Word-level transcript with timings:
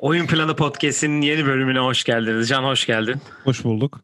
Oyun 0.00 0.26
Planı 0.26 0.56
Podcast'in 0.56 1.20
yeni 1.20 1.46
bölümüne 1.46 1.78
hoş 1.78 2.04
geldiniz. 2.04 2.48
Can 2.48 2.62
hoş 2.62 2.86
geldin. 2.86 3.16
Hoş 3.44 3.64
bulduk. 3.64 4.00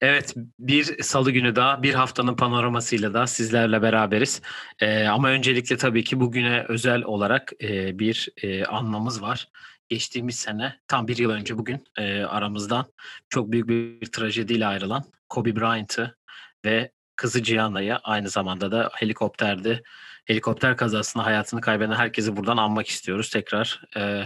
Evet 0.00 0.34
bir 0.58 1.02
salı 1.02 1.30
günü 1.30 1.56
daha 1.56 1.82
bir 1.82 1.94
haftanın 1.94 2.36
panoramasıyla 2.36 3.14
da 3.14 3.26
sizlerle 3.26 3.82
beraberiz. 3.82 4.42
Ee, 4.80 5.06
ama 5.06 5.28
öncelikle 5.28 5.76
tabii 5.76 6.04
ki 6.04 6.20
bugüne 6.20 6.64
özel 6.68 7.02
olarak 7.02 7.52
e, 7.62 7.98
bir 7.98 8.28
e, 8.42 8.64
anlamız 8.64 9.22
var. 9.22 9.48
Geçtiğimiz 9.88 10.36
sene 10.36 10.80
tam 10.88 11.08
bir 11.08 11.16
yıl 11.16 11.30
önce 11.30 11.58
bugün 11.58 11.84
e, 11.96 12.22
aramızdan 12.22 12.86
çok 13.28 13.52
büyük 13.52 13.68
bir 13.68 14.06
trajediyle 14.06 14.66
ayrılan 14.66 15.04
Kobe 15.30 15.56
Bryant'ı 15.56 16.16
ve 16.64 16.92
kızı 17.16 17.40
Gianna'yı 17.40 17.96
aynı 17.96 18.28
zamanda 18.28 18.72
da 18.72 18.90
helikopterde 18.94 19.82
helikopter 20.24 20.76
kazasında 20.76 21.26
hayatını 21.26 21.60
kaybeden 21.60 21.94
herkesi 21.94 22.36
buradan 22.36 22.56
anmak 22.56 22.88
istiyoruz. 22.88 23.30
Tekrar 23.30 23.82
e, 23.96 24.24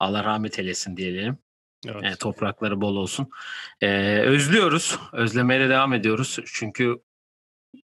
Allah 0.00 0.24
rahmet 0.24 0.58
eylesin 0.58 0.96
diyelim. 0.96 1.38
Evet. 1.86 2.04
E, 2.04 2.16
toprakları 2.16 2.80
bol 2.80 2.96
olsun. 2.96 3.30
E, 3.80 4.18
özlüyoruz. 4.18 4.98
Özlemeye 5.12 5.60
de 5.60 5.68
devam 5.68 5.92
ediyoruz. 5.92 6.38
Çünkü 6.46 6.96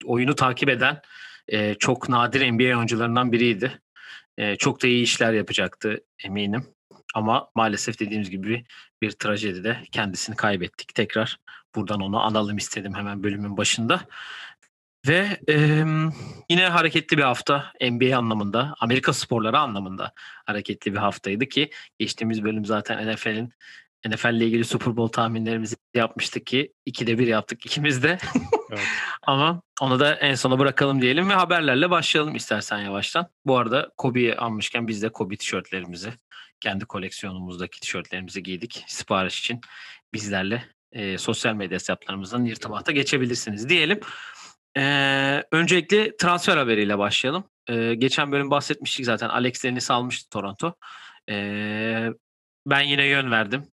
oyunu 0.05 0.35
takip 0.35 0.69
eden 0.69 1.01
e, 1.47 1.75
çok 1.75 2.09
nadir 2.09 2.51
NBA 2.51 2.77
oyuncularından 2.77 3.31
biriydi. 3.31 3.81
E, 4.37 4.55
çok 4.55 4.83
da 4.83 4.87
iyi 4.87 5.03
işler 5.03 5.33
yapacaktı 5.33 6.03
eminim. 6.23 6.67
Ama 7.15 7.49
maalesef 7.55 7.99
dediğimiz 7.99 8.29
gibi 8.29 8.65
bir 9.01 9.11
trajedide 9.11 9.77
kendisini 9.91 10.35
kaybettik. 10.35 10.95
Tekrar 10.95 11.39
buradan 11.75 12.01
onu 12.01 12.19
analım 12.19 12.57
istedim 12.57 12.93
hemen 12.93 13.23
bölümün 13.23 13.57
başında. 13.57 14.01
Ve 15.07 15.39
e, 15.49 15.55
yine 16.49 16.67
hareketli 16.67 17.17
bir 17.17 17.23
hafta 17.23 17.73
NBA 17.81 18.17
anlamında, 18.17 18.75
Amerika 18.79 19.13
sporları 19.13 19.59
anlamında 19.59 20.13
hareketli 20.45 20.93
bir 20.93 20.97
haftaydı 20.97 21.45
ki 21.45 21.69
geçtiğimiz 21.99 22.43
bölüm 22.43 22.65
zaten 22.65 23.13
NFL'in 23.13 23.53
NFL 24.07 24.33
ile 24.33 24.45
ilgili 24.45 24.65
Super 24.65 24.97
Bowl 24.97 25.13
tahminlerimizi 25.13 25.75
yapmıştık 25.93 26.45
ki 26.45 26.73
ikide 26.85 27.19
bir 27.19 27.27
yaptık 27.27 27.65
ikimiz 27.65 28.03
de. 28.03 28.17
evet. 28.71 28.87
Ama 29.21 29.61
onu 29.81 29.99
da 29.99 30.15
en 30.15 30.35
sona 30.35 30.59
bırakalım 30.59 31.01
diyelim 31.01 31.29
ve 31.29 31.33
haberlerle 31.33 31.89
başlayalım 31.89 32.35
istersen 32.35 32.79
yavaştan. 32.79 33.27
Bu 33.45 33.57
arada 33.57 33.91
Kobe'yi 33.97 34.35
almışken 34.35 34.87
biz 34.87 35.01
de 35.01 35.09
Kobe 35.09 35.35
tişörtlerimizi, 35.35 36.09
kendi 36.61 36.85
koleksiyonumuzdaki 36.85 37.79
tişörtlerimizi 37.79 38.43
giydik 38.43 38.83
sipariş 38.87 39.39
için. 39.39 39.61
Bizlerle 40.13 40.65
e, 40.91 41.17
sosyal 41.17 41.55
medya 41.55 41.75
hesaplarımızdan 41.75 42.45
irtibata 42.45 42.91
geçebilirsiniz 42.91 43.69
diyelim. 43.69 43.99
Ee, 44.77 45.43
öncelikle 45.51 46.17
transfer 46.17 46.57
haberiyle 46.57 46.97
başlayalım. 46.97 47.43
Ee, 47.69 47.95
geçen 47.95 48.31
bölüm 48.31 48.51
bahsetmiştik 48.51 49.05
zaten. 49.05 49.29
Alex 49.29 49.63
Dennis 49.63 49.91
almıştı 49.91 50.29
Toronto. 50.29 50.75
Ee, 51.29 52.09
ben 52.65 52.81
yine 52.81 53.05
yön 53.05 53.31
verdim. 53.31 53.63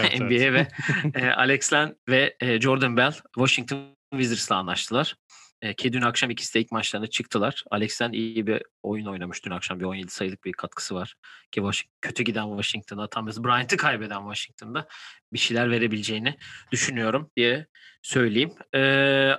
Evet, 0.00 0.20
NBA'ye 0.20 0.46
evet. 0.46 0.72
ve 1.14 1.20
e, 1.20 1.30
Alex 1.30 1.72
Len 1.72 1.96
ve 2.08 2.36
e, 2.40 2.60
Jordan 2.60 2.96
Bell 2.96 3.12
Washington 3.34 3.96
Wizards'la 4.12 4.56
anlaştılar. 4.56 5.16
E, 5.62 5.74
ki 5.74 5.92
dün 5.92 6.02
akşam 6.02 6.30
ikisi 6.30 6.54
de 6.54 6.60
ilk 6.60 6.72
maçlarına 6.72 7.06
çıktılar. 7.06 7.64
Alex 7.70 8.02
Len 8.02 8.12
iyi 8.12 8.46
bir 8.46 8.62
oyun 8.82 9.06
oynamış 9.06 9.44
dün 9.44 9.50
akşam. 9.50 9.80
Bir 9.80 9.84
17 9.84 10.10
sayılık 10.10 10.44
bir 10.44 10.52
katkısı 10.52 10.94
var. 10.94 11.14
Ki 11.50 11.60
Washington, 11.60 11.98
kötü 12.00 12.22
giden 12.22 12.48
Washington'da 12.48 13.08
tam 13.08 13.26
Bryant'ı 13.26 13.76
kaybeden 13.76 14.20
Washington'da 14.20 14.88
bir 15.32 15.38
şeyler 15.38 15.70
verebileceğini 15.70 16.36
düşünüyorum 16.72 17.30
diye 17.36 17.66
söyleyeyim. 18.02 18.54
E, 18.74 19.32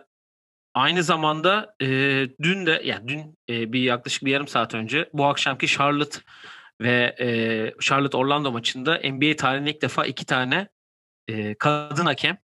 Aynı 0.78 1.04
zamanda 1.04 1.76
e, 1.82 1.88
dün 2.42 2.66
de 2.66 2.82
yani 2.84 3.08
dün 3.08 3.38
e, 3.50 3.74
bir 3.74 3.80
yaklaşık 3.80 4.26
bir 4.26 4.32
yarım 4.32 4.48
saat 4.48 4.76
önce 4.76 5.10
bu 5.14 5.26
akşamki 5.26 5.68
Charlotte 5.68 6.20
ve 6.82 7.16
e, 7.20 7.28
Charlotte 7.82 8.18
Orlando 8.18 8.52
maçında 8.52 9.00
NBA 9.04 9.36
tarihinde 9.36 9.70
ilk 9.70 9.82
defa 9.82 10.06
iki 10.06 10.26
tane 10.26 10.68
e, 11.28 11.56
kadın 11.56 12.06
hakem 12.06 12.38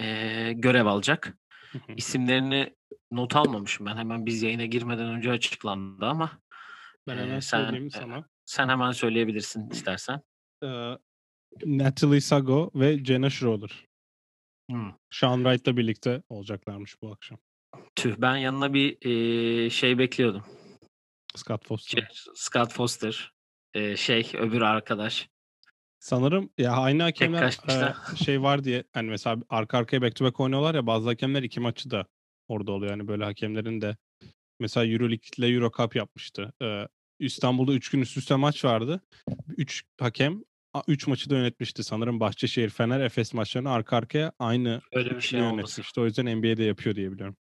e, 0.00 0.52
görev 0.52 0.86
alacak. 0.86 1.34
İsimlerini 1.96 2.74
not 3.10 3.36
almamışım 3.36 3.86
ben 3.86 3.96
hemen 3.96 4.26
biz 4.26 4.42
yayına 4.42 4.64
girmeden 4.64 5.08
önce 5.08 5.30
açıklandı 5.30 6.06
ama 6.06 6.38
ben 7.06 7.16
hemen 7.18 7.36
e, 7.36 7.40
sen, 7.40 7.88
sana. 7.88 8.24
Sen 8.44 8.68
hemen 8.68 8.90
söyleyebilirsin 8.90 9.70
istersen. 9.70 10.20
Ee, 10.62 10.98
Natalie 11.64 12.20
Sago 12.20 12.70
ve 12.74 13.04
Jenna 13.04 13.30
Schroeder. 13.30 13.86
Hmm. 14.70 14.92
Sean 15.10 15.36
Wright'la 15.36 15.76
birlikte 15.76 16.22
olacaklarmış 16.28 17.02
bu 17.02 17.12
akşam. 17.12 17.38
Tüh 17.96 18.14
ben 18.18 18.36
yanına 18.36 18.74
bir 18.74 19.06
e, 19.06 19.70
şey 19.70 19.98
bekliyordum. 19.98 20.44
Scott 21.34 21.66
Foster. 21.66 21.98
Şey, 21.98 22.32
Scott 22.34 22.72
Foster. 22.72 23.32
E, 23.74 23.96
şey 23.96 24.32
öbür 24.34 24.60
arkadaş. 24.60 25.28
Sanırım 26.02 26.50
ya 26.58 26.72
aynı 26.72 27.02
hakemler 27.02 27.58
e, 27.68 28.16
şey 28.16 28.42
var 28.42 28.64
diye 28.64 28.84
hani 28.92 29.10
mesela 29.10 29.36
arka 29.48 29.78
arkaya 29.78 30.02
back 30.02 30.16
to 30.16 30.24
back 30.24 30.40
oynuyorlar 30.40 30.74
ya 30.74 30.86
bazı 30.86 31.08
hakemler 31.08 31.42
iki 31.42 31.60
maçı 31.60 31.90
da 31.90 32.06
orada 32.48 32.72
oluyor. 32.72 32.90
Yani 32.90 33.08
böyle 33.08 33.24
hakemlerin 33.24 33.80
de 33.80 33.96
mesela 34.60 34.86
Euroleague 34.86 35.28
ile 35.38 35.48
Euro 35.48 35.70
Cup 35.76 35.96
yapmıştı. 35.96 36.52
Ee, 36.62 36.88
İstanbul'da 37.18 37.72
3 37.72 37.90
gün 37.90 38.00
üst 38.00 38.16
üste 38.16 38.36
maç 38.36 38.64
vardı. 38.64 39.00
3 39.56 39.84
hakem 40.00 40.42
3 40.88 41.06
maçı 41.06 41.30
da 41.30 41.36
yönetmişti 41.36 41.84
sanırım 41.84 42.20
Bahçeşehir, 42.20 42.70
Fener, 42.70 43.00
Efes 43.00 43.34
maçlarını 43.34 43.70
arka 43.70 43.96
arkaya 43.96 44.32
aynı 44.38 44.80
Öyle 44.92 45.16
bir 45.16 45.20
şey 45.20 45.40
yönetmişti. 45.40 46.00
O 46.00 46.04
yüzden 46.04 46.38
NBA'de 46.38 46.64
yapıyor 46.64 46.96
diye 46.96 47.12
biliyorum. 47.12 47.36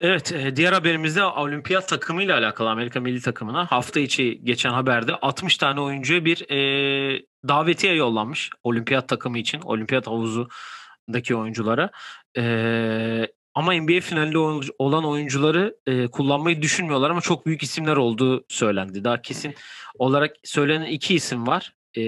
Evet, 0.00 0.34
diğer 0.56 0.72
haberimizde 0.72 1.24
olimpiyat 1.24 1.88
takımıyla 1.88 2.38
alakalı 2.38 2.70
Amerika 2.70 3.00
milli 3.00 3.20
takımına 3.20 3.66
hafta 3.66 4.00
içi 4.00 4.40
geçen 4.44 4.70
haberde 4.70 5.14
60 5.14 5.56
tane 5.56 5.80
oyuncuya 5.80 6.24
bir 6.24 6.50
e, 6.50 7.22
davetiye 7.48 7.94
yollanmış 7.94 8.50
olimpiyat 8.64 9.08
takımı 9.08 9.38
için, 9.38 9.60
olimpiyat 9.60 10.06
havuzundaki 10.06 11.36
oyunculara. 11.36 11.90
E, 12.38 13.28
ama 13.54 13.72
NBA 13.74 14.00
finalinde 14.00 14.38
olan 14.78 15.04
oyuncuları 15.04 15.76
e, 15.86 16.06
kullanmayı 16.06 16.62
düşünmüyorlar 16.62 17.10
ama 17.10 17.20
çok 17.20 17.46
büyük 17.46 17.62
isimler 17.62 17.96
olduğu 17.96 18.44
söylendi. 18.48 19.04
Daha 19.04 19.22
kesin 19.22 19.54
olarak 19.98 20.36
söylenen 20.44 20.86
iki 20.86 21.14
isim 21.14 21.46
var. 21.46 21.72
E, 21.98 22.02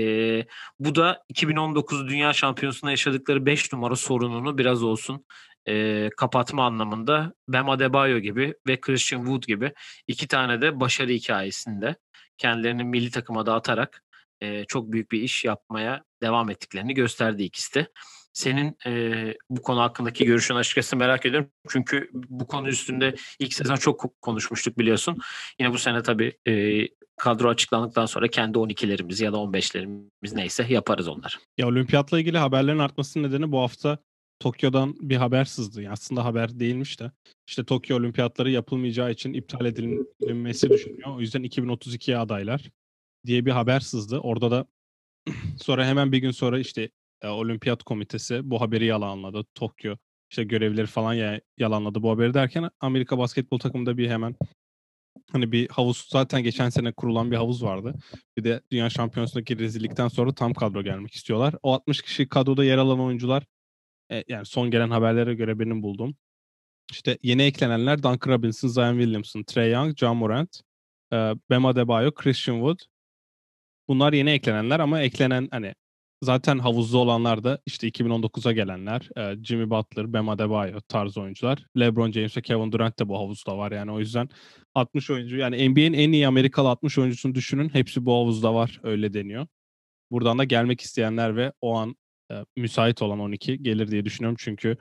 bu 0.79 0.95
da 0.95 1.25
2019 1.29 2.09
Dünya 2.09 2.33
Şampiyonası'nda 2.33 2.91
yaşadıkları 2.91 3.47
5 3.47 3.73
numara 3.73 3.97
sorununu 3.97 4.59
biraz 4.59 4.83
olsun 4.83 5.25
e, 5.69 6.11
kapatma 6.17 6.67
anlamında 6.67 7.35
Bam 7.49 7.71
Adebayo 7.71 8.19
gibi 8.19 8.55
ve 8.67 8.81
Christian 8.81 9.21
Wood 9.21 9.43
gibi 9.43 9.73
iki 10.07 10.29
tane 10.29 10.61
de 10.61 10.81
başarı 10.81 11.13
hikayesinde 11.13 11.97
kendilerini 12.39 12.85
milli 12.85 13.11
takıma 13.11 13.47
dağıtarak 13.47 14.03
e, 14.41 14.65
çok 14.65 14.93
büyük 14.93 15.13
bir 15.13 15.21
iş 15.21 15.45
yapmaya 15.45 16.03
devam 16.23 16.51
ettiklerini 16.51 16.95
gösterdi 16.95 17.43
ikisi 17.43 17.75
de. 17.75 17.89
Senin 18.33 18.77
e, 18.87 19.35
bu 19.51 19.63
konu 19.63 19.81
hakkındaki 19.81 20.25
görüşün 20.25 20.55
açıkçası 20.55 20.97
merak 20.97 21.27
ediyorum. 21.27 21.51
Çünkü 21.69 22.11
bu 22.13 22.47
konu 22.47 22.69
üstünde 22.69 23.15
ilk 23.39 23.55
sezon 23.55 23.77
çok 23.77 24.23
konuşmuştuk 24.23 24.79
biliyorsun. 24.79 25.19
Yine 25.61 25.73
bu 25.73 25.79
sene 25.79 26.03
tabii 26.03 26.39
e, 26.49 26.85
kadro 27.17 27.49
açıklandıktan 27.49 28.07
sonra 28.07 28.29
kendi 28.29 28.59
12'lerimiz 28.59 29.25
ya 29.25 29.33
da 29.33 29.37
15'lerimiz 29.37 30.37
neyse 30.37 30.67
yaparız 30.69 31.09
onlar. 31.09 31.39
Ya 31.59 31.69
olimpiyatla 31.69 32.21
ilgili 32.21 32.39
haberlerin 32.39 32.79
artmasının 32.79 33.29
nedeni 33.29 33.53
bu 33.53 33.61
hafta 33.61 33.99
Tokyo'dan 34.41 34.95
bir 35.01 35.17
haber 35.17 35.45
sızdı. 35.45 35.83
Yani 35.83 35.93
aslında 35.93 36.25
haber 36.25 36.61
değilmiş 36.61 37.01
de. 37.01 37.13
İşte 37.47 37.65
Tokyo 37.65 37.97
Olimpiyatları 37.97 38.51
yapılmayacağı 38.51 39.11
için 39.11 39.33
iptal 39.33 39.67
edilmesi 39.67 40.71
düşünüyor. 40.71 41.17
O 41.17 41.21
yüzden 41.21 41.45
2032'ye 41.45 42.19
adaylar 42.19 42.71
diye 43.27 43.47
bir 43.47 43.51
haber 43.51 43.81
sızdı. 43.81 44.19
Orada 44.19 44.51
da 44.51 44.67
sonra 45.59 45.87
hemen 45.87 46.13
bir 46.13 46.19
gün 46.19 46.31
sonra 46.31 46.59
işte 46.59 46.91
e, 47.23 47.29
Olimpiyat 47.29 47.83
Komitesi 47.83 48.51
bu 48.51 48.61
haberi 48.61 48.85
yalanladı. 48.85 49.45
Tokyo 49.55 49.97
işte 50.31 50.45
görevleri 50.45 50.87
falan 50.87 51.15
ya, 51.15 51.41
yalanladı 51.59 52.03
bu 52.03 52.11
haberi 52.11 52.35
derken 52.35 52.71
Amerika 52.81 53.19
basketbol 53.19 53.59
takımında 53.59 53.99
bir 53.99 54.11
hemen 54.11 54.37
hani 55.33 55.53
bir 55.53 55.69
havuz 55.69 56.07
zaten 56.09 56.43
geçen 56.43 56.69
sene 56.69 56.93
kurulan 56.93 57.31
bir 57.31 57.37
havuz 57.37 57.63
vardı. 57.63 57.95
Bir 58.37 58.45
de 58.45 58.63
Dünya 58.71 58.91
Şampiyonası'ndaki 58.91 59.59
rezillikten 59.59 60.09
sonra 60.09 60.35
tam 60.35 60.55
kadro 60.55 60.83
gelmek 60.83 61.15
istiyorlar. 61.15 61.55
O 61.63 61.73
60 61.73 62.03
kişi 62.03 62.29
kadroda 62.29 62.65
yer 62.65 62.79
alan 62.79 63.01
oyuncular 63.01 63.45
e, 64.13 64.25
yani 64.29 64.47
son 64.47 64.71
gelen 64.71 64.91
haberlere 64.91 65.35
göre 65.35 65.59
benim 65.59 65.83
bulduğum. 65.83 66.17
İşte 66.91 67.19
yeni 67.23 67.43
eklenenler 67.43 68.03
Duncan 68.03 68.33
Robinson, 68.33 68.69
Zion 68.69 68.99
Williamson, 68.99 69.43
Trey 69.43 69.73
Young, 69.73 69.97
John 69.97 70.17
Morant, 70.17 70.61
e, 71.13 71.17
Bam 71.51 71.67
Adebayo, 71.67 72.13
Christian 72.15 72.57
Wood. 72.57 72.79
Bunlar 73.89 74.13
yeni 74.13 74.31
eklenenler 74.31 74.81
ama 74.81 75.01
eklenen 75.01 75.49
hani 75.51 75.75
zaten 76.23 76.59
havuzda 76.59 76.99
olanlar 76.99 77.45
da 77.45 77.59
işte 77.67 77.89
2019'a 77.89 78.53
gelenler. 78.53 79.09
E, 79.17 79.45
Jimmy 79.45 79.71
Butler, 79.71 80.13
Bam 80.13 80.29
Adebayo 80.29 80.81
tarzı 80.81 81.21
oyuncular. 81.21 81.67
LeBron 81.79 82.13
James 82.13 82.37
ve 82.37 82.43
Kevin 82.43 82.73
Durant 82.73 82.99
de 82.99 83.09
bu 83.09 83.19
havuzda 83.19 83.59
var 83.59 83.73
yani 83.73 83.93
o 83.93 83.99
yüzden 83.99 84.29
60 84.75 85.11
oyuncu 85.11 85.37
yani 85.37 85.69
NBA'in 85.69 85.93
en 85.93 86.13
iyi 86.13 86.27
Amerikalı 86.27 86.69
60 86.69 86.99
oyuncusunu 86.99 87.35
düşünün. 87.35 87.69
Hepsi 87.69 88.07
bu 88.07 88.15
havuzda 88.15 88.55
var 88.55 88.81
öyle 88.83 89.13
deniyor. 89.13 89.47
Buradan 90.11 90.39
da 90.39 90.45
gelmek 90.45 90.81
isteyenler 90.81 91.37
ve 91.37 91.53
o 91.61 91.77
an 91.77 91.97
müsait 92.57 93.03
olan 93.03 93.19
12 93.21 93.63
gelir 93.63 93.91
diye 93.91 94.05
düşünüyorum. 94.05 94.37
Çünkü 94.41 94.77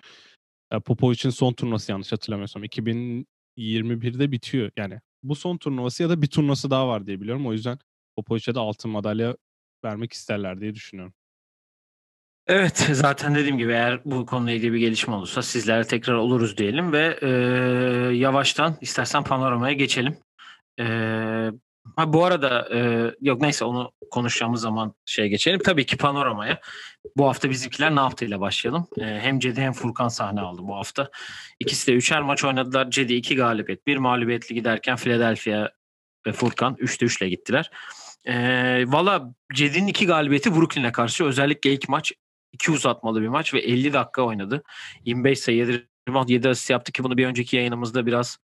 E, 0.72 0.80
Popovic'in 0.80 1.30
son 1.30 1.54
turnuvası 1.54 1.92
yanlış 1.92 2.12
hatırlamıyorsam 2.12 2.64
2021'de 2.64 4.32
bitiyor. 4.32 4.72
Yani 4.78 5.00
bu 5.24 5.36
son 5.36 5.58
turnuvası 5.58 6.04
ya 6.04 6.10
da 6.10 6.22
bir 6.22 6.28
turnuvası 6.28 6.70
daha 6.70 6.88
var 6.88 7.08
diye 7.08 7.22
biliyorum. 7.22 7.48
O 7.48 7.54
yüzden 7.54 7.80
Popovic'e 8.16 8.56
de 8.56 8.60
altın 8.60 8.92
madalya 8.92 9.38
vermek 9.86 10.14
isterler 10.14 10.62
diye 10.62 10.76
düşünüyorum. 10.76 11.14
Evet 12.48 12.78
zaten 12.92 13.36
dediğim 13.36 13.58
gibi 13.58 13.72
eğer 13.72 14.02
bu 14.06 14.26
konuyla 14.26 14.54
ilgili 14.54 14.74
bir 14.74 14.80
gelişme 14.80 15.16
olursa 15.16 15.42
sizlerle 15.42 15.84
tekrar 15.88 16.14
oluruz 16.14 16.58
diyelim 16.58 16.92
ve 16.92 17.20
e, 17.22 17.28
yavaştan 18.16 18.78
istersen 18.82 19.24
panoramaya 19.24 19.74
geçelim. 19.74 20.18
E, 20.80 20.84
ha, 21.96 22.14
bu 22.14 22.26
arada 22.26 22.70
e, 22.74 23.12
yok 23.22 23.42
neyse 23.42 23.66
onu 23.66 23.92
konuşacağımız 24.12 24.62
zaman 24.62 24.94
şey 25.06 25.28
geçelim. 25.28 25.60
Tabii 25.60 25.86
ki 25.86 25.98
panoramaya. 25.98 26.60
Bu 27.18 27.28
hafta 27.28 27.50
bizimkiler 27.50 27.96
ne 27.96 28.00
yaptığıyla 28.00 28.40
başlayalım. 28.40 28.88
E, 28.98 29.04
hem 29.04 29.40
Cedi 29.40 29.62
hem 29.62 29.74
Furkan 29.74 30.08
sahne 30.08 30.42
aldı 30.42 30.62
bu 30.64 30.76
hafta. 30.76 31.10
İkisi 31.60 31.88
de 31.88 31.96
üçer 31.96 32.22
maç 32.22 32.44
oynadılar. 32.44 32.92
Cedi 32.92 33.14
iki 33.14 33.36
galibiyet, 33.36 33.88
bir 33.88 33.98
mağlubiyetli 33.98 34.56
giderken 34.56 34.96
Philadelphia 34.96 35.70
ve 36.28 36.32
Furkan 36.32 36.74
3'te 36.74 37.06
3 37.06 37.22
ile 37.22 37.30
gittiler. 37.30 37.72
E, 38.26 38.36
Valla 38.88 39.34
Cedi'nin 39.54 39.88
iki 39.88 40.06
galibiyeti 40.06 40.56
Brooklyn'e 40.56 40.92
karşı 40.92 41.26
özellikle 41.26 41.74
ilk 41.74 41.90
maç 41.90 42.14
iki 42.54 42.72
uzatmalı 42.72 43.22
bir 43.22 43.28
maç 43.28 43.54
ve 43.54 43.60
50 43.60 43.94
dakika 43.94 44.22
oynadı. 44.22 44.64
25 45.06 45.40
sayı 45.40 45.58
7 45.58 45.88
rebound 46.10 46.30
7 46.30 46.50
asist 46.50 46.70
yaptı 46.70 46.92
ki 46.92 47.04
bunu 47.04 47.18
bir 47.18 47.26
önceki 47.26 47.56
yayınımızda 47.56 48.06
biraz 48.06 48.38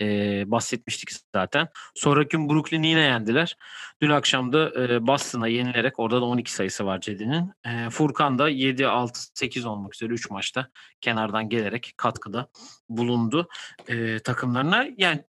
e, 0.00 0.50
bahsetmiştik 0.50 1.10
zaten. 1.34 1.68
Sonraki 1.94 2.36
gün 2.36 2.48
Brooklyn'i 2.48 2.86
yine 2.86 3.00
yendiler. 3.00 3.56
Dün 4.02 4.10
akşam 4.10 4.52
da 4.52 4.84
e, 4.84 5.06
Boston'a 5.06 5.48
yenilerek 5.48 5.98
orada 5.98 6.20
da 6.20 6.24
12 6.24 6.52
sayısı 6.52 6.86
var 6.86 7.00
Cedi'nin. 7.00 7.52
E, 7.66 7.90
Furkan 7.90 8.38
da 8.38 8.48
7, 8.48 8.86
6, 8.86 9.20
8 9.34 9.66
olmak 9.66 9.94
üzere 9.94 10.12
3 10.12 10.30
maçta 10.30 10.68
kenardan 11.00 11.48
gelerek 11.48 11.94
katkıda 11.96 12.48
bulundu 12.88 13.48
e, 13.88 14.18
takımlarına. 14.18 14.86
Yani 14.96 15.24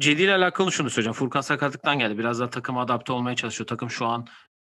Cedi 0.00 0.22
ile 0.22 0.34
alakalı 0.34 0.72
şunu 0.72 0.90
söyleyeceğim. 0.90 1.14
Furkan 1.14 1.40
sakatlıktan 1.40 1.98
geldi. 1.98 2.18
Biraz 2.18 2.40
daha 2.40 2.50
takıma 2.50 2.82
adapte 2.82 3.12
olmaya 3.12 3.36
çalışıyor. 3.36 3.66
Takım 3.66 3.90
şu 3.90 4.06
an 4.06 4.26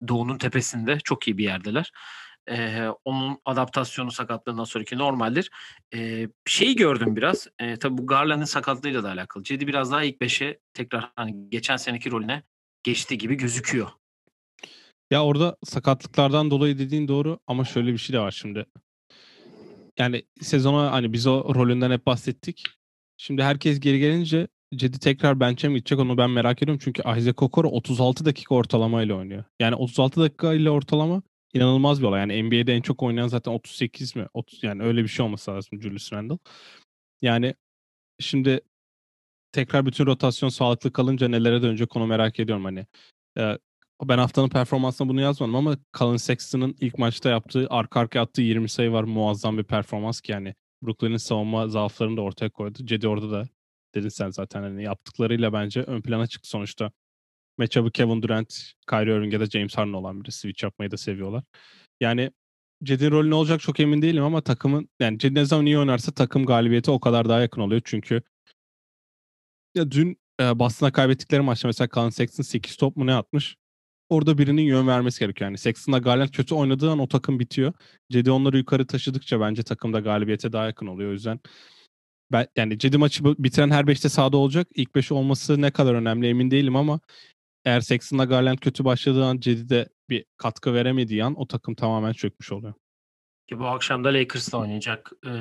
Doğu'nun 0.07 0.37
tepesinde. 0.37 0.99
Çok 0.99 1.27
iyi 1.27 1.37
bir 1.37 1.43
yerdeler. 1.43 1.91
Ee, 2.49 2.87
onun 3.05 3.39
adaptasyonu 3.45 4.11
sakatlığından 4.11 4.63
sonraki 4.63 4.97
normaldir. 4.97 5.49
Ee, 5.95 6.27
şeyi 6.45 6.75
gördüm 6.75 7.15
biraz. 7.15 7.47
E, 7.59 7.75
tabii 7.75 7.97
bu 7.97 8.07
Garland'ın 8.07 8.45
sakatlığıyla 8.45 9.03
da 9.03 9.11
alakalı. 9.11 9.43
Cedi 9.43 9.67
biraz 9.67 9.91
daha 9.91 10.03
ilk 10.03 10.21
beşe 10.21 10.59
tekrar 10.73 11.11
hani 11.15 11.49
geçen 11.49 11.77
seneki 11.77 12.11
rolüne 12.11 12.43
geçti 12.83 13.17
gibi 13.17 13.35
gözüküyor. 13.35 13.89
Ya 15.11 15.23
orada 15.23 15.57
sakatlıklardan 15.63 16.51
dolayı 16.51 16.79
dediğin 16.79 17.07
doğru 17.07 17.39
ama 17.47 17.65
şöyle 17.65 17.93
bir 17.93 17.97
şey 17.97 18.13
de 18.13 18.19
var 18.19 18.31
şimdi. 18.31 18.65
Yani 19.99 20.23
sezona 20.41 20.91
hani 20.91 21.13
biz 21.13 21.27
o 21.27 21.55
rolünden 21.55 21.91
hep 21.91 22.05
bahsettik. 22.05 22.63
Şimdi 23.17 23.43
herkes 23.43 23.79
geri 23.79 23.99
gelince 23.99 24.47
Cedi 24.75 24.99
tekrar 24.99 25.39
bench'e 25.39 25.67
mi 25.67 25.75
gidecek 25.75 25.99
onu 25.99 26.17
ben 26.17 26.29
merak 26.29 26.63
ediyorum. 26.63 26.81
Çünkü 26.83 27.01
Isaac 27.01 27.43
Okoro 27.43 27.67
36 27.67 28.25
dakika 28.25 28.55
ortalamayla 28.55 29.15
oynuyor. 29.15 29.43
Yani 29.59 29.75
36 29.75 30.21
dakika 30.21 30.53
ile 30.53 30.69
ortalama 30.69 31.21
inanılmaz 31.53 32.01
bir 32.01 32.07
olay. 32.07 32.19
Yani 32.19 32.43
NBA'de 32.43 32.73
en 32.75 32.81
çok 32.81 33.03
oynayan 33.03 33.27
zaten 33.27 33.51
38 33.51 34.15
mi? 34.15 34.27
30 34.33 34.63
yani 34.63 34.83
öyle 34.83 35.03
bir 35.03 35.07
şey 35.07 35.25
olması 35.25 35.51
lazım 35.51 35.81
Julius 35.81 36.13
Randle. 36.13 36.37
Yani 37.21 37.55
şimdi 38.19 38.61
tekrar 39.51 39.85
bütün 39.85 40.05
rotasyon 40.05 40.49
sağlıklı 40.49 40.93
kalınca 40.93 41.27
nelere 41.27 41.61
dönecek 41.61 41.95
onu 41.95 42.07
merak 42.07 42.39
ediyorum 42.39 42.65
hani. 42.65 42.85
Ee, 43.37 43.57
ben 44.03 44.17
haftanın 44.17 44.49
performansına 44.49 45.09
bunu 45.09 45.21
yazmadım 45.21 45.55
ama 45.55 45.77
Colin 45.97 46.17
Sexton'ın 46.17 46.75
ilk 46.81 46.97
maçta 46.97 47.29
yaptığı 47.29 47.67
arka 47.69 47.99
arkaya 47.99 48.21
attığı 48.21 48.41
20 48.41 48.69
sayı 48.69 48.91
var 48.91 49.03
muazzam 49.03 49.57
bir 49.57 49.63
performans 49.63 50.21
ki 50.21 50.31
yani 50.31 50.55
Brooklyn'in 50.83 51.17
savunma 51.17 51.67
zaaflarını 51.67 52.17
da 52.17 52.21
ortaya 52.21 52.49
koydu. 52.49 52.85
Cedi 52.85 53.07
orada 53.07 53.31
da 53.31 53.47
dedin 53.95 54.09
sen 54.09 54.29
zaten 54.29 54.61
hani 54.61 54.83
yaptıklarıyla 54.83 55.53
bence 55.53 55.81
ön 55.81 56.01
plana 56.01 56.27
çıktı 56.27 56.49
sonuçta 56.49 56.91
matchup'ı 57.59 57.91
Kevin 57.91 58.21
Durant, 58.21 58.73
Kyrie 58.89 59.15
Irving 59.15 59.33
ya 59.33 59.39
da 59.39 59.45
James 59.45 59.77
Harden 59.77 59.93
olan 59.93 60.21
biri. 60.21 60.31
Switch 60.31 60.63
yapmayı 60.63 60.91
da 60.91 60.97
seviyorlar. 60.97 61.43
Yani 62.01 62.31
Cedi'nin 62.83 63.11
rolü 63.11 63.29
ne 63.29 63.35
olacak 63.35 63.61
çok 63.61 63.79
emin 63.79 64.01
değilim 64.01 64.23
ama 64.23 64.41
takımın 64.41 64.89
yani 64.99 65.19
Cedi 65.19 65.35
ne 65.35 65.45
zaman 65.45 65.65
iyi 65.65 65.77
oynarsa 65.79 66.11
takım 66.11 66.45
galibiyeti 66.45 66.91
o 66.91 66.99
kadar 66.99 67.29
daha 67.29 67.41
yakın 67.41 67.61
oluyor. 67.61 67.81
Çünkü 67.85 68.21
ya 69.75 69.91
dün 69.91 70.17
e, 70.41 70.59
Boston'a 70.59 70.91
kaybettikleri 70.91 71.41
maçta 71.41 71.67
mesela 71.67 71.87
Colin 71.87 72.09
Sexton 72.09 72.43
8 72.43 72.77
top 72.77 72.95
mu 72.97 73.05
ne 73.07 73.13
atmış? 73.13 73.55
Orada 74.09 74.37
birinin 74.37 74.61
yön 74.61 74.87
vermesi 74.87 75.19
gerekiyor. 75.19 75.49
Yani 75.49 75.57
Sexton'la 75.57 75.97
Garland 75.97 76.29
kötü 76.29 76.55
oynadığı 76.55 76.91
an 76.91 76.99
o 76.99 77.07
takım 77.07 77.39
bitiyor. 77.39 77.73
Cedi 78.11 78.31
onları 78.31 78.57
yukarı 78.57 78.87
taşıdıkça 78.87 79.39
bence 79.39 79.63
takımda 79.63 79.99
galibiyete 79.99 80.51
daha 80.51 80.65
yakın 80.65 80.87
oluyor. 80.87 81.09
O 81.09 81.13
yüzden 81.13 81.39
ben, 82.31 82.47
yani 82.57 82.79
Cedi 82.79 82.97
maçı 82.97 83.23
bitiren 83.25 83.71
her 83.71 83.83
5'te 83.83 84.09
sahada 84.09 84.37
olacak. 84.37 84.67
İlk 84.75 84.95
5 84.95 85.11
olması 85.11 85.61
ne 85.61 85.71
kadar 85.71 85.93
önemli 85.93 86.27
emin 86.27 86.51
değilim 86.51 86.75
ama 86.75 86.99
eğer 87.65 87.81
Sexton'la 87.81 88.25
Garland 88.25 88.57
kötü 88.57 88.85
başladığı 88.85 89.25
an 89.25 89.39
Cedi'de 89.39 89.89
bir 90.09 90.25
katkı 90.37 90.73
veremediği 90.73 91.23
an 91.23 91.39
o 91.39 91.47
takım 91.47 91.75
tamamen 91.75 92.13
çökmüş 92.13 92.51
oluyor. 92.51 92.73
Ki 93.47 93.59
bu 93.59 93.67
akşam 93.67 94.03
da 94.03 94.13
Lakers'la 94.13 94.57
oynayacak 94.57 95.11
e, 95.25 95.31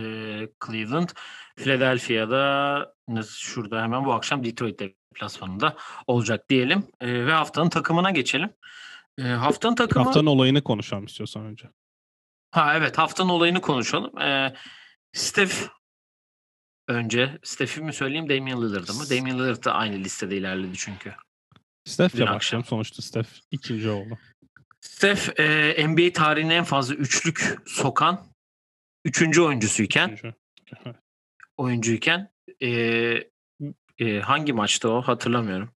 Cleveland. 0.66 1.08
Philadelphia'da 1.56 2.94
şurada 3.28 3.82
hemen 3.82 4.04
bu 4.04 4.12
akşam 4.12 4.44
Detroit 4.44 4.80
deplasmanında 4.80 5.76
olacak 6.06 6.48
diyelim. 6.50 6.84
E, 7.00 7.26
ve 7.26 7.32
haftanın 7.32 7.68
takımına 7.68 8.10
geçelim. 8.10 8.50
E, 9.18 9.22
haftanın 9.22 9.74
takımı... 9.74 10.04
Haftanın 10.04 10.26
olayını 10.26 10.62
konuşalım 10.62 11.04
istiyorsan 11.04 11.44
önce. 11.44 11.68
Ha 12.50 12.76
evet 12.76 12.98
haftanın 12.98 13.28
olayını 13.28 13.60
konuşalım. 13.60 14.18
E, 14.18 14.54
Steph 15.12 15.68
önce. 16.88 17.38
Steph'i 17.42 17.80
mi 17.80 17.92
söyleyeyim 17.92 18.28
Damian 18.28 18.62
Lillard'ı 18.62 18.94
mı? 18.94 19.04
Damian 19.10 19.38
Lillard 19.38 19.64
da 19.64 19.74
aynı 19.74 19.96
listede 19.96 20.36
ilerledi 20.36 20.76
çünkü. 20.76 21.14
Steph 21.88 22.14
ile 22.14 22.26
başlayalım. 22.26 22.66
Sonuçta 22.68 23.02
Steph 23.02 23.28
ikinci 23.50 23.90
oldu. 23.90 24.18
Steph 24.80 25.40
e, 25.40 25.88
NBA 25.88 26.12
tarihinin 26.12 26.50
en 26.50 26.64
fazla 26.64 26.94
üçlük 26.94 27.58
sokan 27.66 28.26
üçüncü 29.04 29.40
oyuncusuyken 29.40 30.08
üçüncü. 30.08 30.34
oyuncuyken 31.56 32.30
e, 32.62 32.68
e, 33.98 34.20
hangi 34.20 34.52
maçta 34.52 34.88
o 34.88 35.02
hatırlamıyorum. 35.02 35.70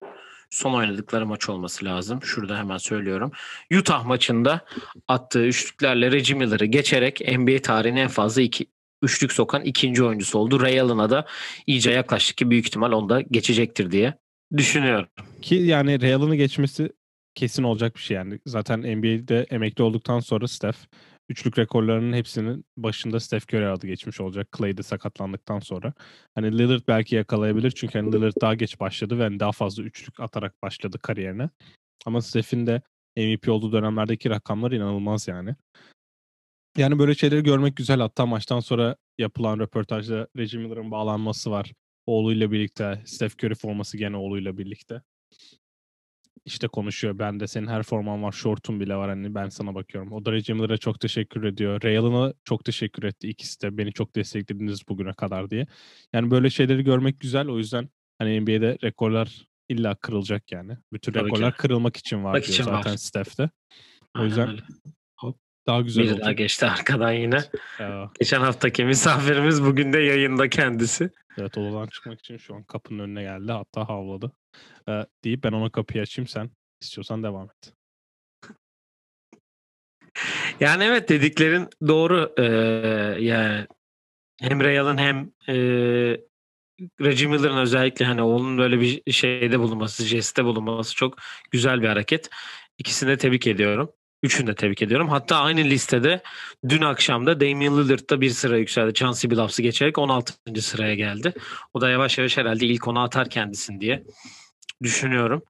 Son 0.49 0.73
oynadıkları 0.73 1.25
maç 1.25 1.49
olması 1.49 1.85
lazım. 1.85 2.23
Şurada 2.23 2.57
hemen 2.57 2.77
söylüyorum. 2.77 3.31
Utah 3.79 4.05
maçında 4.05 4.65
attığı 5.07 5.45
üçlüklerle 5.45 6.11
Reggie 6.11 6.35
Miller'ı 6.35 6.65
geçerek 6.65 7.21
NBA 7.37 7.61
tarihinin 7.61 8.01
en 8.01 8.07
fazla 8.07 8.41
iki, 8.41 8.65
üçlük 9.01 9.31
sokan 9.31 9.63
ikinci 9.63 10.03
oyuncusu 10.03 10.39
oldu. 10.39 10.61
Ray 10.61 10.79
Allen'a 10.79 11.09
da 11.09 11.25
iyice 11.67 11.91
yaklaştık 11.91 12.37
ki 12.37 12.49
büyük 12.49 12.65
ihtimal 12.67 12.91
onda 12.91 13.21
geçecektir 13.21 13.91
diye 13.91 14.13
düşünüyorum. 14.57 15.09
Ki 15.41 15.55
yani 15.55 16.01
Real'ını 16.01 16.35
geçmesi 16.35 16.89
kesin 17.35 17.63
olacak 17.63 17.95
bir 17.95 18.01
şey 18.01 18.17
yani. 18.17 18.39
Zaten 18.45 18.79
NBA'de 18.79 19.45
emekli 19.49 19.83
olduktan 19.83 20.19
sonra 20.19 20.47
Steph 20.47 20.77
üçlük 21.29 21.59
rekorlarının 21.59 22.13
hepsinin 22.13 22.65
başında 22.77 23.19
Steph 23.19 23.53
Curry 23.53 23.67
adı 23.67 23.87
geçmiş 23.87 24.21
olacak. 24.21 24.47
Clay 24.57 24.77
de 24.77 24.83
sakatlandıktan 24.83 25.59
sonra. 25.59 25.93
Hani 26.35 26.57
Lillard 26.57 26.81
belki 26.87 27.15
yakalayabilir 27.15 27.71
çünkü 27.71 27.99
hani 27.99 28.13
Lillard 28.13 28.33
daha 28.41 28.53
geç 28.53 28.79
başladı 28.79 29.19
ve 29.19 29.23
hani 29.23 29.39
daha 29.39 29.51
fazla 29.51 29.83
üçlük 29.83 30.19
atarak 30.19 30.61
başladı 30.61 30.97
kariyerine. 30.99 31.49
Ama 32.05 32.21
Steph'in 32.21 32.67
de 32.67 32.81
MVP 33.17 33.49
olduğu 33.49 33.71
dönemlerdeki 33.71 34.29
rakamlar 34.29 34.71
inanılmaz 34.71 35.27
yani. 35.27 35.55
Yani 36.77 36.99
böyle 36.99 37.15
şeyleri 37.15 37.43
görmek 37.43 37.75
güzel. 37.75 37.99
Hatta 37.99 38.25
maçtan 38.25 38.59
sonra 38.59 38.95
yapılan 39.17 39.59
röportajda 39.59 40.27
Reggie 40.37 40.59
Miller'ın 40.59 40.91
bağlanması 40.91 41.51
var. 41.51 41.71
Oğluyla 42.05 42.51
birlikte. 42.51 43.01
Steph 43.05 43.33
Curry 43.43 43.55
forması 43.55 43.97
gene 43.97 44.17
oğluyla 44.17 44.57
birlikte. 44.57 45.01
İşte 46.45 46.67
konuşuyor. 46.67 47.19
Ben 47.19 47.39
de 47.39 47.47
senin 47.47 47.67
her 47.67 47.83
forman 47.83 48.23
var. 48.23 48.31
Short'un 48.31 48.79
bile 48.79 48.95
var. 48.95 49.09
Hani 49.09 49.35
ben 49.35 49.49
sana 49.49 49.75
bakıyorum. 49.75 50.11
O 50.13 50.25
da 50.25 50.31
Reggie 50.31 50.53
Miller'a 50.55 50.77
çok 50.77 50.99
teşekkür 50.99 51.43
ediyor. 51.43 51.81
Real'ına 51.81 52.33
çok 52.43 52.65
teşekkür 52.65 53.03
etti. 53.03 53.27
İkisi 53.27 53.61
de 53.61 53.77
beni 53.77 53.93
çok 53.93 54.15
desteklediniz 54.15 54.87
bugüne 54.87 55.13
kadar 55.13 55.49
diye. 55.49 55.67
Yani 56.13 56.31
böyle 56.31 56.49
şeyleri 56.49 56.83
görmek 56.83 57.19
güzel. 57.19 57.47
O 57.47 57.57
yüzden 57.57 57.89
hani 58.19 58.41
NBA'de 58.41 58.77
rekorlar 58.83 59.47
illa 59.69 59.95
kırılacak 59.95 60.51
yani. 60.51 60.77
Bütün 60.93 61.11
Tabii 61.11 61.25
rekorlar 61.25 61.51
ki. 61.51 61.57
kırılmak 61.57 61.97
için 61.97 62.23
var 62.23 62.33
Bak 62.33 62.47
diyor 62.47 62.57
zaten 62.63 62.91
var. 62.91 62.97
Steph'te. 62.97 63.43
O 63.43 63.49
Aynen 64.13 64.27
yüzden 64.29 64.49
öyle. 64.49 64.61
Daha 65.67 65.81
güzel 65.81 66.03
Bir 66.03 66.09
olacak. 66.09 66.23
daha 66.25 66.31
geçti 66.33 66.65
arkadan 66.65 67.11
yine. 67.11 67.39
Geçen 68.19 68.41
haftaki 68.41 68.85
misafirimiz 68.85 69.63
bugün 69.63 69.93
de 69.93 69.99
yayında 69.99 70.49
kendisi. 70.49 71.09
Evet 71.37 71.57
odadan 71.57 71.87
çıkmak 71.87 72.19
için 72.19 72.37
şu 72.37 72.55
an 72.55 72.63
kapının 72.63 72.99
önüne 72.99 73.21
geldi. 73.21 73.51
Hatta 73.51 73.89
havladı. 73.89 74.31
Ee, 74.89 75.05
deyip 75.23 75.43
ben 75.43 75.51
ona 75.51 75.69
kapıyı 75.69 76.01
açayım 76.01 76.27
sen 76.27 76.49
istiyorsan 76.81 77.23
devam 77.23 77.49
et. 77.49 77.73
Yani 80.59 80.83
evet 80.83 81.09
dediklerin 81.09 81.69
doğru. 81.87 82.33
Ee, 82.37 82.43
yani 83.23 83.67
hem 84.41 84.61
Real'ın 84.61 84.97
hem 84.97 85.31
e, 85.47 85.53
Reggie 87.01 87.27
Miller'ın 87.27 87.57
özellikle 87.57 88.05
hani 88.05 88.21
onun 88.21 88.57
böyle 88.57 88.79
bir 88.79 89.11
şeyde 89.11 89.59
bulunması, 89.59 90.05
jeste 90.05 90.45
bulunması 90.45 90.95
çok 90.95 91.17
güzel 91.51 91.81
bir 91.81 91.87
hareket. 91.87 92.29
İkisini 92.77 93.09
de 93.09 93.17
tebrik 93.17 93.47
ediyorum. 93.47 93.91
Üçünü 94.23 94.47
de 94.47 94.55
tebrik 94.55 94.81
ediyorum. 94.81 95.09
Hatta 95.09 95.37
aynı 95.37 95.59
listede 95.59 96.21
dün 96.69 96.81
akşam 96.81 97.25
da 97.25 97.39
Damian 97.39 97.77
Lillard 97.77 98.09
da 98.09 98.21
bir 98.21 98.29
sıra 98.29 98.57
yükseldi. 98.57 98.93
Chauncey 98.93 99.31
Billups'ı 99.31 99.61
geçerek 99.61 99.97
16. 99.97 100.61
sıraya 100.61 100.95
geldi. 100.95 101.33
O 101.73 101.81
da 101.81 101.89
yavaş 101.89 102.17
yavaş 102.17 102.37
herhalde 102.37 102.65
ilk 102.65 102.87
ona 102.87 103.03
atar 103.03 103.29
kendisin 103.29 103.81
diye 103.81 104.03
düşünüyorum. 104.83 105.43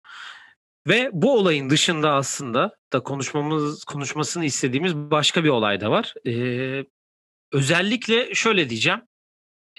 Ve 0.87 1.09
bu 1.13 1.37
olayın 1.37 1.69
dışında 1.69 2.13
aslında 2.13 2.77
da 2.93 2.99
konuşmamız 2.99 3.83
konuşmasını 3.83 4.45
istediğimiz 4.45 4.95
başka 4.95 5.43
bir 5.43 5.49
olay 5.49 5.81
da 5.81 5.91
var. 5.91 6.13
Ee, 6.27 6.85
özellikle 7.51 8.33
şöyle 8.33 8.69
diyeceğim. 8.69 9.01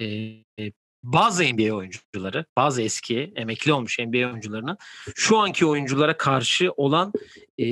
Ee, 0.01 0.75
bazı 1.05 1.45
NBA 1.45 1.75
oyuncuları, 1.75 2.45
bazı 2.57 2.83
eski 2.83 3.33
emekli 3.37 3.73
olmuş 3.73 3.99
NBA 3.99 4.27
oyuncularının 4.31 4.79
şu 5.15 5.39
anki 5.39 5.67
oyunculara 5.67 6.17
karşı 6.17 6.73
olan 6.77 7.13
e, 7.59 7.67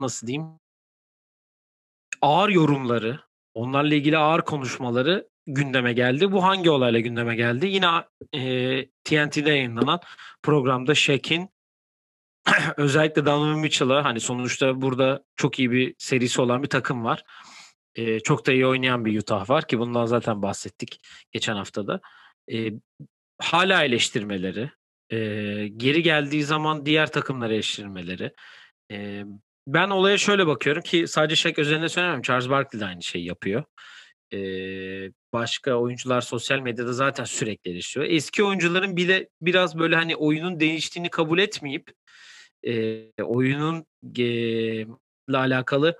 nasıl 0.00 0.26
diyeyim 0.26 0.46
ağır 2.22 2.48
yorumları, 2.48 3.20
onlarla 3.54 3.94
ilgili 3.94 4.18
ağır 4.18 4.42
konuşmaları 4.42 5.28
gündeme 5.46 5.92
geldi. 5.92 6.32
Bu 6.32 6.44
hangi 6.44 6.70
olayla 6.70 7.00
gündeme 7.00 7.36
geldi? 7.36 7.66
Yine 7.66 7.86
e, 8.34 8.86
TNT'de 9.04 9.50
yayınlanan 9.50 10.00
programda 10.42 10.94
Shaq'in 10.94 11.48
özellikle 12.76 13.26
Donovan 13.26 13.58
Mitchell'a 13.58 14.04
hani 14.04 14.20
sonuçta 14.20 14.82
burada 14.82 15.24
çok 15.36 15.58
iyi 15.58 15.70
bir 15.70 15.94
serisi 15.98 16.40
olan 16.40 16.62
bir 16.62 16.68
takım 16.68 17.04
var. 17.04 17.24
E, 17.94 18.20
çok 18.20 18.46
da 18.46 18.52
iyi 18.52 18.66
oynayan 18.66 19.04
bir 19.04 19.20
Utah 19.20 19.50
var 19.50 19.68
ki 19.68 19.78
bundan 19.78 20.06
zaten 20.06 20.42
bahsettik 20.42 21.00
geçen 21.32 21.56
haftada. 21.56 22.00
E, 22.52 22.72
hala 23.40 23.84
eleştirmeleri, 23.84 24.70
e, 25.10 25.16
geri 25.76 26.02
geldiği 26.02 26.44
zaman 26.44 26.86
diğer 26.86 27.12
takımları 27.12 27.54
eleştirmeleri. 27.54 28.32
E, 28.92 29.24
ben 29.66 29.90
olaya 29.90 30.18
şöyle 30.18 30.46
bakıyorum 30.46 30.82
ki 30.82 31.08
sadece 31.08 31.36
Shaq 31.36 31.54
özelinde 31.56 31.88
söylemiyorum. 31.88 32.22
Charles 32.22 32.48
Barkley 32.48 32.80
de 32.80 32.84
aynı 32.84 33.02
şeyi 33.02 33.26
yapıyor. 33.26 33.64
E, 34.32 34.38
başka 35.32 35.74
oyuncular 35.74 36.20
sosyal 36.20 36.58
medyada 36.58 36.92
zaten 36.92 37.24
sürekli 37.24 37.70
eleştiriyor. 37.70 38.12
Eski 38.12 38.44
oyuncuların 38.44 38.96
bile 38.96 39.28
biraz 39.40 39.78
böyle 39.78 39.96
hani 39.96 40.16
oyunun 40.16 40.60
değiştiğini 40.60 41.10
kabul 41.10 41.38
etmeyip 41.38 41.90
e, 42.66 43.04
oyunun 43.22 43.86
e, 44.18 44.24
ile 45.28 45.36
alakalı 45.36 45.96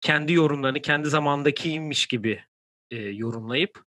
kendi 0.00 0.32
yorumlarını 0.32 0.82
kendi 0.82 1.08
zamandakiymiş 1.08 2.06
gibi 2.06 2.44
e, 2.90 2.96
yorumlayıp 2.96 3.87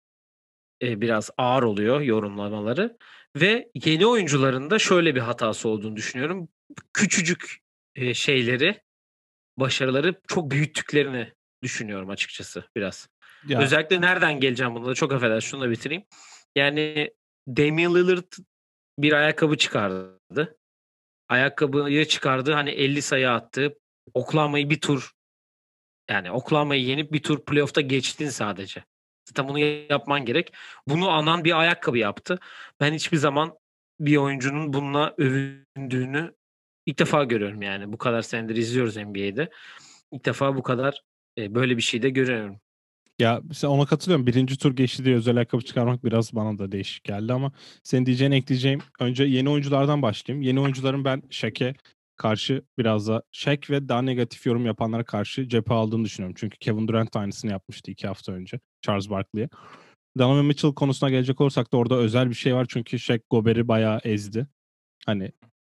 e, 0.82 1.00
biraz 1.00 1.30
ağır 1.38 1.62
oluyor 1.62 2.00
yorumlamaları 2.00 2.96
ve 3.36 3.70
yeni 3.74 4.06
oyuncuların 4.06 4.70
da 4.70 4.78
şöyle 4.78 5.14
bir 5.14 5.20
hatası 5.20 5.68
olduğunu 5.68 5.96
düşünüyorum. 5.96 6.48
Küçücük 6.92 7.58
e, 7.94 8.14
şeyleri, 8.14 8.82
başarıları 9.56 10.14
çok 10.28 10.50
büyüttüklerini 10.50 11.32
düşünüyorum 11.62 12.10
açıkçası 12.10 12.64
biraz. 12.76 13.08
Ya. 13.46 13.60
Özellikle 13.60 14.00
nereden 14.00 14.40
geleceğim 14.40 14.74
bunda 14.74 14.88
da 14.88 14.94
çok 14.94 15.12
affedersin 15.12 15.48
şunu 15.48 15.60
da 15.60 15.70
bitireyim. 15.70 16.04
Yani 16.56 17.10
Damian 17.48 17.94
Lillard 17.94 18.32
bir 18.98 19.12
ayakkabı 19.12 19.56
çıkardı. 19.56 20.58
Ayakkabıyı 21.28 22.04
çıkardı 22.04 22.52
hani 22.52 22.70
50 22.70 23.02
sayı 23.02 23.30
attı. 23.30 23.78
Oklahoma'yı 24.14 24.70
bir 24.70 24.80
tur 24.80 25.12
yani 26.10 26.30
Oklahoma'yı 26.30 26.84
yenip 26.84 27.12
bir 27.12 27.22
tur 27.22 27.44
playoff'ta 27.44 27.80
geçtin 27.80 28.28
sadece. 28.28 28.84
Zaten 29.28 29.48
bunu 29.48 29.58
yapman 29.58 30.24
gerek. 30.24 30.52
Bunu 30.88 31.10
anan 31.10 31.44
bir 31.44 31.60
ayakkabı 31.60 31.98
yaptı. 31.98 32.38
Ben 32.80 32.92
hiçbir 32.94 33.16
zaman 33.16 33.58
bir 34.00 34.16
oyuncunun 34.16 34.72
bununla 34.72 35.14
övündüğünü 35.18 36.34
ilk 36.86 36.98
defa 36.98 37.24
görüyorum 37.24 37.62
yani. 37.62 37.92
Bu 37.92 37.98
kadar 37.98 38.22
senedir 38.22 38.56
izliyoruz 38.56 38.96
NBA'de. 38.96 39.50
İlk 40.12 40.24
defa 40.24 40.56
bu 40.56 40.62
kadar 40.62 41.02
e, 41.38 41.54
böyle 41.54 41.76
bir 41.76 41.82
şey 41.82 42.02
de 42.02 42.10
görüyorum. 42.10 42.60
Ya 43.18 43.42
ona 43.64 43.86
katılıyorum. 43.86 44.26
Birinci 44.26 44.58
tur 44.58 44.76
geçti 44.76 45.04
diye 45.04 45.16
özel 45.16 45.36
ayakkabı 45.36 45.64
çıkarmak 45.64 46.04
biraz 46.04 46.34
bana 46.34 46.58
da 46.58 46.72
değişik 46.72 47.04
geldi 47.04 47.32
ama 47.32 47.52
senin 47.82 48.06
diyeceğin 48.06 48.32
ekleyeceğim. 48.32 48.80
Önce 49.00 49.24
yeni 49.24 49.50
oyunculardan 49.50 50.02
başlayayım. 50.02 50.42
Yeni 50.42 50.60
oyuncuların 50.60 51.04
ben 51.04 51.22
Şeke 51.30 51.74
karşı 52.18 52.62
biraz 52.78 53.08
da 53.08 53.22
Shaq 53.32 53.60
ve 53.70 53.88
daha 53.88 54.02
negatif 54.02 54.46
yorum 54.46 54.66
yapanlara 54.66 55.04
karşı 55.04 55.48
cephe 55.48 55.74
aldığını 55.74 56.04
düşünüyorum. 56.04 56.36
Çünkü 56.38 56.58
Kevin 56.58 56.88
Durant 56.88 57.16
aynısını 57.16 57.50
yapmıştı 57.50 57.90
iki 57.90 58.06
hafta 58.06 58.32
önce 58.32 58.60
Charles 58.82 59.10
Barkley'e. 59.10 59.48
Donovan 60.18 60.44
Mitchell 60.44 60.74
konusuna 60.74 61.10
gelecek 61.10 61.40
olursak 61.40 61.72
da 61.72 61.76
orada 61.76 61.96
özel 61.96 62.30
bir 62.30 62.34
şey 62.34 62.54
var. 62.54 62.66
Çünkü 62.68 62.98
Shaq 62.98 63.20
Gober'i 63.30 63.68
bayağı 63.68 64.00
ezdi. 64.04 64.46
Hani 65.06 65.32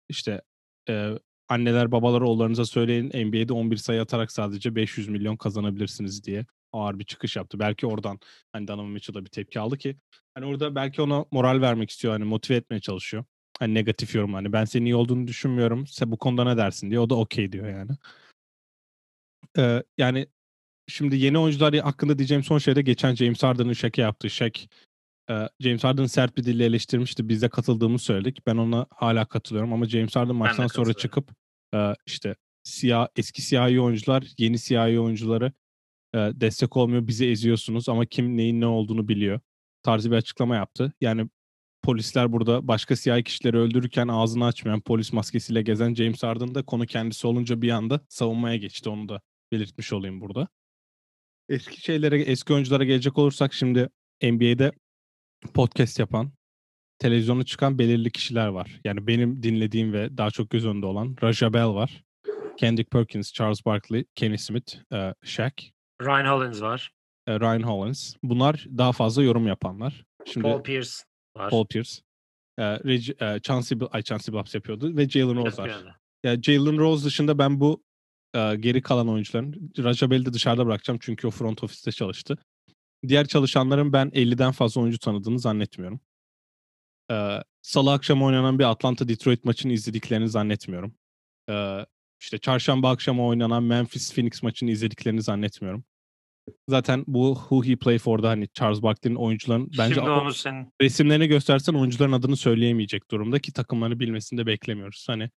işte 0.10 0.42
e, 0.90 1.10
anneler 1.50 1.92
babalar 1.92 2.22
oğullarınıza 2.22 2.66
söyleyin 2.66 3.08
NBA'de 3.08 3.54
11 3.54 3.78
sayı 3.78 4.02
atarak 4.02 4.32
sadece 4.32 4.76
500 4.76 5.10
milyon 5.10 5.38
kazanabilirsiniz 5.38 6.24
diye 6.24 6.46
ağır 6.74 7.00
bir 7.00 7.04
çıkış 7.04 7.36
yaptı. 7.36 7.60
Belki 7.60 7.88
oradan 7.88 8.20
hani 8.54 8.68
Donovan 8.68 8.90
Mitchell'a 8.92 9.26
bir 9.26 9.30
tepki 9.30 9.60
aldı 9.60 9.78
ki 9.78 9.98
hani 10.34 10.46
orada 10.46 10.76
belki 10.76 11.02
ona 11.02 11.26
moral 11.32 11.62
vermek 11.62 11.90
istiyor. 11.90 12.14
Hani 12.14 12.24
motive 12.24 12.58
etmeye 12.58 12.80
çalışıyor. 12.80 13.24
Hani 13.62 13.74
negatif 13.74 14.15
yorum 14.15 14.34
hani 14.34 14.53
ben 14.53 14.65
senin 14.65 14.86
iyi 14.86 14.96
olduğunu 14.96 15.27
düşünmüyorum. 15.27 15.88
Sen 15.88 16.12
bu 16.12 16.18
konuda 16.18 16.44
ne 16.44 16.58
dersin 16.58 16.89
diye. 16.89 17.00
O 17.00 17.10
da 17.10 17.15
okey 17.15 17.51
diyor 17.51 17.70
yani. 17.70 17.91
Ee, 19.58 19.84
yani 19.98 20.27
şimdi 20.88 21.15
yeni 21.15 21.38
oyuncular 21.38 21.75
hakkında 21.75 22.18
diyeceğim 22.18 22.44
son 22.44 22.58
şey 22.58 22.75
de 22.75 22.82
geçen 22.82 23.15
James 23.15 23.44
Harden'ın 23.44 23.74
şaka 23.74 24.01
yaptığı 24.01 24.30
şek. 24.30 24.70
E, 25.30 25.50
James 25.60 25.84
Harden 25.84 26.06
sert 26.06 26.38
bir 26.38 26.44
dille 26.44 26.65
eleştirmişti. 26.65 27.30
Biz 27.30 27.41
de 27.41 27.50
katıldığımızı 27.50 28.06
söyledik. 28.06 28.48
Ben 28.48 28.56
ona 28.56 28.86
hala 28.89 29.25
katılıyorum 29.25 29.74
ama 29.74 29.86
James 29.86 30.15
Harden 30.15 30.36
maçtan 30.36 30.68
sonra 30.68 30.94
çıkıp 30.94 31.32
e, 31.74 31.94
işte 32.06 32.36
siyah 32.63 33.08
eski 33.15 33.41
siyahi 33.41 33.82
oyuncular 33.82 34.27
yeni 34.38 34.58
siyahi 34.58 35.00
oyuncuları 35.00 35.51
e, 36.13 36.18
destek 36.18 36.77
olmuyor. 36.77 37.08
Bizi 37.08 37.27
eziyorsunuz 37.27 37.89
ama 37.89 38.06
kim 38.06 38.38
neyin 38.38 38.62
ne 38.62 38.68
olduğunu 38.68 39.08
biliyor 39.08 39.39
tarzı 39.84 40.12
bir 40.12 40.15
açıklama 40.15 40.56
yaptı. 40.56 40.94
Yani 41.01 41.30
polisler 41.84 42.32
burada 42.32 42.68
başka 42.68 42.96
siyah 42.96 43.22
kişileri 43.22 43.58
öldürürken 43.58 44.08
ağzını 44.08 44.46
açmayan 44.46 44.82
polis 44.82 45.14
maskesiyle 45.14 45.62
gezen 45.62 45.94
James 45.94 46.24
Harden 46.24 46.56
da 46.56 46.66
konu 46.66 46.86
kendisi 46.86 47.28
olunca 47.28 47.62
bir 47.62 47.70
anda 47.70 48.00
savunmaya 48.10 48.56
geçti. 48.56 48.90
Onu 48.90 49.10
da 49.10 49.22
belirtmiş 49.52 49.94
olayım 49.94 50.22
burada. 50.22 50.48
Eski 51.50 51.82
şeylere, 51.82 52.22
eski 52.22 52.54
oyunculara 52.54 52.84
gelecek 52.84 53.18
olursak 53.18 53.54
şimdi 53.54 53.90
NBA'de 54.24 54.72
podcast 55.54 56.00
yapan, 56.00 56.32
televizyonu 57.00 57.46
çıkan 57.46 57.80
belirli 57.80 58.12
kişiler 58.12 58.48
var. 58.48 58.80
Yani 58.86 59.08
benim 59.08 59.44
dinlediğim 59.44 59.94
ve 59.94 60.18
daha 60.18 60.32
çok 60.32 60.50
göz 60.50 60.66
önünde 60.66 60.86
olan 60.86 61.16
Raja 61.24 61.54
Bell 61.54 61.74
var. 61.74 62.04
Kendrick 62.58 62.90
Perkins, 62.90 63.34
Charles 63.34 63.66
Barkley, 63.66 64.06
Kenny 64.16 64.38
Smith, 64.38 64.76
uh, 64.94 65.14
Shaq. 65.24 65.52
Ryan 66.02 66.26
Hollins 66.26 66.62
var. 66.62 66.92
Uh, 67.30 67.40
Ryan 67.40 67.64
Hollins. 67.64 68.16
Bunlar 68.24 68.66
daha 68.78 68.92
fazla 68.92 69.24
yorum 69.24 69.48
yapanlar. 69.48 70.04
Şimdi 70.26 70.44
Paul 70.44 70.64
Pierce 70.64 70.92
var. 71.36 71.50
Paul 71.50 71.66
Pierce. 71.66 72.02
E, 72.58 72.64
Reg, 72.64 73.10
e, 73.22 73.40
Chauncey, 73.44 73.78
ay 73.92 74.04
Chauncey 74.04 74.34
Billups 74.34 74.56
yapıyordu 74.56 74.98
ve 74.98 75.10
Jalen 75.10 75.36
Rose 75.36 75.62
var. 75.62 75.98
Ya 76.24 76.42
Jalen 76.42 76.78
Rose 76.78 77.06
dışında 77.06 77.38
ben 77.38 77.60
bu 77.60 77.84
e, 78.36 78.56
geri 78.56 78.82
kalan 78.82 79.10
oyuncuların 79.10 79.72
Rajabel'i 79.78 80.26
de 80.26 80.34
dışarıda 80.34 80.66
bırakacağım 80.66 81.00
çünkü 81.02 81.28
o 81.28 81.32
front 81.32 81.64
ofiste 81.64 81.92
çalıştı. 81.92 82.38
Diğer 83.08 83.28
çalışanların 83.28 83.94
ben 83.94 84.08
50'den 84.10 84.52
fazla 84.52 84.82
oyuncu 84.82 85.00
tanıdığını 85.00 85.40
zannetmiyorum. 85.40 86.00
E, 87.12 87.44
Salı 87.62 87.92
akşam 87.92 88.24
oynanan 88.24 88.60
bir 88.60 88.64
Atlanta-Detroit 88.64 89.46
maçını 89.46 89.72
izlediklerini 89.72 90.30
zannetmiyorum. 90.30 90.96
E, 91.50 91.86
işte 92.20 92.38
çarşamba 92.38 92.90
akşamı 92.90 93.26
oynanan 93.26 93.64
Memphis-Phoenix 93.64 94.44
maçını 94.44 94.72
izlediklerini 94.72 95.22
zannetmiyorum. 95.22 95.84
Zaten 96.70 97.04
bu 97.08 97.36
Who 97.36 97.64
He 97.64 97.76
Play 97.76 97.98
For'da 97.98 98.30
hani 98.30 98.48
Charles 98.54 98.82
Barkley'nin 98.82 99.20
oyuncuların 99.20 99.72
bence 99.78 99.96
Şimdi 99.96 100.10
onu 100.10 100.34
sen... 100.34 100.72
resimlerini 100.82 101.28
göstersen 101.28 101.74
oyuncuların 101.74 102.12
adını 102.12 102.38
söyleyemeyecek 102.38 103.12
durumda 103.12 103.40
ki 103.40 103.54
takımlarını 103.54 104.00
bilmesini 104.00 104.40
de 104.40 104.46
beklemiyoruz. 104.46 105.06
Hani 105.10 105.30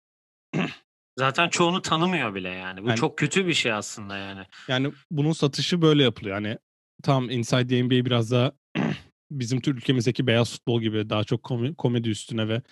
Zaten 1.19 1.49
çoğunu 1.49 1.83
tanımıyor 1.83 2.35
bile 2.35 2.49
yani. 2.49 2.83
Bu 2.83 2.89
yani, 2.89 2.99
çok 2.99 3.19
kötü 3.19 3.47
bir 3.47 3.55
şey 3.55 3.73
aslında 3.73 4.17
yani. 4.17 4.41
Yani 4.69 4.93
bunun 5.11 5.33
satışı 5.33 5.83
böyle 5.83 6.03
yapılıyor. 6.03 6.35
Yani 6.35 6.59
tam 7.03 7.31
Inside 7.31 7.67
the 7.67 7.83
NBA 7.83 8.05
biraz 8.07 8.31
daha 8.31 8.53
bizim 9.31 9.61
Türk 9.61 9.79
ülkemizdeki 9.79 10.27
beyaz 10.27 10.53
futbol 10.53 10.81
gibi 10.81 11.11
daha 11.11 11.25
çok 11.25 11.43
komedi 11.79 12.09
üstüne 12.09 12.49
ve 12.49 12.63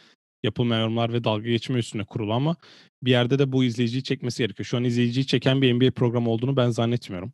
yapılmayan 0.42 0.80
yorumlar 0.80 1.12
ve 1.12 1.24
dalga 1.24 1.48
geçme 1.48 1.78
üstüne 1.78 2.04
kurulu 2.04 2.32
ama 2.32 2.56
bir 3.02 3.10
yerde 3.10 3.38
de 3.38 3.52
bu 3.52 3.64
izleyiciyi 3.64 4.02
çekmesi 4.02 4.42
gerekiyor. 4.42 4.66
Şu 4.66 4.76
an 4.76 4.84
izleyiciyi 4.84 5.26
çeken 5.26 5.62
bir 5.62 5.74
NBA 5.74 5.90
programı 5.90 6.30
olduğunu 6.30 6.56
ben 6.56 6.70
zannetmiyorum. 6.70 7.32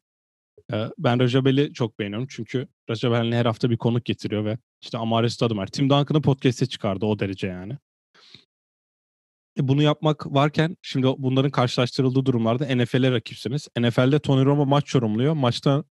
Ben 0.99 1.21
Rajabel'i 1.21 1.73
çok 1.73 1.99
beğeniyorum 1.99 2.27
çünkü 2.31 2.69
Rajabel'le 2.91 3.33
her 3.33 3.47
hafta 3.47 3.71
bir 3.71 3.77
konuk 3.77 4.05
getiriyor 4.05 4.45
ve 4.45 4.59
işte 4.83 4.99
Amare 4.99 5.29
Stadumer. 5.31 5.67
Tim 5.67 5.91
Duncan'ı 5.91 6.23
podcast'e 6.23 6.67
çıkardı 6.67 7.07
o 7.07 7.19
derece 7.19 7.47
yani. 7.47 7.79
E 9.59 9.69
bunu 9.69 9.83
yapmak 9.83 10.27
varken 10.27 10.77
şimdi 10.83 11.07
bunların 11.19 11.51
karşılaştırıldığı 11.51 12.27
durumlarda 12.27 12.77
NFL'e 12.77 13.13
rakipsiniz. 13.13 13.69
NFL'de 13.79 14.19
Tony 14.19 14.45
Romo 14.45 14.67
maç 14.67 14.95
yorumluyor. 14.95 15.35
Maçta 15.35 15.85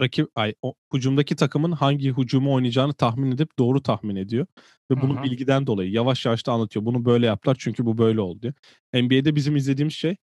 rakip 0.00 0.28
ay 0.34 0.54
o, 0.62 0.74
hücumdaki 0.94 1.36
takımın 1.36 1.72
hangi 1.72 2.16
hücumu 2.16 2.54
oynayacağını 2.54 2.94
tahmin 2.94 3.32
edip 3.32 3.58
doğru 3.58 3.82
tahmin 3.82 4.16
ediyor 4.16 4.46
ve 4.90 5.00
bunu 5.00 5.22
bilgiden 5.22 5.66
dolayı 5.66 5.90
yavaş 5.90 6.26
yavaş 6.26 6.46
da 6.46 6.52
anlatıyor. 6.52 6.84
Bunu 6.84 7.04
böyle 7.04 7.26
yaptılar 7.26 7.56
çünkü 7.60 7.86
bu 7.86 7.98
böyle 7.98 8.20
oldu 8.20 8.42
diyor. 8.42 8.54
NBA'de 8.94 9.34
bizim 9.34 9.56
izlediğimiz 9.56 9.94
şey 9.94 10.16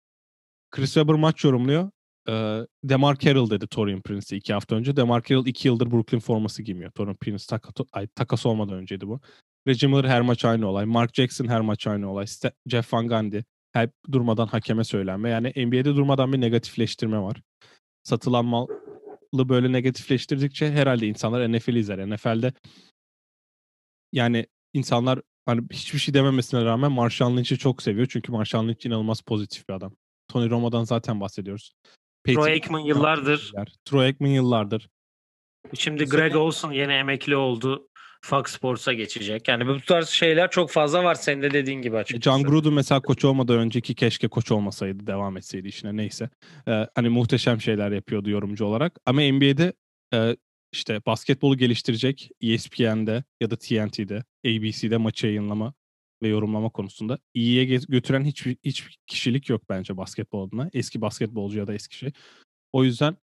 Chris 0.70 0.94
Webber 0.94 1.14
maç 1.14 1.44
yorumluyor. 1.44 1.90
E, 2.28 2.66
Demar 2.84 3.16
Carroll 3.18 3.50
dedi 3.50 3.66
Torian 3.66 4.00
Prince'e 4.00 4.36
iki 4.36 4.52
hafta 4.52 4.76
önce. 4.76 4.96
Demar 4.96 5.22
Carroll 5.22 5.46
iki 5.46 5.68
yıldır 5.68 5.90
Brooklyn 5.90 6.20
forması 6.20 6.62
giymiyor. 6.62 6.90
Torian 6.90 7.16
Prince 7.16 7.44
taka, 7.48 7.84
ay, 7.92 8.06
takas 8.06 8.46
olmadan 8.46 8.74
önceydi 8.74 9.08
bu. 9.08 9.20
Reggie 9.68 9.88
Miller 9.88 10.04
her 10.04 10.20
maç 10.20 10.44
aynı 10.44 10.68
olay. 10.68 10.84
Mark 10.84 11.14
Jackson 11.14 11.46
her 11.46 11.60
maç 11.60 11.86
aynı 11.86 12.10
olay. 12.10 12.24
Ste- 12.24 12.52
Jeff 12.66 12.92
Van 12.92 13.08
Gundy 13.08 13.42
hep 13.72 13.92
durmadan 14.12 14.46
hakeme 14.46 14.84
söylenme. 14.84 15.30
Yani 15.30 15.52
NBA'de 15.56 15.84
durmadan 15.96 16.32
bir 16.32 16.40
negatifleştirme 16.40 17.18
var. 17.18 17.42
Satılan 18.02 18.44
malı 18.44 18.68
böyle 19.48 19.72
negatifleştirdikçe 19.72 20.72
herhalde 20.72 21.06
insanlar 21.06 21.52
NFL 21.52 21.74
izler. 21.76 22.10
NFL'de 22.10 22.52
yani 24.12 24.46
insanlar 24.72 25.20
hani 25.46 25.62
hiçbir 25.72 25.98
şey 25.98 26.14
dememesine 26.14 26.64
rağmen 26.64 26.92
Marshall 26.92 27.36
Lynch'i 27.36 27.58
çok 27.58 27.82
seviyor. 27.82 28.06
Çünkü 28.10 28.32
Marshall 28.32 28.68
Lynch 28.68 28.86
inanılmaz 28.86 29.20
pozitif 29.20 29.68
bir 29.68 29.74
adam. 29.74 29.96
Tony 30.28 30.50
Romo'dan 30.50 30.84
zaten 30.84 31.20
bahsediyoruz. 31.20 31.72
Troy 32.26 32.52
Aikman 32.52 32.80
yıllardır. 32.80 33.52
Troy 33.84 34.04
Aikman 34.04 34.28
yıllardır. 34.28 34.88
Şimdi 35.78 36.04
Greg 36.04 36.36
Olson 36.36 36.72
yeni 36.72 36.92
emekli 36.92 37.36
oldu. 37.36 37.88
Fox 38.24 38.46
Sports'a 38.46 38.92
geçecek. 38.92 39.48
Yani 39.48 39.66
bu 39.66 39.80
tarz 39.80 40.08
şeyler 40.08 40.50
çok 40.50 40.70
fazla 40.70 41.04
var 41.04 41.14
senin 41.14 41.42
de 41.42 41.50
dediğin 41.50 41.82
gibi 41.82 41.96
açıkçası. 41.96 42.38
John 42.38 42.50
Gruden 42.50 42.72
mesela 42.72 43.00
koç 43.00 43.24
olmadan 43.24 43.58
önceki 43.58 43.94
keşke 43.94 44.28
koç 44.28 44.50
olmasaydı 44.52 45.06
devam 45.06 45.36
etseydi 45.36 45.68
işine 45.68 45.96
neyse. 45.96 46.30
Ee, 46.68 46.86
hani 46.94 47.08
muhteşem 47.08 47.60
şeyler 47.60 47.90
yapıyordu 47.90 48.30
yorumcu 48.30 48.64
olarak. 48.64 48.98
Ama 49.06 49.20
NBA'de 49.20 49.72
e, 50.14 50.36
işte 50.72 51.00
basketbolu 51.06 51.56
geliştirecek 51.56 52.30
ESPN'de 52.40 53.24
ya 53.40 53.50
da 53.50 53.56
TNT'de, 53.56 54.24
ABC'de 54.46 54.96
maçı 54.96 55.26
yayınlama 55.26 55.74
ve 56.22 56.28
yorumlama 56.28 56.70
konusunda 56.70 57.18
iyiye 57.34 57.64
götüren 57.64 58.24
hiçbir, 58.24 58.56
hiçbir 58.64 58.98
kişilik 59.06 59.48
yok 59.48 59.62
bence 59.68 59.96
basketbol 59.96 60.48
adına. 60.48 60.70
Eski 60.72 61.00
basketbolcu 61.00 61.58
ya 61.58 61.66
da 61.66 61.74
eski 61.74 61.96
şey. 61.96 62.12
O 62.72 62.84
yüzden 62.84 63.16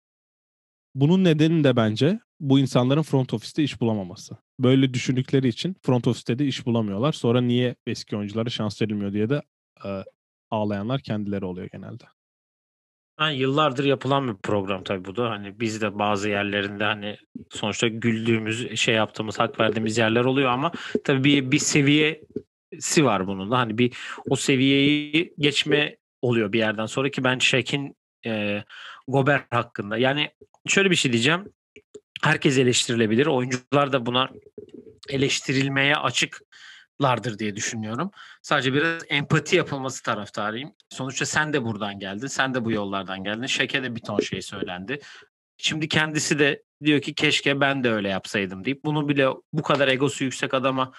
bunun 0.95 1.25
nedeni 1.25 1.65
de 1.65 1.77
bence 1.77 2.21
bu 2.41 2.59
insanların 2.59 3.03
front 3.03 3.35
ofiste 3.35 3.63
iş 3.63 3.81
bulamaması. 3.81 4.37
Böyle 4.61 4.95
düşündükleri 4.95 5.49
için 5.49 5.77
front 5.83 6.07
ofiste 6.07 6.39
de 6.39 6.47
iş 6.47 6.67
bulamıyorlar. 6.67 7.13
Sonra 7.13 7.41
niye 7.41 7.77
eski 7.87 8.17
oyunculara 8.17 8.51
şans 8.51 8.83
verilmiyor 8.83 9.13
diye 9.13 9.31
de 9.31 9.43
e, 9.85 10.05
ağlayanlar 10.51 11.01
kendileri 11.01 11.45
oluyor 11.45 11.69
genelde. 11.73 12.05
Yani 13.21 13.37
yıllardır 13.37 13.85
yapılan 13.85 14.29
bir 14.29 14.35
program 14.43 14.85
tabii 14.85 15.05
bu 15.05 15.17
da. 15.17 15.31
Hani 15.31 15.61
biz 15.61 15.83
de 15.83 15.99
bazı 15.99 16.29
yerlerinde 16.29 16.85
hani 16.85 17.17
sonuçta 17.51 17.89
güldüğümüz, 17.89 18.77
şey 18.81 18.95
yaptığımız, 18.95 19.39
hak 19.39 19.61
verdiğimiz 19.61 19.99
yerler 19.99 20.25
oluyor 20.25 20.51
ama 20.51 20.73
tabii 21.05 21.25
bir, 21.25 21.51
bir 21.51 21.59
seviyesi 22.79 23.05
var 23.05 23.27
bunun 23.27 23.51
da. 23.51 23.59
Hani 23.59 23.79
bir 23.79 23.97
o 24.29 24.37
seviyeyi 24.37 25.35
geçme 25.39 25.97
oluyor 26.23 26.53
bir 26.53 26.59
yerden 26.59 26.87
sonra 26.87 27.11
ki 27.11 27.25
ben 27.25 27.39
Shaq'in 27.39 27.97
e, 28.27 28.65
Gober 29.09 29.47
hakkında. 29.51 29.97
Yani 29.97 30.31
şöyle 30.69 30.91
bir 30.91 30.97
şey 30.97 31.13
diyeceğim. 31.13 31.45
Herkes 32.23 32.59
eleştirilebilir. 32.59 33.27
Oyuncular 33.27 33.93
da 33.93 34.07
buna 34.07 34.31
eleştirilmeye 35.09 35.97
açıklardır 35.97 37.39
diye 37.39 37.57
düşünüyorum. 37.57 38.11
Sadece 38.43 38.75
biraz 38.75 39.03
empati 39.09 39.57
yapılması 39.57 40.03
taraftarıyım. 40.03 40.73
Sonuçta 40.89 41.27
sen 41.27 41.53
de 41.53 41.65
buradan 41.65 41.99
geldin. 41.99 42.27
Sen 42.27 42.55
de 42.55 42.65
bu 42.65 42.71
yollardan 42.71 43.25
geldin. 43.25 43.47
Şeke 43.47 43.83
de 43.83 43.95
bir 43.97 44.01
ton 44.01 44.21
şey 44.21 44.43
söylendi. 44.43 44.99
Şimdi 45.57 45.89
kendisi 45.89 46.39
de 46.39 46.63
diyor 46.85 47.01
ki 47.01 47.15
keşke 47.15 47.61
ben 47.61 47.85
de 47.85 47.91
öyle 47.91 48.09
yapsaydım 48.09 48.65
deyip 48.65 48.85
bunu 48.85 49.09
bile 49.09 49.29
bu 49.53 49.63
kadar 49.63 49.89
egosu 49.89 50.25
yüksek 50.25 50.55
adama 50.55 50.93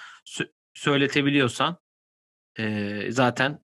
söyletebiliyorsan 0.74 1.78
e, 2.60 3.06
zaten 3.10 3.60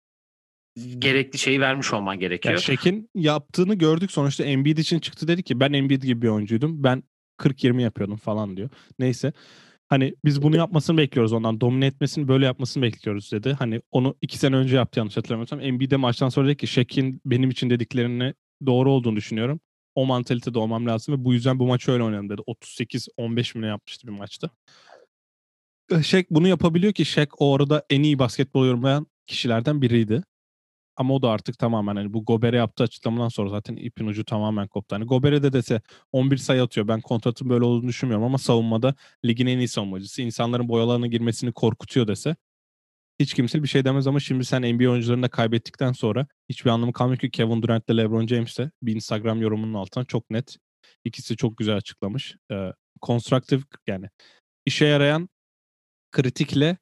gerekli 1.00 1.40
şeyi 1.40 1.62
vermiş 1.62 1.94
olman 1.94 2.20
gerekiyor. 2.20 2.54
Yani 2.54 2.64
Şek'in 2.64 3.10
yaptığını 3.16 3.76
gördük 3.76 4.12
sonuçta 4.12 4.44
Embiid 4.44 4.78
için 4.78 5.00
çıktı 5.00 5.28
dedi 5.28 5.44
ki 5.44 5.60
ben 5.60 5.74
Embiid 5.74 6.04
gibi 6.04 6.22
bir 6.22 6.28
oyuncuydum. 6.28 6.84
Ben 6.84 7.04
40-20 7.38 7.82
yapıyordum 7.82 8.18
falan 8.18 8.58
diyor. 8.58 8.70
Neyse. 9.00 9.34
Hani 9.88 10.16
biz 10.26 10.42
bunu 10.42 10.58
yapmasını 10.58 10.98
bekliyoruz 10.98 11.34
ondan. 11.34 11.62
Domine 11.62 11.86
etmesini 11.86 12.28
böyle 12.28 12.46
yapmasını 12.46 12.84
bekliyoruz 12.84 13.32
dedi. 13.32 13.54
Hani 13.54 13.82
onu 13.92 14.16
iki 14.22 14.38
sene 14.38 14.56
önce 14.56 14.76
yaptı 14.76 15.00
yanlış 15.00 15.18
hatırlamıyorsam. 15.18 15.60
Embiid'e 15.60 15.96
maçtan 15.96 16.30
sonra 16.30 16.48
dedi 16.48 16.58
ki 16.58 16.68
Şek'in 16.68 17.22
benim 17.26 17.50
için 17.50 17.70
dediklerini 17.70 18.34
doğru 18.66 18.92
olduğunu 18.92 19.16
düşünüyorum. 19.16 19.60
O 19.96 20.06
mantalitede 20.06 20.60
olmam 20.60 20.86
lazım 20.86 21.16
ve 21.16 21.26
bu 21.26 21.34
yüzden 21.34 21.60
bu 21.60 21.68
maçı 21.68 21.92
öyle 21.92 22.04
oynadım 22.04 22.30
dedi. 22.30 22.42
38-15 22.42 23.58
mi 23.58 23.68
yapmıştı 23.68 24.08
bir 24.08 24.12
maçta. 24.12 24.50
Şek 26.04 26.32
bunu 26.32 26.48
yapabiliyor 26.48 26.94
ki 26.94 27.06
Şek 27.06 27.42
o 27.42 27.56
arada 27.56 27.86
en 27.90 28.04
iyi 28.04 28.20
basketbol 28.20 28.66
yorumlayan 28.66 29.08
kişilerden 29.28 29.82
biriydi. 29.82 30.24
Ama 30.96 31.14
o 31.14 31.22
da 31.22 31.30
artık 31.30 31.60
tamamen 31.60 31.96
hani 31.96 32.14
bu 32.14 32.26
Gober'e 32.26 32.58
yaptığı 32.58 32.84
açıklamadan 32.84 33.30
sonra 33.30 33.50
zaten 33.50 33.76
ipin 33.76 34.08
ucu 34.08 34.26
tamamen 34.26 34.68
koptu. 34.68 34.96
Hani 34.96 35.06
Gober'e 35.06 35.44
de 35.44 35.54
dese 35.54 35.82
11 36.12 36.38
sayı 36.38 36.64
atıyor. 36.64 36.88
Ben 36.88 37.02
kontratın 37.02 37.50
böyle 37.50 37.66
olduğunu 37.66 37.88
düşünmüyorum 37.88 38.26
ama 38.26 38.38
savunmada 38.38 38.96
ligin 39.26 39.48
en 39.48 39.58
iyi 39.58 39.68
savunmacısı. 39.68 40.22
İnsanların 40.22 40.70
boyalarına 40.70 41.08
girmesini 41.08 41.54
korkutuyor 41.54 42.08
dese 42.08 42.36
hiç 43.20 43.34
kimse 43.34 43.64
bir 43.64 43.68
şey 43.68 43.86
demez 43.86 44.08
ama 44.08 44.20
şimdi 44.20 44.46
sen 44.46 44.62
NBA 44.76 44.90
oyuncularını 44.90 45.24
da 45.24 45.28
kaybettikten 45.30 45.92
sonra 45.92 46.28
hiçbir 46.50 46.70
anlamı 46.70 46.94
kalmıyor 46.94 47.20
ki 47.20 47.32
Kevin 47.32 47.62
Durant 47.62 47.90
ile 47.90 47.98
LeBron 47.98 48.28
James 48.28 48.58
de 48.58 48.72
bir 48.82 48.96
Instagram 48.96 49.42
yorumunun 49.42 49.74
altına 49.74 50.06
çok 50.06 50.30
net 50.30 50.58
ikisi 51.04 51.38
çok 51.38 51.58
güzel 51.58 51.76
açıklamış. 51.76 52.36
Ee, 52.52 52.74
constructive 53.02 53.62
yani 53.88 54.10
işe 54.66 54.86
yarayan 54.86 55.30
kritikle 56.16 56.78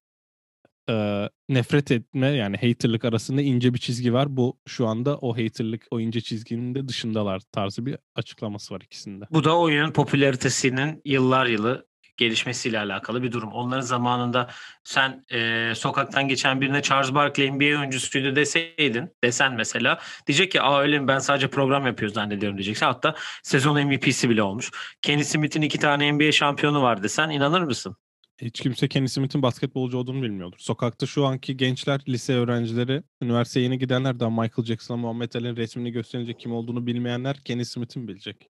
e, 0.90 1.30
nefret 1.50 1.92
etme 1.92 2.28
yani 2.28 2.58
haterlık 2.58 3.06
arasında 3.06 3.42
ince 3.42 3.74
bir 3.74 3.80
çizgi 3.80 4.14
var. 4.14 4.38
Bu 4.38 4.58
şu 4.68 4.88
anda 4.88 5.18
o 5.18 5.34
haterlık 5.38 5.86
o 5.92 6.00
ince 6.00 6.22
çizginin 6.22 6.76
de 6.76 6.88
dışındalar 6.88 7.40
tarzı 7.52 7.86
bir 7.86 7.98
açıklaması 8.16 8.74
var 8.74 8.82
ikisinde. 8.82 9.26
Bu 9.32 9.44
da 9.44 9.60
oyunun 9.60 9.92
popülaritesinin 9.92 11.02
yıllar 11.06 11.46
yılı 11.46 11.88
gelişmesiyle 12.18 12.80
alakalı 12.80 13.24
bir 13.24 13.32
durum. 13.32 13.52
Onların 13.52 13.82
zamanında 13.82 14.50
sen 14.84 15.24
e, 15.32 15.72
sokaktan 15.76 16.28
geçen 16.28 16.62
birine 16.62 16.82
Charles 16.82 17.14
Barkley 17.14 17.52
NBA 17.52 17.80
oyuncusuydu 17.80 18.36
deseydin, 18.36 19.10
desen 19.24 19.54
mesela 19.54 20.00
diyecek 20.28 20.52
ki 20.52 20.62
aa 20.62 20.82
öyle 20.82 21.00
mi 21.00 21.08
ben 21.08 21.20
sadece 21.20 21.48
program 21.48 21.88
yapıyor 21.88 22.12
zannediyorum 22.12 22.58
diyeceksin. 22.58 22.86
Hatta 22.86 23.16
sezon 23.44 23.88
MVP'si 23.88 24.30
bile 24.30 24.44
olmuş. 24.44 24.72
Kenny 25.02 25.24
Smith'in 25.24 25.62
iki 25.62 25.80
tane 25.80 26.12
NBA 26.14 26.32
şampiyonu 26.32 26.82
var 26.82 27.04
desen 27.04 27.30
inanır 27.30 27.62
mısın? 27.62 27.96
Hiç 28.44 28.60
kimse 28.60 28.88
Kenny 28.88 29.08
Smith'in 29.08 29.42
basketbolcu 29.42 29.98
olduğunu 29.98 30.22
bilmiyordur. 30.24 30.58
Sokakta 30.60 31.06
şu 31.06 31.26
anki 31.26 31.58
gençler, 31.58 32.02
lise 32.08 32.34
öğrencileri, 32.34 33.04
üniversiteye 33.22 33.64
yeni 33.64 33.80
gidenler 33.80 34.20
daha 34.20 34.30
Michael 34.30 34.66
Jackson'a 34.66 34.98
Muhammed 34.98 35.34
Ali'nin 35.34 35.56
resmini 35.56 35.92
gösterince 35.92 36.34
kim 36.34 36.54
olduğunu 36.54 36.88
bilmeyenler 36.88 37.38
Kenny 37.46 37.66
Smith'in 37.66 38.08
bilecek. 38.08 38.50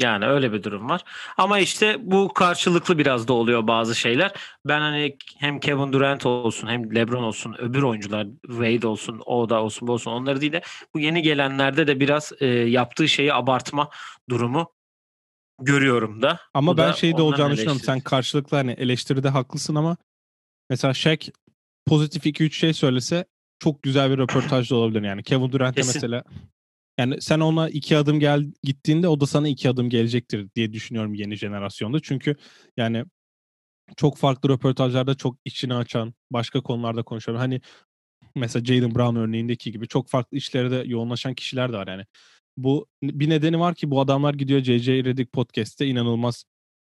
Yani 0.00 0.26
öyle 0.26 0.52
bir 0.52 0.62
durum 0.62 0.88
var. 0.88 1.04
Ama 1.36 1.58
işte 1.58 1.96
bu 2.00 2.32
karşılıklı 2.34 2.98
biraz 2.98 3.28
da 3.28 3.32
oluyor 3.32 3.66
bazı 3.66 3.94
şeyler. 3.94 4.32
Ben 4.64 4.80
hani 4.80 5.16
hem 5.38 5.60
Kevin 5.60 5.92
Durant 5.92 6.26
olsun 6.26 6.68
hem 6.68 6.94
LeBron 6.94 7.22
olsun 7.22 7.56
öbür 7.58 7.82
oyuncular 7.82 8.26
Wade 8.46 8.86
olsun 8.86 9.22
o 9.26 9.48
da 9.48 9.62
olsun 9.62 9.88
bu 9.88 9.92
olsun 9.92 10.10
onları 10.10 10.40
değil 10.40 10.52
de 10.52 10.62
bu 10.94 11.00
yeni 11.00 11.22
gelenlerde 11.22 11.86
de 11.86 12.00
biraz 12.00 12.32
e, 12.40 12.46
yaptığı 12.46 13.08
şeyi 13.08 13.34
abartma 13.34 13.90
durumu 14.28 14.72
görüyorum 15.60 16.22
da. 16.22 16.40
Ama 16.54 16.72
Bu 16.72 16.76
ben 16.76 16.92
şey 16.92 17.16
de 17.16 17.22
olacağını 17.22 17.52
düşünüyorum. 17.52 17.82
Sen 17.84 18.00
karşılıklı 18.00 18.56
hani 18.56 18.72
eleştiride 18.72 19.28
haklısın 19.28 19.74
ama 19.74 19.96
mesela 20.70 20.94
Shaq 20.94 21.18
pozitif 21.86 22.26
2-3 22.26 22.50
şey 22.50 22.72
söylese 22.72 23.24
çok 23.58 23.82
güzel 23.82 24.10
bir 24.10 24.18
röportaj 24.18 24.70
da 24.70 24.76
olabilir. 24.76 25.02
Yani 25.02 25.22
Kevin 25.22 25.52
Durant'e 25.52 25.80
mesela 25.80 26.24
yani 26.98 27.22
sen 27.22 27.40
ona 27.40 27.68
iki 27.68 27.96
adım 27.96 28.20
gel 28.20 28.52
gittiğinde 28.62 29.08
o 29.08 29.20
da 29.20 29.26
sana 29.26 29.48
iki 29.48 29.70
adım 29.70 29.90
gelecektir 29.90 30.48
diye 30.54 30.72
düşünüyorum 30.72 31.14
yeni 31.14 31.36
jenerasyonda. 31.36 32.00
Çünkü 32.00 32.36
yani 32.76 33.04
çok 33.96 34.18
farklı 34.18 34.48
röportajlarda 34.48 35.14
çok 35.14 35.36
içini 35.44 35.74
açan, 35.74 36.14
başka 36.30 36.60
konularda 36.60 37.02
konuşan 37.02 37.34
hani 37.34 37.60
mesela 38.34 38.64
Jalen 38.64 38.94
Brown 38.94 39.16
örneğindeki 39.16 39.72
gibi 39.72 39.88
çok 39.88 40.08
farklı 40.08 40.36
işlere 40.36 40.70
de 40.70 40.82
yoğunlaşan 40.86 41.34
kişiler 41.34 41.72
de 41.72 41.76
var 41.76 41.86
yani 41.86 42.04
bu 42.56 42.86
bir 43.02 43.30
nedeni 43.30 43.60
var 43.60 43.74
ki 43.74 43.90
bu 43.90 44.00
adamlar 44.00 44.34
gidiyor 44.34 44.60
JJ 44.60 44.88
Redick 44.88 45.32
podcast'te 45.32 45.86
inanılmaz 45.86 46.44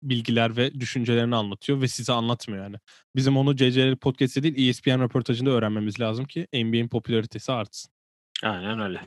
bilgiler 0.04 0.58
ve 0.58 0.74
düşüncelerini 0.74 1.36
anlatıyor 1.36 1.82
ve 1.82 1.88
size 1.88 2.14
anlatmıyor 2.14 2.64
yani. 2.64 2.76
Bizim 3.16 3.38
onu 3.38 3.58
JJ 3.58 3.78
Redick 3.78 4.02
podcast'te 4.02 4.44
değil 4.44 4.70
ESPN 4.70 5.02
röportajında 5.02 5.50
öğrenmemiz 5.50 6.00
lazım 6.00 6.26
ki 6.26 6.48
NBA'in 6.54 6.88
popülaritesi 6.88 7.52
artsın. 7.52 7.94
Aynen 8.44 8.80
öyle. 8.80 9.02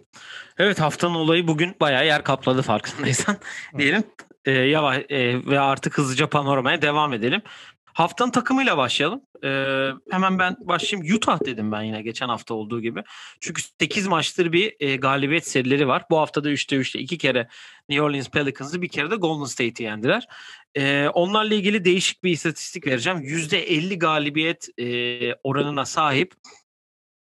Evet 0.58 0.80
haftanın 0.80 1.14
olayı 1.14 1.48
bugün 1.48 1.76
bayağı 1.80 2.06
yer 2.06 2.24
kapladı 2.24 2.62
farkındaysan 2.62 3.36
diyelim. 3.78 4.04
Ee, 4.44 4.50
yavaş 4.52 4.98
e, 5.08 5.46
ve 5.46 5.60
artık 5.60 5.98
hızlıca 5.98 6.28
panoramaya 6.28 6.82
devam 6.82 7.12
edelim. 7.12 7.42
Haftanın 7.96 8.30
takımıyla 8.30 8.76
başlayalım. 8.76 9.20
Ee, 9.44 9.90
hemen 10.10 10.38
ben 10.38 10.56
başlayayım. 10.60 11.16
Utah 11.16 11.44
dedim 11.44 11.72
ben 11.72 11.82
yine 11.82 12.02
geçen 12.02 12.28
hafta 12.28 12.54
olduğu 12.54 12.80
gibi. 12.80 13.02
Çünkü 13.40 13.62
8 13.80 14.06
maçtır 14.06 14.52
bir 14.52 14.76
e, 14.80 14.96
galibiyet 14.96 15.48
serileri 15.48 15.88
var. 15.88 16.04
Bu 16.10 16.18
haftada 16.18 16.50
3'te 16.50 16.76
3'te 16.76 16.98
2 16.98 17.18
kere 17.18 17.48
New 17.88 18.04
Orleans 18.04 18.30
Pelicans'ı 18.30 18.82
bir 18.82 18.88
kere 18.88 19.10
de 19.10 19.16
Golden 19.16 19.44
State'i 19.44 19.82
yendiler. 19.82 20.26
Ee, 20.74 21.08
onlarla 21.08 21.54
ilgili 21.54 21.84
değişik 21.84 22.24
bir 22.24 22.30
istatistik 22.30 22.86
vereceğim. 22.86 23.18
%50 23.18 23.98
galibiyet 23.98 24.68
e, 24.78 25.34
oranına 25.34 25.84
sahip 25.84 26.34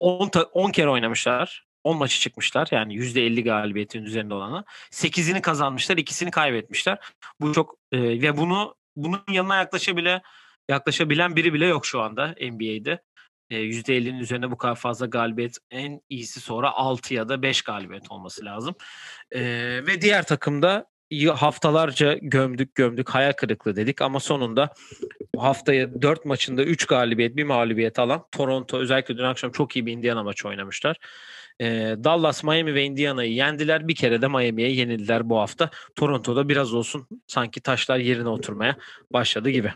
10, 0.01 0.29
ta- 0.29 0.43
10 0.43 0.71
kere 0.71 0.89
oynamışlar 0.89 1.67
10 1.85 1.97
maçı 1.97 2.21
çıkmışlar. 2.21 2.69
Yani 2.71 2.95
%50 2.95 3.45
galibiyetin 3.45 4.03
üzerinde 4.03 4.35
olana. 4.35 4.65
8'ini 4.91 5.41
kazanmışlar, 5.41 5.97
ikisini 5.97 6.31
kaybetmişler. 6.31 6.99
Bu 7.41 7.53
çok 7.53 7.77
e, 7.93 8.01
ve 8.03 8.37
bunu 8.37 8.75
bunun 8.97 9.23
yanına 9.31 9.57
yaklaşabile 9.57 10.23
yaklaşabilen 10.71 11.37
biri 11.37 11.55
bile 11.55 11.67
yok 11.67 11.87
şu 11.87 12.01
anda 12.01 12.27
NBA'de. 12.27 13.03
E, 13.51 13.57
%50'nin 13.57 14.19
üzerinde 14.19 14.51
bu 14.51 14.57
kadar 14.57 14.75
fazla 14.75 15.07
galibiyet 15.07 15.57
en 15.71 16.01
iyisi 16.09 16.41
sonra 16.41 16.73
6 16.73 17.15
ya 17.15 17.29
da 17.29 17.43
5 17.43 17.63
galibiyet 17.63 18.11
olması 18.11 18.45
lazım. 18.45 18.75
E, 19.33 19.41
ve 19.87 20.01
diğer 20.01 20.27
takımda 20.27 20.87
haftalarca 21.35 22.19
gömdük 22.23 22.75
gömdük 22.75 23.11
hayal 23.11 23.33
kırıklığı 23.33 23.77
dedik 23.77 24.03
ama 24.03 24.21
sonunda 24.21 24.75
bu 25.35 25.43
haftaya 25.43 26.03
4 26.03 26.25
maçında 26.25 26.65
3 26.65 26.87
galibiyet 26.87 27.37
bir 27.37 27.45
mağlubiyet 27.45 27.99
alan 27.99 28.25
Toronto 28.33 28.79
özellikle 28.79 29.19
dün 29.19 29.25
akşam 29.25 29.53
çok 29.53 29.77
iyi 29.77 29.87
bir 29.87 29.93
Indiana 29.93 30.23
maçı 30.23 30.49
oynamışlar. 30.49 30.97
Ee, 31.61 31.97
Dallas, 32.05 32.45
Miami 32.45 32.75
ve 32.75 32.83
Indiana'yı 32.83 33.33
yendiler. 33.33 33.89
Bir 33.89 33.95
kere 33.95 34.23
de 34.23 34.29
Miami'ye 34.29 34.73
yenildiler 34.73 35.29
bu 35.31 35.39
hafta. 35.39 35.71
Toronto'da 35.97 36.49
biraz 36.49 36.75
olsun 36.75 37.07
sanki 37.27 37.61
taşlar 37.61 37.99
yerine 37.99 38.29
oturmaya 38.29 38.77
başladı 39.13 39.51
gibi. 39.51 39.73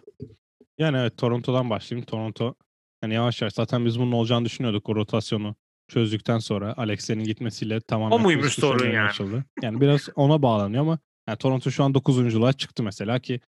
Yani 0.78 0.96
evet 0.96 1.18
Toronto'dan 1.18 1.70
başlayayım. 1.70 2.06
Toronto 2.06 2.54
yani 3.02 3.14
yavaş 3.14 3.42
yavaş 3.42 3.54
zaten 3.54 3.84
biz 3.84 3.98
bunun 3.98 4.12
olacağını 4.12 4.44
düşünüyorduk 4.44 4.88
o 4.88 4.96
rotasyonu 4.96 5.56
çözdükten 5.88 6.38
sonra 6.38 6.74
Alex'lerin 6.76 7.24
gitmesiyle 7.24 7.80
tamamen 7.80 8.16
o 8.16 8.18
muymuş 8.18 8.54
sorun 8.54 8.90
yani? 8.90 9.08
Açıldı. 9.08 9.44
Yani 9.62 9.80
biraz 9.80 10.08
ona 10.14 10.42
bağlanıyor 10.42 10.82
ama 10.82 10.98
yani 11.28 11.38
Toronto 11.38 11.70
şu 11.70 11.84
an 11.84 11.94
9. 11.94 12.56
çıktı 12.56 12.82
mesela 12.82 13.18
ki 13.18 13.40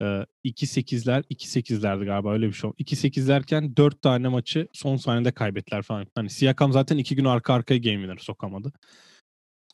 2-8'ler 0.00 1.22
2-8'lerdi 1.22 2.04
galiba 2.04 2.32
öyle 2.32 2.48
bir 2.48 2.52
şey. 2.52 2.70
2-8'lerken 2.70 3.76
4 3.76 4.02
tane 4.02 4.28
maçı 4.28 4.68
son 4.72 4.96
saniyede 4.96 5.32
kaybettiler 5.32 5.82
falan. 5.82 6.06
Hani 6.14 6.30
Siakam 6.30 6.72
zaten 6.72 6.98
2 6.98 7.16
gün 7.16 7.24
arka 7.24 7.54
arkaya 7.54 7.78
game 7.78 7.96
winner 7.96 8.16
sokamadı. 8.16 8.72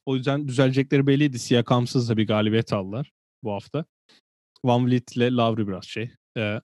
O 0.06 0.16
yüzden 0.16 0.48
düzelecekleri 0.48 1.06
belliydi. 1.06 1.38
Siakam'sız 1.38 2.08
da 2.08 2.16
bir 2.16 2.26
galibiyet 2.26 2.72
aldılar 2.72 3.12
bu 3.42 3.52
hafta. 3.52 3.84
Van 4.64 4.86
Vliet 4.86 5.16
ile 5.16 5.32
Lavri 5.32 5.68
biraz 5.68 5.84
şey. 5.84 6.10
E, 6.36 6.60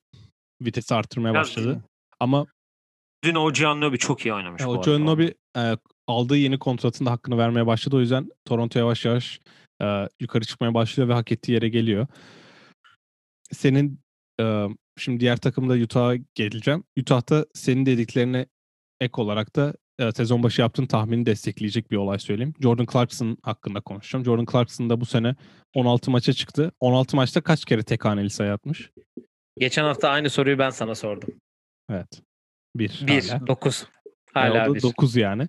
vitesi 0.63 0.95
arttırmaya 0.95 1.35
biraz 1.35 1.47
başladı. 1.47 1.67
Değil. 1.67 1.79
Ama 2.21 2.47
dün 3.25 3.35
OG 3.35 3.63
Anunoby 3.63 3.97
çok 3.97 4.27
iyi 4.27 4.35
oynamış. 4.35 4.63
OG 4.63 4.89
Anunoby 4.89 5.29
e, 5.57 5.77
aldığı 6.07 6.37
yeni 6.37 6.59
kontratında 6.59 7.11
hakkını 7.11 7.39
vermeye 7.39 7.67
başladı. 7.67 7.97
O 7.97 8.01
yüzden 8.01 8.31
Toronto 8.45 8.79
yavaş 8.79 9.05
yavaş 9.05 9.41
e, 9.83 10.09
yukarı 10.21 10.45
çıkmaya 10.45 10.75
başlıyor 10.75 11.09
ve 11.09 11.15
hak 11.15 11.33
ettiği 11.33 11.53
yere 11.53 11.69
geliyor. 11.69 12.07
Senin 13.53 14.01
e, 14.41 14.67
şimdi 14.99 15.21
diğer 15.21 15.37
takımda 15.37 15.75
Utah'a 15.75 16.17
geleceğim. 16.35 16.85
Utah'ta 16.99 17.47
senin 17.55 17.87
dediklerine 17.87 18.47
ek 19.01 19.23
olarak 19.23 19.57
da 19.57 19.75
e, 19.99 20.13
sezon 20.13 20.43
başı 20.43 20.61
yaptığın 20.61 20.87
tahmini 20.87 21.27
destekleyecek 21.27 21.91
bir 21.91 21.97
olay 21.97 22.19
söyleyeyim. 22.19 22.55
Jordan 22.61 22.87
Clarkson 22.93 23.37
hakkında 23.43 23.81
konuşacağım. 23.81 24.25
Jordan 24.25 24.47
Clarkson 24.53 24.91
da 24.91 25.01
bu 25.01 25.07
sene 25.07 25.37
16 25.75 26.11
maça 26.11 26.33
çıktı. 26.33 26.73
16 26.81 27.17
maçta 27.17 27.41
kaç 27.41 27.65
kere 27.65 27.83
tek 27.83 28.05
haneli 28.05 28.31
sayı 28.31 28.53
atmış? 28.53 28.91
Geçen 29.61 29.85
hafta 29.85 30.09
aynı 30.09 30.31
soruyu 30.31 30.59
ben 30.59 30.71
sana 30.71 30.95
sordum. 30.95 31.29
Evet. 31.91 32.23
Bir. 32.77 33.05
Bir. 33.07 33.29
Hala. 33.29 33.47
Dokuz. 33.47 33.87
Hala 34.35 34.75
bir. 34.75 34.83
Dokuz 34.83 35.17
yani. 35.17 35.49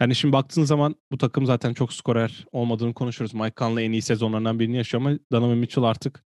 Yani 0.00 0.14
şimdi 0.14 0.32
baktığın 0.32 0.64
zaman 0.64 0.96
bu 1.12 1.18
takım 1.18 1.46
zaten 1.46 1.74
çok 1.74 1.92
skorer 1.92 2.46
olmadığını 2.52 2.94
konuşuyoruz. 2.94 3.34
Mike 3.34 3.54
Conley 3.56 3.86
en 3.86 3.92
iyi 3.92 4.02
sezonlarından 4.02 4.58
birini 4.58 4.76
yaşıyor 4.76 5.00
ama 5.00 5.18
Donovan 5.32 5.58
Mitchell 5.58 5.84
artık 5.84 6.24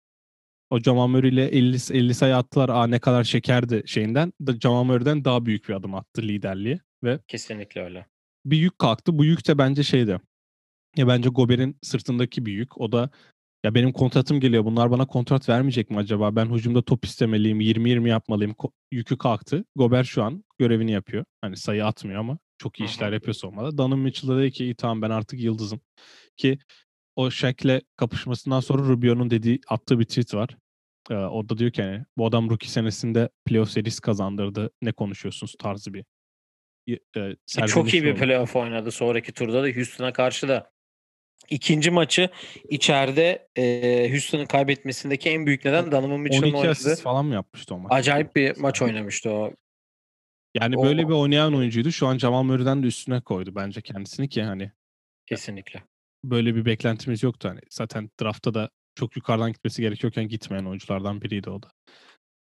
o 0.71 0.81
Jamal 0.81 1.07
Murray 1.07 1.31
ile 1.31 1.49
50, 1.49 1.77
50 1.91 2.15
sayı 2.15 2.37
attılar. 2.37 2.69
Aa 2.69 2.87
ne 2.87 2.99
kadar 2.99 3.25
şekerdi 3.25 3.83
şeyinden. 3.87 4.33
Jamal 4.63 4.85
Murray'den 4.85 5.25
daha 5.25 5.47
büyük 5.47 5.69
bir 5.69 5.75
adım 5.75 5.95
attı 5.95 6.23
liderliği. 6.23 6.81
Ve 7.05 7.19
Kesinlikle 7.29 7.83
öyle. 7.83 8.07
Bir 8.45 8.57
yük 8.57 8.79
kalktı. 8.79 9.19
Bu 9.19 9.25
yük 9.25 9.49
de 9.49 9.59
bence 9.59 9.83
şeydi. 9.83 10.21
Ya 10.97 11.09
bence 11.09 11.29
Gober'in 11.29 11.79
sırtındaki 11.83 12.47
bir 12.47 12.53
yük. 12.53 12.81
O 12.81 12.93
da 12.93 13.11
ya 13.65 13.75
benim 13.75 13.93
kontratım 13.93 14.41
geliyor. 14.41 14.65
Bunlar 14.65 14.91
bana 14.91 15.07
kontrat 15.07 15.49
vermeyecek 15.49 15.91
mi 15.91 15.97
acaba? 15.97 16.37
Ben 16.37 16.47
hücumda 16.47 16.83
top 16.83 17.05
istemeliyim. 17.05 17.61
20-20 17.61 18.09
yapmalıyım. 18.09 18.53
Ko- 18.53 18.73
yükü 18.91 19.19
kalktı. 19.19 19.65
Gober 19.77 20.05
şu 20.05 20.23
an 20.23 20.45
görevini 20.59 20.93
yapıyor. 20.93 21.25
Hani 21.41 21.57
sayı 21.57 21.87
atmıyor 21.87 22.21
ama 22.21 22.39
çok 22.59 22.81
iyi 22.81 22.85
işler 22.85 23.13
yapıyor 23.13 23.35
savunmada. 23.35 23.79
Donovan 23.79 23.99
Mitchell'da 23.99 24.39
dedi 24.39 24.53
ki 24.53 24.65
iyi 24.65 24.75
tamam 24.75 25.03
ben 25.03 25.11
artık 25.11 25.41
yıldızım. 25.41 25.81
Ki 26.37 26.59
o 27.17 27.31
Shaq'le 27.31 27.81
kapışmasından 27.97 28.61
sonra 28.61 28.83
Rubio'nun 28.83 29.31
dediği 29.31 29.61
attığı 29.69 29.99
bir 29.99 30.05
tweet 30.05 30.35
var. 30.35 30.57
Ee, 31.11 31.15
orada 31.15 31.59
diyor 31.59 31.71
ki 31.71 31.83
hani 31.83 32.05
bu 32.17 32.27
adam 32.27 32.51
rookie 32.51 32.69
senesinde 32.69 33.29
playoff 33.45 33.71
serisi 33.71 34.01
kazandırdı. 34.01 34.71
Ne 34.83 34.93
konuşuyorsunuz 34.93 35.55
tarzı 35.59 35.95
bir 35.95 36.05
e, 36.89 37.21
e 37.59 37.67
çok 37.67 37.95
iyi 37.95 38.05
bir 38.05 38.17
playoff 38.17 38.57
oynadı 38.57 38.91
sonraki 38.91 39.33
turda 39.33 39.63
da 39.63 39.69
Houston'a 39.69 40.13
karşı 40.13 40.49
da 40.49 40.71
ikinci 41.51 41.91
maçı 41.91 42.31
içeride 42.69 43.49
e, 43.57 44.09
Houston'ın 44.11 44.47
kaybetmesindeki 44.47 45.31
en 45.31 45.47
büyük 45.47 45.65
neden 45.65 45.93
Donovan 45.93 46.21
Mitchell'ın 46.21 46.53
oynadığı. 46.53 46.97
falan 46.97 47.25
mı 47.25 47.35
yapmıştı 47.35 47.75
o 47.75 47.79
maç? 47.79 47.93
Acayip 47.93 48.37
bir 48.37 48.57
maç 48.57 48.83
oynamıştı 48.83 49.31
o. 49.31 49.53
Yani 50.55 50.79
o, 50.79 50.85
böyle 50.85 51.09
bir 51.09 51.13
oynayan 51.13 51.55
oyuncuydu. 51.55 51.93
Şu 51.93 52.07
an 52.07 52.19
Jamal 52.19 52.43
Murray'den 52.43 52.83
de 52.83 52.87
üstüne 52.87 53.21
koydu 53.21 53.55
bence 53.55 53.81
kendisini 53.81 54.29
ki 54.29 54.43
hani. 54.43 54.73
Kesinlikle. 55.27 55.83
Böyle 56.25 56.55
bir 56.55 56.65
beklentimiz 56.65 57.23
yoktu 57.23 57.49
hani. 57.49 57.61
Zaten 57.71 58.11
draftta 58.21 58.55
da 58.55 58.71
çok 58.95 59.17
yukarıdan 59.17 59.53
gitmesi 59.53 59.83
gerekiyorken 59.83 60.29
gitmeyen 60.29 60.65
oyunculardan 60.65 61.23
biriydi 61.23 61.51
o 61.51 61.63
da. 61.63 61.69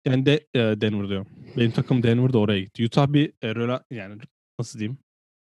Yani 0.06 0.26
de 0.26 0.48
e, 0.54 0.60
Denver 0.60 1.10
diyorum. 1.10 1.28
Benim 1.58 1.72
takım 1.72 2.04
Denver 2.04 2.34
da 2.34 2.38
oraya 2.38 2.60
gitti. 2.62 2.86
Utah 2.86 3.08
bir 3.08 3.34
e, 3.42 3.56
röla, 3.56 3.84
yani 3.92 4.22
nasıl 4.60 4.80
diyeyim? 4.80 4.98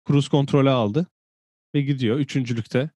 Cruise 0.07 0.29
kontrolü 0.29 0.69
aldı 0.69 1.07
ve 1.75 1.81
gidiyor. 1.81 2.19
Üçüncülükte 2.19 2.89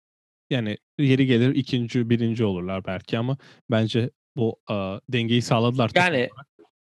yani 0.53 0.79
yeri 0.99 1.27
gelir 1.27 1.55
ikinci, 1.55 2.11
birinci 2.11 2.45
olurlar 2.45 2.85
belki 2.85 3.19
ama 3.19 3.37
bence 3.71 4.11
bu 4.37 4.57
e, 4.71 4.75
dengeyi 5.09 5.43
sağladılar. 5.43 5.91
Yani 5.95 6.29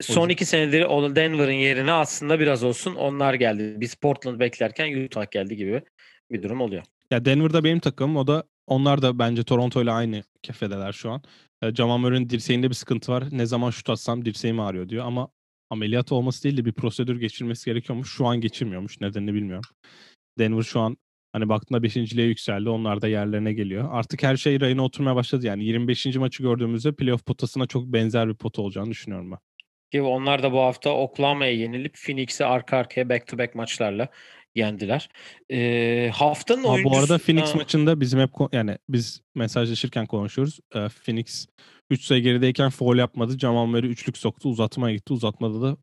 son 0.02 0.30
iki 0.30 0.46
senedir 0.46 0.82
o 0.82 1.16
Denver'ın 1.16 1.52
yerine 1.52 1.92
aslında 1.92 2.40
biraz 2.40 2.64
olsun 2.64 2.96
onlar 2.96 3.34
geldi. 3.34 3.76
Biz 3.78 3.96
Portland 3.96 4.40
beklerken 4.40 5.06
Utah 5.06 5.32
geldi 5.32 5.56
gibi 5.56 5.82
bir 6.32 6.44
durum 6.44 6.62
oluyor. 6.62 6.84
Ya 7.12 7.26
Denver'da 7.26 7.64
benim 7.64 7.80
takımım 7.80 8.18
o 8.18 8.28
da 8.28 8.44
onlar 8.68 9.02
da 9.02 9.20
bence 9.20 9.44
Toronto 9.44 9.82
ile 9.82 9.92
aynı 9.92 10.24
kefedeler 10.44 10.92
şu 10.92 11.12
an. 11.12 11.22
E, 11.62 11.76
Jamal 11.76 11.98
Murray'in 11.98 12.30
dirseğinde 12.30 12.70
bir 12.70 12.76
sıkıntı 12.76 13.12
var. 13.12 13.24
Ne 13.32 13.46
zaman 13.46 13.70
şut 13.70 13.90
atsam 13.90 14.26
dirseğim 14.26 14.60
ağrıyor 14.60 14.90
diyor 14.90 15.06
ama 15.06 15.30
ameliyat 15.70 16.12
olması 16.12 16.44
değil 16.44 16.58
de 16.58 16.66
bir 16.66 16.74
prosedür 16.74 17.20
geçirmesi 17.20 17.66
gerekiyormuş. 17.66 18.12
Şu 18.12 18.26
an 18.26 18.42
geçirmiyormuş. 18.42 19.02
Nedenini 19.02 19.34
bilmiyorum. 19.34 19.70
Denver 20.40 20.64
şu 20.64 20.80
an 20.80 20.98
hani 21.34 21.50
baktığında 21.50 21.80
5.liğe 21.80 22.28
yükseldi. 22.28 22.70
Onlar 22.70 23.02
da 23.02 23.08
yerlerine 23.08 23.54
geliyor. 23.54 23.90
Artık 23.92 24.24
her 24.24 24.38
şey 24.38 24.62
rayına 24.62 24.84
oturmaya 24.84 25.16
başladı. 25.16 25.46
Yani 25.46 25.64
25. 25.64 26.06
maçı 26.16 26.44
gördüğümüzde 26.44 26.96
playoff 26.96 27.26
potasına 27.26 27.66
çok 27.66 27.86
benzer 27.86 28.30
bir 28.30 28.36
pota 28.36 28.62
olacağını 28.62 28.92
düşünüyorum 28.92 29.32
ben. 29.32 29.40
Ki 29.92 30.02
onlar 30.02 30.44
da 30.44 30.52
bu 30.52 30.60
hafta 30.60 30.90
Oklahoma'ya 30.90 31.52
yenilip 31.52 31.96
Phoenix'i 32.06 32.46
arka 32.46 32.78
arkaya 32.78 33.10
back 33.10 33.28
to 33.28 33.38
back 33.38 33.56
maçlarla 33.56 34.10
yendiler. 34.56 35.10
E, 35.52 36.12
haftanın 36.14 36.64
Ama 36.64 36.74
oyuncusu... 36.74 36.96
Bu 36.96 37.00
arada 37.00 37.18
Phoenix 37.18 37.54
ha. 37.54 37.58
maçında 37.58 38.00
bizim 38.00 38.20
hep 38.20 38.30
yani 38.52 38.78
biz 38.90 39.22
mesajlaşırken 39.36 40.06
konuşuyoruz. 40.06 40.60
E, 40.76 40.88
Phoenix 41.06 41.48
3 41.90 42.04
sayı 42.06 42.24
gerideyken 42.24 42.70
foul 42.70 42.98
yapmadı. 42.98 43.40
Jamal 43.40 43.66
Murray 43.66 43.90
üçlük 43.90 44.18
soktu. 44.18 44.50
Uzatmaya 44.50 44.96
gitti. 44.96 45.14
Uzatmada 45.14 45.62
da 45.62 45.78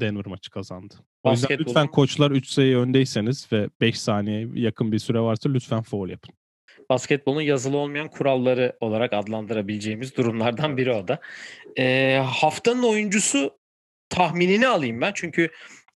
Denver 0.00 0.26
maçı 0.26 0.50
kazandı. 0.50 0.94
O 1.22 1.30
yüzden 1.30 1.58
lütfen 1.58 1.86
koçlar 1.86 2.30
3 2.30 2.48
sayı 2.48 2.76
öndeyseniz 2.76 3.52
ve 3.52 3.68
5 3.80 4.00
saniye 4.00 4.48
yakın 4.54 4.92
bir 4.92 4.98
süre 4.98 5.20
varsa 5.20 5.50
lütfen 5.50 5.82
foul 5.82 6.08
yapın. 6.08 6.34
Basketbolun 6.90 7.40
yazılı 7.40 7.76
olmayan 7.76 8.08
kuralları 8.08 8.76
olarak 8.80 9.12
adlandırabileceğimiz 9.12 10.16
durumlardan 10.16 10.76
biri 10.76 10.92
o 10.92 11.08
da. 11.08 11.20
E, 11.78 12.16
haftanın 12.26 12.82
oyuncusu 12.82 13.58
tahminini 14.08 14.66
alayım 14.66 15.00
ben. 15.00 15.12
Çünkü 15.14 15.50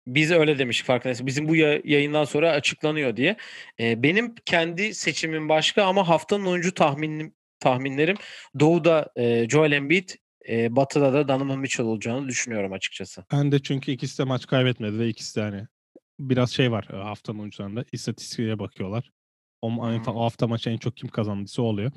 biz 0.08 0.32
öyle 0.32 0.60
demiştik 0.60 0.88
farkındaysanız. 0.88 1.28
Bizim 1.28 1.48
bu 1.48 1.56
yayından 1.56 2.24
sonra 2.24 2.52
açıklanıyor 2.52 3.18
diye. 3.18 3.36
E, 3.80 4.04
benim 4.04 4.36
kendi 4.46 4.94
seçimim 4.94 5.50
başka 5.50 5.84
ama 5.84 6.10
haftanın 6.10 6.46
oyuncu 6.46 6.74
tahminim 6.74 7.34
tahminlerim 7.60 8.18
Doğu'da 8.60 9.12
e, 9.16 9.50
Joel 9.50 9.72
Embiid, 9.72 10.10
e, 10.50 10.76
Batı'da 10.76 11.14
da 11.14 11.28
Donovan 11.28 11.60
Mitchell 11.60 11.86
olacağını 11.86 12.28
düşünüyorum 12.28 12.74
açıkçası. 12.74 13.26
Ben 13.32 13.52
de 13.52 13.60
çünkü 13.60 13.92
ikisi 13.92 14.20
de 14.20 14.24
maç 14.24 14.48
kaybetmedi 14.48 15.00
ve 15.00 15.08
ikisi 15.08 15.36
de 15.36 15.42
hani 15.42 15.68
biraz 16.20 16.52
şey 16.52 16.72
var 16.72 16.86
haftanın 16.86 17.40
oyuncularında. 17.40 17.86
İstatistiğe 17.92 18.60
bakıyorlar. 18.60 19.12
O, 19.62 19.70
hmm. 19.70 20.16
o 20.16 20.24
hafta 20.24 20.48
maçı 20.48 20.70
en 20.70 20.78
çok 20.78 20.98
kim 20.98 21.10
kazandıysa 21.10 21.62
o 21.62 21.66
oluyor. 21.66 21.92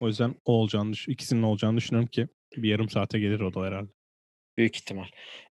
O 0.00 0.08
yüzden 0.08 0.34
o 0.44 0.52
olacağını, 0.52 0.94
ikisinin 1.08 1.42
olacağını 1.42 1.76
düşünüyorum 1.76 2.08
ki 2.08 2.28
bir 2.56 2.68
yarım 2.68 2.88
saate 2.88 3.18
gelir 3.18 3.40
o 3.40 3.54
da 3.54 3.66
herhalde. 3.66 3.90
Büyük 4.58 4.76
ihtimal. 4.76 5.06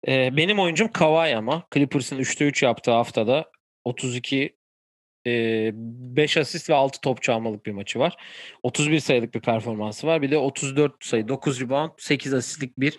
Ee, 0.08 0.38
benim 0.38 0.60
oyuncum 0.60 0.92
Kawhi 0.92 1.36
ama 1.36 1.64
Clippers'ın 1.74 2.20
3'te 2.20 2.46
3 2.46 2.64
yaptığı 2.64 2.92
haftada 2.92 3.52
32 3.84 4.38
e, 4.38 4.56
5 5.26 6.38
asist 6.38 6.70
ve 6.70 6.76
6 6.76 7.02
top 7.02 7.22
çalmalık 7.22 7.66
bir 7.66 7.72
maçı 7.72 8.00
var. 8.00 8.18
31 8.64 9.00
sayılık 9.00 9.34
bir 9.34 9.42
performansı 9.42 10.08
var. 10.08 10.22
Bir 10.22 10.32
de 10.32 10.38
34 10.38 11.06
sayı, 11.06 11.28
9 11.28 11.62
rebound, 11.62 11.92
8 11.98 12.34
asistlik 12.34 12.80
bir 12.80 12.98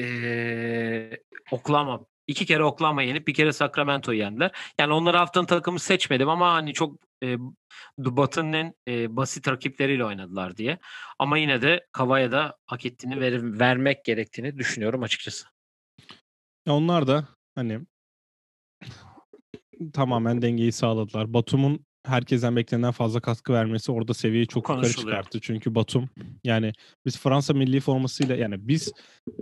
e, 0.00 1.10
Oklahoma 1.50 2.00
İki 2.28 2.46
kere 2.46 2.64
Oklahoma 2.64 3.02
yenip 3.02 3.28
bir 3.28 3.34
kere 3.34 3.52
Sacramento'yu 3.52 4.18
yendiler. 4.18 4.50
Yani 4.78 4.92
onları 4.92 5.16
haftanın 5.16 5.46
takımı 5.46 5.78
seçmedim 5.78 6.28
ama 6.28 6.52
hani 6.52 6.72
çok 6.72 7.00
e, 7.24 7.36
Batı'nın 7.98 8.74
e, 8.88 9.16
basit 9.16 9.48
rakipleriyle 9.48 10.04
oynadılar 10.04 10.56
diye. 10.56 10.78
Ama 11.18 11.38
yine 11.38 11.62
de 11.62 11.86
Kavaya 11.92 12.32
da 12.32 12.56
hak 12.66 12.86
ettiğini 12.86 13.20
ver, 13.20 13.58
vermek 13.58 14.04
gerektiğini 14.04 14.58
düşünüyorum 14.58 15.02
açıkçası. 15.02 15.46
Onlar 16.68 17.06
da 17.06 17.28
hani 17.54 17.80
tamamen 19.92 20.42
dengeyi 20.42 20.72
sağladılar. 20.72 21.34
Batum'un 21.34 21.86
herkesten 22.06 22.56
beklenen 22.56 22.90
fazla 22.90 23.20
katkı 23.20 23.52
vermesi 23.52 23.92
orada 23.92 24.14
seviyeyi 24.14 24.46
çok 24.46 24.68
yukarı 24.68 24.92
çıkarttı. 24.92 25.40
Çünkü 25.40 25.74
Batum 25.74 26.08
yani 26.44 26.72
biz 27.06 27.18
Fransa 27.18 27.54
milli 27.54 27.80
formasıyla 27.80 28.36
yani 28.36 28.68
biz 28.68 28.92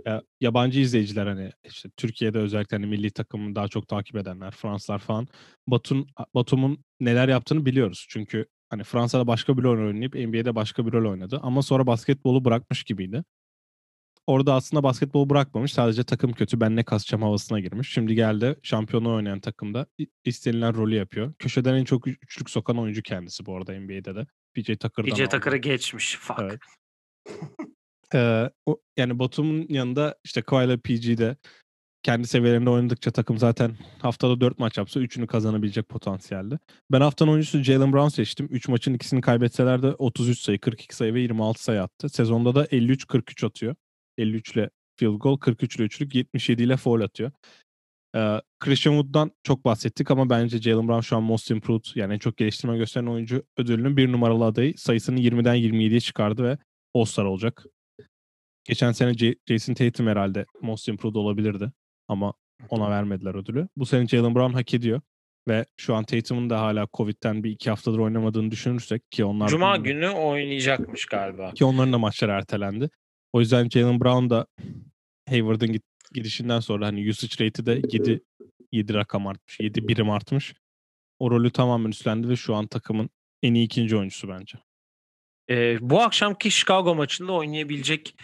e, 0.07 0.21
yabancı 0.41 0.79
izleyiciler 0.79 1.27
hani 1.27 1.51
işte 1.63 1.89
Türkiye'de 1.97 2.37
özellikle 2.37 2.77
hani 2.77 2.87
milli 2.87 3.11
takımı 3.11 3.55
daha 3.55 3.67
çok 3.67 3.87
takip 3.87 4.15
edenler 4.15 4.51
Fransızlar 4.51 4.99
falan 4.99 5.27
Batum 5.67 6.07
Batum'un 6.35 6.83
neler 6.99 7.27
yaptığını 7.27 7.65
biliyoruz. 7.65 8.05
Çünkü 8.09 8.45
hani 8.69 8.83
Fransa'da 8.83 9.27
başka 9.27 9.57
bir 9.57 9.63
rol 9.63 9.87
oynayıp 9.87 10.15
NBA'de 10.15 10.55
başka 10.55 10.85
bir 10.85 10.91
rol 10.91 11.11
oynadı 11.11 11.39
ama 11.43 11.61
sonra 11.61 11.87
basketbolu 11.87 12.45
bırakmış 12.45 12.83
gibiydi 12.83 13.23
orada 14.27 14.53
aslında 14.53 14.83
basketbol 14.83 15.29
bırakmamış. 15.29 15.73
Sadece 15.73 16.03
takım 16.03 16.33
kötü 16.33 16.59
ben 16.59 16.75
ne 16.75 16.83
kasacağım 16.83 17.21
havasına 17.21 17.59
girmiş. 17.59 17.89
Şimdi 17.89 18.15
geldi 18.15 18.55
şampiyonu 18.63 19.15
oynayan 19.15 19.39
takımda 19.39 19.85
istenilen 20.25 20.75
rolü 20.75 20.95
yapıyor. 20.95 21.33
Köşeden 21.39 21.73
en 21.73 21.83
çok 21.83 22.07
üçlük 22.07 22.49
sokan 22.49 22.77
oyuncu 22.77 23.01
kendisi 23.01 23.45
bu 23.45 23.57
arada 23.57 23.79
NBA'de 23.79 24.15
de. 24.15 24.25
PJ 24.53 24.65
Tucker'dan 24.65 25.15
PJ 25.15 25.29
Tucker'ı 25.29 25.57
geçmiş. 25.57 26.17
Fuck. 26.17 26.41
Evet. 26.41 26.59
ee, 28.13 28.49
o, 28.65 28.77
yani 28.97 29.19
Batum'un 29.19 29.65
yanında 29.69 30.15
işte 30.23 30.41
Kawhi 30.41 30.65
ile 30.65 30.77
PG'de 30.77 31.37
kendi 32.03 32.27
seviyelerinde 32.27 32.69
oynadıkça 32.69 33.11
takım 33.11 33.37
zaten 33.37 33.77
haftada 34.01 34.41
4 34.41 34.59
maç 34.59 34.77
yapsa 34.77 34.99
3'ünü 34.99 35.27
kazanabilecek 35.27 35.89
potansiyelde. 35.89 36.59
Ben 36.91 37.01
haftanın 37.01 37.31
oyuncusu 37.31 37.63
Jalen 37.63 37.93
Brown 37.93 38.07
seçtim. 38.07 38.47
3 38.51 38.67
maçın 38.67 38.93
ikisini 38.93 39.21
kaybetseler 39.21 39.83
de 39.83 39.87
33 39.87 40.39
sayı, 40.39 40.59
42 40.59 40.95
sayı 40.95 41.13
ve 41.13 41.19
26 41.19 41.63
sayı 41.63 41.81
attı. 41.81 42.09
Sezonda 42.09 42.55
da 42.55 42.65
53-43 42.65 43.45
atıyor. 43.45 43.75
53 44.17 44.51
ile 44.51 44.69
field 44.99 45.15
goal, 45.15 45.37
43 45.37 45.75
ile 45.75 45.83
üçlük, 45.83 46.15
77 46.15 46.63
ile 46.63 46.77
foul 46.77 47.01
atıyor. 47.01 47.31
Ee, 48.15 48.41
Christian 48.59 48.93
Wood'dan 48.93 49.31
çok 49.43 49.65
bahsettik 49.65 50.11
ama 50.11 50.29
bence 50.29 50.61
Jalen 50.61 50.87
Brown 50.87 51.01
şu 51.01 51.17
an 51.17 51.23
most 51.23 51.51
improved 51.51 51.85
yani 51.95 52.13
en 52.13 52.19
çok 52.19 52.37
geliştirme 52.37 52.77
gösteren 52.77 53.05
oyuncu 53.07 53.43
ödülünün 53.57 53.97
bir 53.97 54.11
numaralı 54.11 54.45
adayı 54.45 54.77
sayısını 54.77 55.19
20'den 55.19 55.55
27'ye 55.55 55.99
çıkardı 55.99 56.43
ve 56.43 56.57
All-Star 56.95 57.25
olacak. 57.25 57.65
Geçen 58.65 58.91
sene 58.91 59.13
J- 59.13 59.35
Jason 59.47 59.73
Tatum 59.73 60.07
herhalde 60.07 60.45
most 60.61 60.87
improved 60.87 61.15
olabilirdi 61.15 61.71
ama 62.07 62.33
ona 62.69 62.89
vermediler 62.89 63.35
ödülü. 63.35 63.67
Bu 63.77 63.85
sene 63.85 64.07
Jalen 64.07 64.35
Brown 64.35 64.53
hak 64.53 64.73
ediyor. 64.73 65.01
Ve 65.47 65.65
şu 65.77 65.95
an 65.95 66.03
Tatum'un 66.03 66.49
da 66.49 66.61
hala 66.61 66.87
Covid'den 66.93 67.43
bir 67.43 67.51
iki 67.51 67.69
haftadır 67.69 67.99
oynamadığını 67.99 68.51
düşünürsek 68.51 69.11
ki 69.11 69.25
onlar... 69.25 69.47
Cuma 69.47 69.77
günü 69.77 70.09
oynayacakmış 70.09 71.05
galiba. 71.05 71.51
Ki 71.51 71.65
onların 71.65 71.93
da 71.93 71.97
maçları 71.97 72.31
ertelendi. 72.31 72.89
O 73.33 73.39
yüzden 73.39 73.69
Jalen 73.69 73.99
Brown 73.99 74.29
da 74.29 74.47
Hayward'ın 75.29 75.79
gidişinden 76.13 76.59
sonra 76.59 76.85
hani 76.85 77.09
usage 77.09 77.45
rate'i 77.45 77.65
de 77.65 77.81
7 77.91 78.21
7 78.71 78.93
rakam 78.93 79.27
artmış. 79.27 79.59
7 79.59 79.87
birim 79.87 80.09
artmış. 80.09 80.53
O 81.19 81.31
rolü 81.31 81.51
tamamen 81.51 81.89
üstlendi 81.89 82.29
ve 82.29 82.35
şu 82.35 82.55
an 82.55 82.67
takımın 82.67 83.09
en 83.43 83.53
iyi 83.53 83.65
ikinci 83.65 83.97
oyuncusu 83.97 84.29
bence. 84.29 84.57
Ee, 85.49 85.77
bu 85.81 86.01
akşamki 86.01 86.51
Chicago 86.51 86.95
maçında 86.95 87.31
oynayabilecek 87.31 88.15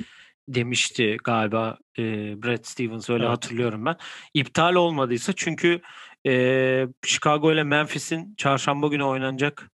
demişti 0.48 1.18
galiba 1.24 1.78
e, 1.98 2.04
Brad 2.44 2.64
Stevens 2.64 3.10
öyle 3.10 3.24
evet. 3.24 3.34
hatırlıyorum 3.34 3.86
ben. 3.86 3.96
İptal 4.34 4.76
olmadıysa 4.76 5.34
çünkü 5.36 5.82
e, 6.28 6.88
Chicago 7.06 7.54
ile 7.54 7.64
Memphis'in 7.64 8.36
çarşamba 8.36 8.88
günü 8.88 9.04
oynanacak 9.04 9.72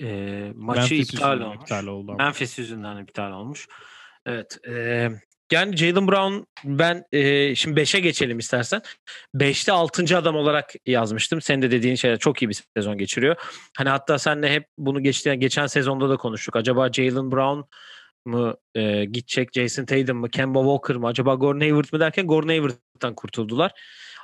e, 0.00 0.52
maçı 0.54 0.80
Memphis 0.80 1.14
iptal 1.14 1.40
olmuş. 1.40 1.62
Iptal 1.62 1.86
oldu 1.86 2.14
Memphis 2.18 2.58
yüzünden 2.58 3.02
iptal 3.02 3.32
olmuş. 3.32 3.68
Evet. 4.26 4.58
E, 4.68 5.08
yani 5.52 5.76
Jalen 5.76 6.08
Brown 6.08 6.44
ben 6.64 7.04
e, 7.12 7.54
şimdi 7.54 7.80
5'e 7.80 8.00
geçelim 8.00 8.38
istersen. 8.38 8.82
5'te 9.34 9.72
6. 9.72 10.18
adam 10.18 10.36
olarak 10.36 10.72
yazmıştım. 10.86 11.40
Senin 11.40 11.62
de 11.62 11.70
dediğin 11.70 11.94
şeyler 11.94 12.18
çok 12.18 12.42
iyi 12.42 12.48
bir 12.48 12.64
sezon 12.76 12.98
geçiriyor. 12.98 13.36
Hani 13.76 13.88
hatta 13.88 14.18
senle 14.18 14.52
hep 14.52 14.66
bunu 14.78 15.02
geçti, 15.02 15.36
geçen 15.38 15.66
sezonda 15.66 16.08
da 16.08 16.16
konuştuk. 16.16 16.56
Acaba 16.56 16.92
Jalen 16.92 17.32
Brown 17.32 17.60
mı 18.24 18.56
e, 18.74 19.04
gidecek, 19.04 19.48
Jason 19.52 19.84
Tatum 19.84 20.16
mı, 20.16 20.30
Kemba 20.30 20.58
Walker 20.58 20.96
mı, 20.96 21.06
acaba 21.06 21.34
Gordon 21.34 21.60
Hayward 21.60 21.92
mı 21.92 22.00
derken 22.00 22.26
Gordon 22.26 22.48
Hayward'dan 22.48 23.14
kurtuldular. 23.14 23.72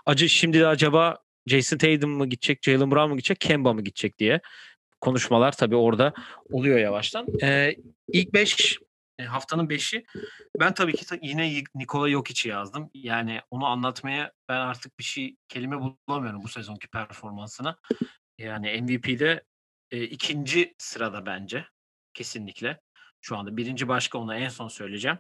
Acı 0.07 0.29
şimdi 0.29 0.61
de 0.61 0.67
acaba 0.67 1.19
Jason 1.47 1.79
Tatum 1.79 2.11
mı 2.11 2.27
gidecek, 2.27 2.59
Jalen 2.63 2.91
Brown 2.91 3.09
mu 3.09 3.17
gidecek, 3.17 3.41
Kemba 3.41 3.73
mı 3.73 3.83
gidecek 3.83 4.19
diye 4.19 4.41
konuşmalar 5.01 5.53
tabii 5.53 5.77
orada 5.77 6.13
oluyor 6.53 6.79
yavaştan. 6.79 7.27
Ee, 7.43 7.77
ilk 8.13 8.35
5 8.35 8.79
e, 9.19 9.25
haftanın 9.25 9.69
5'i 9.69 10.05
ben 10.61 10.75
tabii 10.75 10.93
ki 10.93 11.19
yine 11.23 11.63
Nikola 11.75 12.11
Jokic'i 12.11 12.49
yazdım. 12.49 12.91
Yani 12.95 13.41
onu 13.51 13.67
anlatmaya 13.67 14.33
ben 14.49 14.61
artık 14.61 14.99
bir 14.99 15.05
şey 15.05 15.37
kelime 15.49 15.77
bulamıyorum 16.09 16.43
bu 16.43 16.49
sezonki 16.49 16.89
performansına. 16.89 17.79
Yani 18.39 18.83
MVP'de 18.83 19.45
e, 19.91 20.03
ikinci 20.05 20.75
sırada 20.79 21.27
bence 21.27 21.67
kesinlikle. 22.15 22.81
Şu 23.21 23.37
anda 23.37 23.57
birinci 23.57 23.89
başka 23.89 24.19
ona 24.19 24.37
en 24.37 24.49
son 24.49 24.69
söyleyeceğim. 24.69 25.19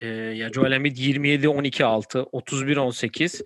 E, 0.00 0.06
ya 0.08 0.52
Joel 0.52 0.72
Embiid 0.72 0.96
27 0.96 1.48
12 1.48 1.84
6, 1.84 2.22
31 2.22 2.76
18 2.76 3.42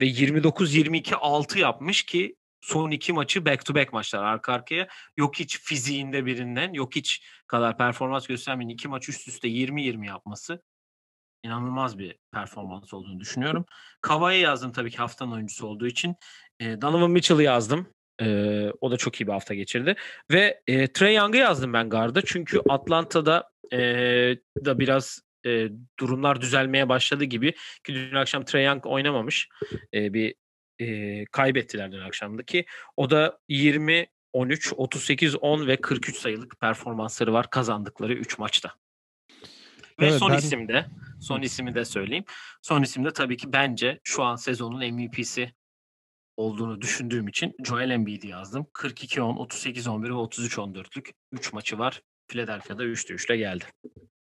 ve 0.00 0.06
29 0.06 0.74
22 0.74 1.16
6 1.16 1.58
yapmış 1.58 2.02
ki 2.02 2.36
son 2.62 2.90
iki 2.90 3.12
maçı 3.12 3.46
back 3.46 3.64
to 3.64 3.74
back 3.74 3.92
maçlar 3.92 4.22
arka 4.22 4.52
arkaya. 4.52 4.88
Yok 5.16 5.38
hiç 5.38 5.60
fiziğinde 5.60 6.26
birinden, 6.26 6.72
yok 6.72 6.96
hiç 6.96 7.26
kadar 7.46 7.78
performans 7.78 8.26
göstermeyen 8.26 8.68
iki 8.68 8.88
maç 8.88 9.08
üst 9.08 9.28
üste 9.28 9.48
20-20 9.48 10.06
yapması 10.06 10.62
inanılmaz 11.44 11.98
bir 11.98 12.18
performans 12.32 12.94
olduğunu 12.94 13.20
düşünüyorum. 13.20 13.64
Kava'yı 14.00 14.40
yazdım 14.40 14.72
tabii 14.72 14.90
ki 14.90 14.96
haftanın 14.96 15.32
oyuncusu 15.32 15.66
olduğu 15.66 15.86
için. 15.86 16.16
E, 16.60 16.80
Donovan 16.80 17.10
Mitchell'ı 17.10 17.42
yazdım. 17.42 17.86
E, 18.20 18.26
o 18.80 18.90
da 18.90 18.96
çok 18.96 19.20
iyi 19.20 19.26
bir 19.26 19.32
hafta 19.32 19.54
geçirdi. 19.54 19.94
Ve 20.30 20.62
e, 20.66 20.92
Trey 20.92 21.14
Young'ı 21.14 21.38
yazdım 21.38 21.72
ben 21.72 21.90
garda. 21.90 22.22
Çünkü 22.22 22.60
Atlanta'da 22.68 23.50
e, 23.72 23.78
da 24.64 24.78
biraz 24.78 25.20
e, 25.46 25.68
durumlar 25.98 26.40
düzelmeye 26.40 26.88
başladı 26.88 27.24
gibi. 27.24 27.52
Ki 27.84 27.94
dün 27.94 28.14
akşam 28.14 28.44
Trey 28.44 28.64
Young 28.64 28.86
oynamamış. 28.86 29.48
E, 29.94 30.14
bir 30.14 30.34
e, 30.78 31.24
kaybettiler 31.24 31.92
dün 31.92 32.00
akşamdaki. 32.00 32.64
O 32.96 33.10
da 33.10 33.38
20, 33.48 34.06
13, 34.32 34.72
38, 34.76 35.36
10 35.36 35.66
ve 35.66 35.76
43 35.76 36.16
sayılık 36.16 36.60
performansları 36.60 37.32
var 37.32 37.50
kazandıkları 37.50 38.14
3 38.14 38.38
maçta. 38.38 38.74
Ve 40.00 40.06
evet, 40.06 40.18
son 40.18 40.30
ben... 40.30 40.38
isim 40.38 40.68
de, 40.68 40.86
son 41.20 41.42
ismi 41.42 41.74
de 41.74 41.84
söyleyeyim. 41.84 42.24
Son 42.62 42.82
isim 42.82 43.04
de 43.04 43.12
tabii 43.12 43.36
ki 43.36 43.52
bence 43.52 44.00
şu 44.04 44.22
an 44.22 44.36
sezonun 44.36 44.94
MVP'si 44.94 45.52
olduğunu 46.36 46.80
düşündüğüm 46.80 47.28
için 47.28 47.54
Joel 47.64 47.90
Embiid'i 47.90 48.28
yazdım. 48.28 48.66
42-10, 48.74 49.48
38-11 49.48 50.04
ve 50.04 50.08
33-14'lük 50.08 51.12
3 51.32 51.52
maçı 51.52 51.78
var. 51.78 52.02
Philadelphia'da 52.28 52.84
3'te 52.84 53.14
3'le 53.14 53.36
geldi. 53.36 53.64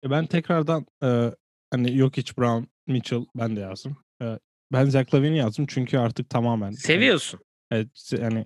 E, 0.03 0.09
ben 0.09 0.25
tekrardan 0.25 0.85
e, 1.03 1.31
hani 1.71 1.97
Jokic, 1.97 2.33
Brown, 2.37 2.63
Mitchell 2.87 3.25
ben 3.35 3.55
de 3.55 3.59
yazdım. 3.59 3.97
E, 4.21 4.39
ben 4.71 4.85
Zach 4.85 5.13
Lavine'i 5.13 5.37
yazdım 5.37 5.65
çünkü 5.69 5.97
artık 5.97 6.29
tamamen. 6.29 6.71
Seviyorsun. 6.71 7.39
Evet 7.71 8.13
yani 8.19 8.45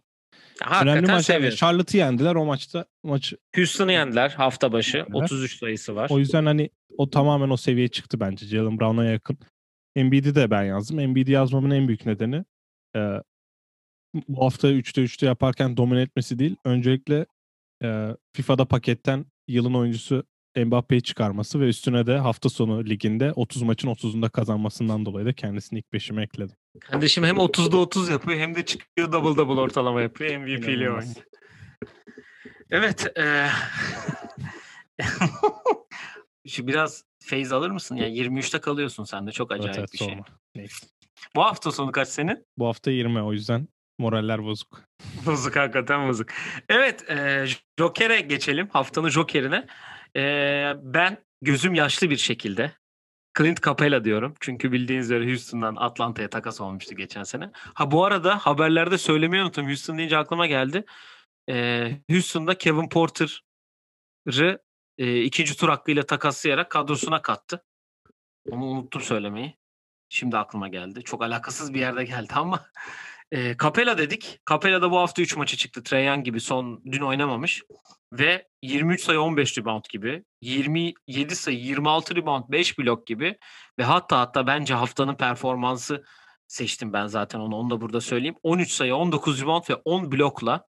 ya, 0.62 0.82
önemli 0.82 1.12
maç 1.12 1.30
yani 1.30 1.56
Charlotte'ı 1.56 1.98
yendiler 1.98 2.36
o 2.36 2.46
maçta. 2.46 2.86
Maç 3.04 3.34
Houston'ı 3.56 3.92
yendiler 3.92 4.30
hafta 4.30 4.72
başı. 4.72 4.98
Yendiler. 4.98 5.24
33 5.24 5.60
sayısı 5.60 5.96
var. 5.96 6.10
O 6.10 6.20
yüzden 6.20 6.46
hani 6.46 6.70
o 6.98 7.10
tamamen 7.10 7.50
o 7.50 7.58
seviyeye 7.58 7.88
çıktı 7.88 8.20
bence. 8.20 8.46
Jalen 8.46 8.80
Brown'a 8.80 9.06
yakın. 9.06 9.38
Embiid'i 9.96 10.36
de 10.36 10.52
ben 10.52 10.64
yazdım. 10.64 11.00
Embiid'i 11.00 11.32
yazmamın 11.32 11.72
en 11.72 11.88
büyük 11.88 12.06
nedeni 12.06 12.46
e, 12.96 13.00
bu 14.28 14.46
hafta 14.46 14.72
3'te 14.72 15.02
3'te 15.02 15.26
yaparken 15.26 15.78
domine 15.78 16.02
etmesi 16.02 16.40
değil. 16.40 16.56
Öncelikle 16.66 17.26
e, 17.84 18.16
FIFA'da 18.36 18.66
paketten 18.66 19.26
yılın 19.48 19.74
oyuncusu 19.74 20.24
Mbappe'yi 20.56 21.04
çıkarması 21.04 21.60
ve 21.60 21.68
üstüne 21.68 22.08
de 22.08 22.18
hafta 22.18 22.50
sonu 22.50 22.86
liginde 22.86 23.32
30 23.32 23.62
maçın 23.62 23.88
30'unda 23.88 24.30
kazanmasından 24.30 25.06
dolayı 25.06 25.26
da 25.26 25.34
kendisini 25.34 25.80
ilk 25.80 25.94
beşime 25.94 26.24
ekledim. 26.24 26.56
Kardeşim 26.80 27.24
hem 27.24 27.36
30'da 27.36 27.78
30 27.78 28.10
yapıyor 28.10 28.40
hem 28.40 28.56
de 28.56 28.66
çıkıyor 28.66 29.12
double 29.12 29.38
double 29.38 29.62
ortalama 29.62 30.02
yapıyor. 30.02 30.38
MVP 30.38 30.70
ile 30.70 30.92
oynuyor. 30.92 31.16
Evet. 32.72 33.18
E... 33.18 33.48
Şu 36.48 36.68
biraz 36.68 37.04
feyz 37.20 37.52
alır 37.52 37.72
mısın? 37.72 37.96
Yani 37.96 38.18
23'te 38.20 38.60
kalıyorsun 38.60 39.04
sen 39.04 39.28
de. 39.28 39.32
Çok 39.32 39.52
acayip 39.52 39.78
evet, 39.78 39.78
evet, 39.80 39.94
bir 39.94 39.98
şey. 39.98 40.18
Neyse. 40.56 40.88
Bu 41.36 41.44
hafta 41.44 41.72
sonu 41.72 41.92
kaç 41.92 42.08
senin? 42.08 42.46
Bu 42.58 42.68
hafta 42.68 42.92
20 42.92 43.22
o 43.22 43.34
yüzden 43.34 43.68
moraller 44.00 44.44
bozuk. 44.44 44.82
Bozuk 45.26 45.56
hakikaten 45.56 46.08
bozuk. 46.08 46.30
Evet 46.70 47.10
e, 47.10 47.46
Joker'e 47.80 48.22
geçelim. 48.22 48.70
Haftanın 48.74 49.10
Joker'ine. 49.10 49.68
Ee, 50.16 50.74
ben 50.82 51.24
gözüm 51.42 51.74
yaşlı 51.74 52.10
bir 52.10 52.18
şekilde 52.18 52.72
Clint 53.38 53.64
Capella 53.64 54.04
diyorum. 54.04 54.34
Çünkü 54.40 54.72
bildiğiniz 54.72 55.06
üzere 55.06 55.26
Houston'dan 55.26 55.76
Atlanta'ya 55.76 56.30
takas 56.30 56.62
olmuştu 56.62 56.96
geçen 56.96 57.24
sene. 57.24 57.52
Ha 57.54 57.92
bu 57.92 58.06
arada 58.06 58.38
haberlerde 58.38 58.98
söylemeyi 58.98 59.44
unuttum. 59.44 59.68
Houston 59.68 59.98
deyince 59.98 60.18
aklıma 60.18 60.48
geldi. 60.48 60.86
Ee, 61.50 61.92
Houston'da 62.12 62.58
Kevin 62.58 62.90
Porter'ı 62.90 64.60
e, 64.98 65.22
ikinci 65.22 65.58
tur 65.58 65.70
hakkıyla 65.70 66.04
takaslayarak 66.04 66.72
kadrosuna 66.72 67.22
kattı. 67.22 67.66
Onu 68.50 68.66
unuttum 68.66 69.02
söylemeyi. 69.02 69.58
Şimdi 70.10 70.38
aklıma 70.38 70.68
geldi. 70.68 71.04
Çok 71.04 71.24
alakasız 71.24 71.74
bir 71.74 71.80
yerde 71.80 72.04
geldi 72.04 72.34
ama 72.36 72.66
e, 73.32 73.58
Capella 73.58 73.98
dedik. 73.98 74.40
Capella 74.50 74.82
da 74.82 74.92
bu 74.92 74.98
hafta 75.00 75.22
3 75.22 75.38
maçı 75.38 75.58
çıktı. 75.58 75.84
Trey 75.84 76.06
Young 76.06 76.26
gibi 76.26 76.40
son 76.40 76.82
dün 76.86 77.02
oynamamış. 77.02 77.64
Ve 78.20 78.48
23 78.62 79.04
sayı 79.04 79.22
15 79.22 79.58
rebound 79.58 79.84
gibi. 79.90 80.24
27 80.42 81.36
sayı 81.36 81.60
26 81.60 82.16
rebound 82.16 82.44
5 82.50 82.80
blok 82.80 83.08
gibi. 83.08 83.38
Ve 83.80 83.84
hatta 83.84 84.20
hatta 84.20 84.48
bence 84.48 84.74
haftanın 84.74 85.16
performansı 85.16 86.04
seçtim 86.48 86.94
ben 86.94 87.08
zaten 87.08 87.40
onu. 87.40 87.56
Onu 87.56 87.70
da 87.70 87.82
burada 87.82 88.02
söyleyeyim. 88.02 88.36
13 88.44 88.72
sayı 88.72 88.96
19 88.96 89.42
rebound 89.42 89.64
ve 89.70 89.76
10 89.76 90.12
blokla 90.12 90.66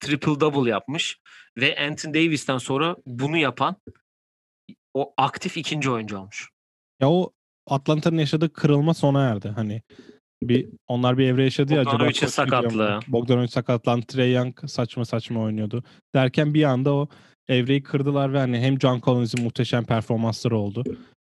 triple 0.00 0.40
double 0.40 0.70
yapmış. 0.70 1.18
Ve 1.56 1.78
Anthony 1.88 2.14
Davis'ten 2.14 2.58
sonra 2.58 2.96
bunu 3.06 3.36
yapan 3.36 3.76
o 4.94 5.14
aktif 5.16 5.56
ikinci 5.56 5.90
oyuncu 5.90 6.18
olmuş. 6.18 6.48
Ya 7.00 7.10
o 7.10 7.32
Atlanta'nın 7.66 8.18
yaşadığı 8.18 8.52
kırılma 8.52 8.94
sona 8.94 9.22
erdi. 9.22 9.48
Hani 9.48 9.82
bir 10.48 10.68
onlar 10.88 11.18
bir 11.18 11.26
evre 11.26 11.44
yaşadı 11.44 11.74
ya. 11.74 11.80
acaba 11.80 12.04
mu? 12.04 12.10
sakatlığı. 12.12 13.00
Bogdanovic 13.08 13.48
sakatlandı. 13.48 14.06
Trey 14.06 14.32
Young 14.32 14.68
saçma 14.70 15.04
saçma 15.04 15.40
oynuyordu. 15.40 15.84
Derken 16.14 16.54
bir 16.54 16.64
anda 16.64 16.94
o 16.94 17.08
evreyi 17.48 17.82
kırdılar 17.82 18.32
ve 18.32 18.38
hani 18.38 18.58
hem 18.58 18.80
John 18.80 19.00
Collins'in 19.00 19.42
muhteşem 19.44 19.84
performansları 19.84 20.56
oldu. 20.56 20.84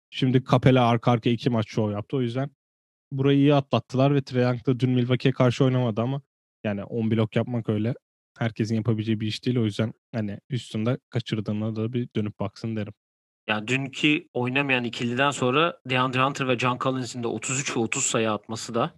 Şimdi 0.09 0.43
Capella 0.51 0.87
arka 0.87 1.11
arka 1.11 1.29
iki 1.29 1.49
maç 1.49 1.69
şov 1.69 1.91
yaptı. 1.91 2.17
O 2.17 2.21
yüzden 2.21 2.49
burayı 3.11 3.37
iyi 3.37 3.53
atlattılar 3.55 4.15
ve 4.15 4.21
Trey 4.21 4.43
Young 4.43 4.65
da 4.65 4.79
dün 4.79 4.89
Milwaukee'ye 4.89 5.33
karşı 5.33 5.63
oynamadı 5.65 6.01
ama 6.01 6.21
yani 6.63 6.83
10 6.83 7.11
blok 7.11 7.35
yapmak 7.35 7.69
öyle 7.69 7.93
herkesin 8.37 8.75
yapabileceği 8.75 9.19
bir 9.19 9.27
iş 9.27 9.45
değil. 9.45 9.57
O 9.57 9.65
yüzden 9.65 9.93
hani 10.11 10.39
üstünde 10.49 10.97
kaçırdığına 11.09 11.75
da 11.75 11.93
bir 11.93 12.09
dönüp 12.15 12.39
baksın 12.39 12.75
derim. 12.75 12.93
Yani 13.47 13.67
dünkü 13.67 14.27
oynamayan 14.33 14.83
ikiliden 14.83 15.31
sonra 15.31 15.77
DeAndre 15.89 16.23
Hunter 16.23 16.47
ve 16.47 16.59
John 16.59 16.77
Collins'in 16.77 17.23
de 17.23 17.27
33 17.27 17.75
ve 17.77 17.79
30 17.79 18.05
sayı 18.05 18.31
atması 18.31 18.75
da 18.75 18.93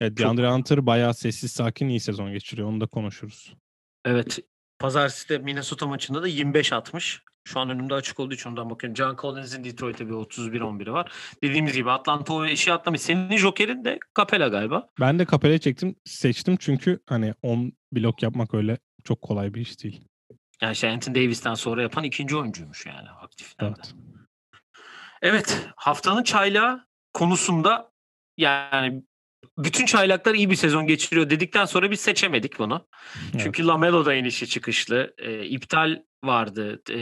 Evet, 0.00 0.16
Çok- 0.16 0.26
DeAndre 0.26 0.50
Hunter 0.50 0.86
bayağı 0.86 1.14
sessiz 1.14 1.52
sakin 1.52 1.88
iyi 1.88 2.00
sezon 2.00 2.32
geçiriyor. 2.32 2.68
Onu 2.68 2.80
da 2.80 2.86
konuşuruz. 2.86 3.54
evet 4.04 4.38
Pazartesi 4.78 5.28
de 5.28 5.38
Minnesota 5.38 5.86
maçında 5.86 6.22
da 6.22 6.28
25 6.28 6.72
atmış. 6.72 7.22
Şu 7.48 7.60
an 7.60 7.70
önümde 7.70 7.94
açık 7.94 8.20
olduğu 8.20 8.34
için 8.34 8.50
ondan 8.50 8.70
bakıyorum. 8.70 8.96
John 8.96 9.16
Collins'in 9.16 9.64
Detroit'te 9.64 10.06
bir 10.06 10.12
31-11'i 10.12 10.92
var. 10.92 11.12
Dediğimiz 11.42 11.72
gibi 11.72 11.90
Atlanta 11.90 12.32
o 12.34 12.46
işi 12.46 12.72
atlamış. 12.72 13.00
Senin 13.00 13.36
Joker'in 13.36 13.84
de 13.84 13.98
Capella 14.16 14.48
galiba. 14.48 14.88
Ben 15.00 15.18
de 15.18 15.26
Capella'yı 15.26 15.58
çektim, 15.58 15.96
seçtim 16.04 16.56
çünkü 16.60 17.00
hani 17.06 17.34
10 17.42 17.72
blok 17.92 18.22
yapmak 18.22 18.54
öyle 18.54 18.78
çok 19.04 19.22
kolay 19.22 19.54
bir 19.54 19.60
iş 19.60 19.84
değil. 19.84 20.00
Yani 20.62 20.76
şey 20.76 20.90
Anthony 20.90 21.14
Davis'ten 21.14 21.54
sonra 21.54 21.82
yapan 21.82 22.04
ikinci 22.04 22.36
oyuncuymuş 22.36 22.86
yani 22.86 23.08
Evet. 23.60 23.94
Evet, 25.22 25.68
haftanın 25.76 26.22
çaylağı 26.22 26.86
konusunda 27.14 27.92
yani 28.36 29.02
bütün 29.58 29.86
çaylaklar 29.86 30.34
iyi 30.34 30.50
bir 30.50 30.56
sezon 30.56 30.86
geçiriyor 30.86 31.30
dedikten 31.30 31.64
sonra 31.64 31.90
biz 31.90 32.00
seçemedik 32.00 32.58
bunu. 32.58 32.88
Çünkü 33.38 33.66
Lamelo 33.66 34.04
da 34.04 34.14
inişi 34.14 34.48
çıkışlı. 34.48 35.14
E, 35.18 35.44
iptal 35.44 36.02
vardı. 36.24 36.82
E, 36.90 36.98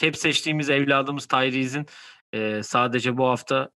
hep 0.00 0.16
seçtiğimiz 0.16 0.70
evladımız 0.70 1.26
Tyrese'in 1.26 1.86
e, 2.32 2.62
sadece 2.62 3.16
bu 3.16 3.28
hafta 3.28 3.70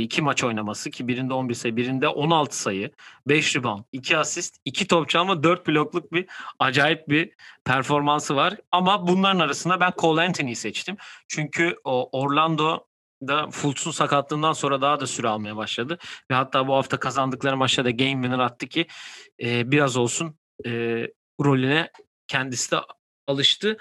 iki 0.00 0.22
maç 0.22 0.44
oynaması 0.44 0.90
ki 0.90 1.08
birinde 1.08 1.34
11 1.34 1.54
sayı, 1.54 1.76
birinde 1.76 2.08
16 2.08 2.58
sayı, 2.58 2.90
5 3.26 3.56
rebound, 3.56 3.84
2 3.92 4.16
asist, 4.16 4.56
2 4.64 4.86
top 4.86 5.08
çalma, 5.08 5.42
4 5.42 5.68
blokluk 5.68 6.12
bir 6.12 6.26
acayip 6.58 7.08
bir 7.08 7.30
performansı 7.64 8.36
var. 8.36 8.56
Ama 8.72 9.08
bunların 9.08 9.40
arasında 9.40 9.80
ben 9.80 9.92
Cole 9.98 10.22
Anthony'yi 10.22 10.56
seçtim. 10.56 10.96
Çünkü 11.28 11.76
o 11.84 12.20
Orlando 12.20 12.86
da 13.28 13.50
Fultz'un 13.50 13.90
sakatlığından 13.90 14.52
sonra 14.52 14.80
daha 14.80 15.00
da 15.00 15.06
süre 15.06 15.28
almaya 15.28 15.56
başladı. 15.56 15.98
Ve 16.30 16.34
hatta 16.34 16.68
bu 16.68 16.74
hafta 16.74 17.00
kazandıkları 17.00 17.56
maçta 17.56 17.84
da 17.84 17.90
game 17.90 18.12
winner 18.12 18.38
attı 18.38 18.66
ki 18.66 18.86
e, 19.42 19.70
biraz 19.70 19.96
olsun 19.96 20.38
e, 20.66 20.70
rolüne 21.44 21.90
kendisi 22.26 22.70
de 22.70 22.76
alıştı. 23.26 23.76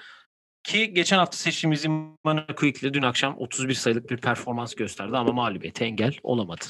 Ki 0.63 0.93
geçen 0.93 1.17
hafta 1.17 1.37
seçtiğimiz 1.37 1.85
Immanuel 1.85 2.55
Quick'le 2.55 2.93
dün 2.93 3.01
akşam 3.01 3.37
31 3.37 3.73
sayılık 3.73 4.09
bir 4.09 4.17
performans 4.17 4.75
gösterdi 4.75 5.17
ama 5.17 5.31
mağlubiyete 5.31 5.85
engel 5.85 6.17
olamadı. 6.23 6.65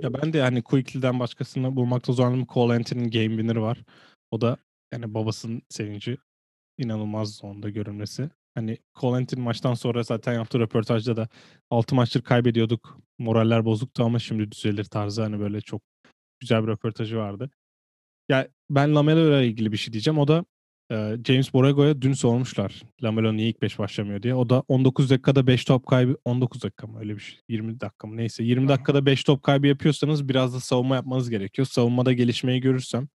Ya 0.00 0.14
ben 0.14 0.32
de 0.32 0.40
hani 0.40 0.62
Quickly'den 0.62 1.20
başkasını 1.20 1.76
bulmakta 1.76 2.12
zorlandım. 2.12 2.46
Cole 2.46 2.74
Anthony'nin 2.74 3.10
game 3.10 3.28
winner'ı 3.28 3.62
var. 3.62 3.78
O 4.30 4.40
da 4.40 4.56
yani 4.92 5.14
babasının 5.14 5.62
sevinci 5.68 6.16
inanılmaz 6.78 7.44
onda 7.44 7.70
görünmesi. 7.70 8.30
Hani 8.54 8.78
Cole 9.00 9.16
Anthony 9.16 9.42
maçtan 9.42 9.74
sonra 9.74 10.02
zaten 10.02 10.32
yaptığı 10.32 10.60
röportajda 10.60 11.16
da 11.16 11.28
6 11.70 11.94
maçtır 11.94 12.22
kaybediyorduk. 12.22 12.98
Moraller 13.18 13.64
bozuktu 13.64 14.04
ama 14.04 14.18
şimdi 14.18 14.52
düzelir 14.52 14.84
tarzı 14.84 15.22
hani 15.22 15.40
böyle 15.40 15.60
çok 15.60 15.82
güzel 16.40 16.62
bir 16.62 16.68
röportajı 16.68 17.16
vardı. 17.16 17.50
Ya 18.28 18.48
ben 18.70 18.94
Lamelo 18.94 19.28
ile 19.28 19.46
ilgili 19.46 19.72
bir 19.72 19.76
şey 19.76 19.92
diyeceğim. 19.92 20.18
O 20.18 20.28
da 20.28 20.44
James 21.24 21.54
Borrego'ya 21.54 22.02
dün 22.02 22.12
sormuşlar. 22.12 22.82
Lamelo 23.02 23.36
niye 23.36 23.48
ilk 23.48 23.62
5 23.62 23.78
başlamıyor 23.78 24.22
diye. 24.22 24.34
O 24.34 24.48
da 24.48 24.62
19 24.68 25.10
dakikada 25.10 25.46
5 25.46 25.64
top 25.64 25.86
kaybı 25.86 26.16
19 26.24 26.62
dakika 26.62 26.86
mı 26.86 26.98
öyle 26.98 27.14
bir 27.14 27.20
şey. 27.20 27.38
20 27.48 27.80
dakika 27.80 28.06
mı 28.06 28.16
neyse. 28.16 28.44
20 28.44 28.68
dakikada 28.68 29.06
5 29.06 29.24
top 29.24 29.42
kaybı 29.42 29.66
yapıyorsanız 29.66 30.28
biraz 30.28 30.54
da 30.54 30.60
savunma 30.60 30.94
yapmanız 30.94 31.30
gerekiyor. 31.30 31.66
Savunmada 31.66 32.12
gelişmeyi 32.12 32.60
görürsem 32.60 33.08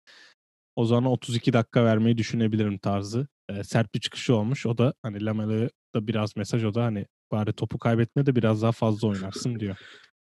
o 0.76 0.84
zaman 0.84 1.12
32 1.12 1.52
dakika 1.52 1.84
vermeyi 1.84 2.18
düşünebilirim 2.18 2.78
tarzı. 2.78 3.28
E, 3.48 3.64
sert 3.64 3.94
bir 3.94 4.00
çıkışı 4.00 4.34
olmuş. 4.34 4.66
O 4.66 4.78
da 4.78 4.94
hani 5.02 5.24
Lamelo'ya 5.24 5.68
da 5.94 6.06
biraz 6.06 6.36
mesaj 6.36 6.64
o 6.64 6.74
da 6.74 6.84
hani 6.84 7.06
bari 7.32 7.52
topu 7.52 7.78
kaybetme 7.78 8.26
de 8.26 8.36
biraz 8.36 8.62
daha 8.62 8.72
fazla 8.72 9.08
oynarsın 9.08 9.60
diyor. 9.60 9.76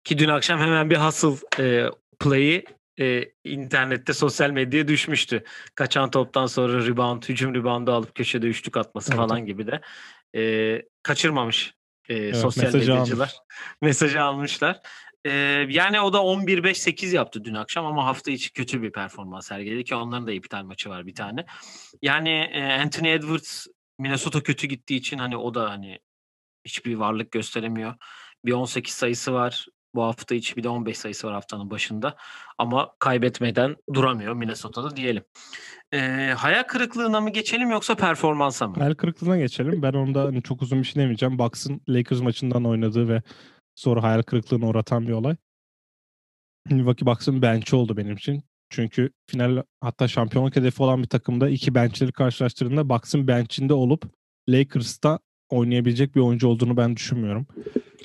Ki 0.04 0.18
dün 0.18 0.28
akşam 0.28 0.60
hemen 0.60 0.90
bir 0.90 0.96
hustle 0.96 1.64
e, 1.64 1.90
play'i 2.20 2.64
e, 3.00 3.32
internette 3.44 4.12
sosyal 4.12 4.50
medyaya 4.50 4.88
düşmüştü. 4.88 5.44
Kaçan 5.74 6.10
toptan 6.10 6.46
sonra 6.46 6.86
rebound, 6.86 7.22
hücum 7.22 7.54
reboundu 7.54 7.92
alıp 7.92 8.14
köşede 8.14 8.46
üçlük 8.46 8.76
atması 8.76 9.12
Evet, 9.12 9.18
falan 9.18 9.46
gibi 9.46 9.66
de. 9.66 9.80
E, 10.36 10.82
kaçırmamış 11.02 11.74
e, 12.08 12.34
sosyal 12.34 12.64
mesajı 12.64 12.92
medyacılar. 12.92 13.34
Mesajı 13.82 14.22
almışlar. 14.22 14.80
E, 15.24 15.30
yani 15.68 16.00
o 16.00 16.12
da 16.12 16.18
11-5-8 16.18 17.14
yaptı 17.14 17.44
dün 17.44 17.54
akşam 17.54 17.86
ama 17.86 18.06
hafta 18.06 18.30
içi 18.30 18.52
kötü 18.52 18.82
bir 18.82 18.92
performans 18.92 19.46
sergiledi 19.46 19.84
ki 19.84 19.94
onların 19.94 20.26
da 20.26 20.32
iptal 20.32 20.64
maçı 20.64 20.90
var 20.90 21.06
bir 21.06 21.14
tane. 21.14 21.46
Yani 22.02 22.50
e, 22.52 22.62
Anthony 22.62 23.12
Edwards 23.12 23.66
Minnesota 23.98 24.42
kötü 24.42 24.66
gittiği 24.66 24.96
için 24.96 25.18
hani 25.18 25.36
o 25.36 25.54
da 25.54 25.70
hani 25.70 25.98
hiçbir 26.64 26.94
varlık 26.94 27.30
gösteremiyor. 27.30 27.94
Bir 28.44 28.52
18 28.52 28.94
sayısı 28.94 29.32
var 29.32 29.66
bu 29.94 30.02
hafta 30.02 30.34
içi 30.34 30.56
bir 30.56 30.62
de 30.62 30.68
15 30.68 30.98
sayısı 30.98 31.26
var 31.26 31.34
haftanın 31.34 31.70
başında. 31.70 32.16
Ama 32.58 32.92
kaybetmeden 32.98 33.76
duramıyor 33.94 34.34
Minnesota'da 34.34 34.96
diyelim. 34.96 35.24
Ee, 35.92 36.34
hayal 36.36 36.62
kırıklığına 36.62 37.20
mı 37.20 37.30
geçelim 37.30 37.70
yoksa 37.70 37.94
performansa 37.94 38.68
mı? 38.68 38.74
Hayal 38.78 38.94
kırıklığına 38.94 39.38
geçelim. 39.38 39.82
Ben 39.82 39.92
onda 39.92 40.22
hani 40.22 40.42
çok 40.42 40.62
uzun 40.62 40.78
bir 40.78 40.84
şey 40.84 41.02
demeyeceğim. 41.02 41.38
Bucks'ın 41.38 41.80
Lakers 41.88 42.20
maçından 42.20 42.64
oynadığı 42.64 43.08
ve 43.08 43.22
sonra 43.74 44.02
hayal 44.02 44.22
kırıklığına 44.22 44.66
uğratan 44.66 45.06
bir 45.06 45.12
olay. 45.12 45.36
Milwaukee 46.70 47.06
Bucks'ın 47.06 47.42
bench'i 47.42 47.76
oldu 47.76 47.96
benim 47.96 48.16
için. 48.16 48.42
Çünkü 48.70 49.10
final 49.26 49.62
hatta 49.80 50.08
şampiyonluk 50.08 50.56
hedefi 50.56 50.82
olan 50.82 51.02
bir 51.02 51.08
takımda 51.08 51.48
iki 51.48 51.74
benchleri 51.74 52.12
karşılaştırdığında 52.12 52.88
Bucks'ın 52.88 53.28
bench'inde 53.28 53.74
olup 53.74 54.04
Lakers'ta 54.48 55.18
oynayabilecek 55.48 56.14
bir 56.14 56.20
oyuncu 56.20 56.48
olduğunu 56.48 56.76
ben 56.76 56.96
düşünmüyorum. 56.96 57.46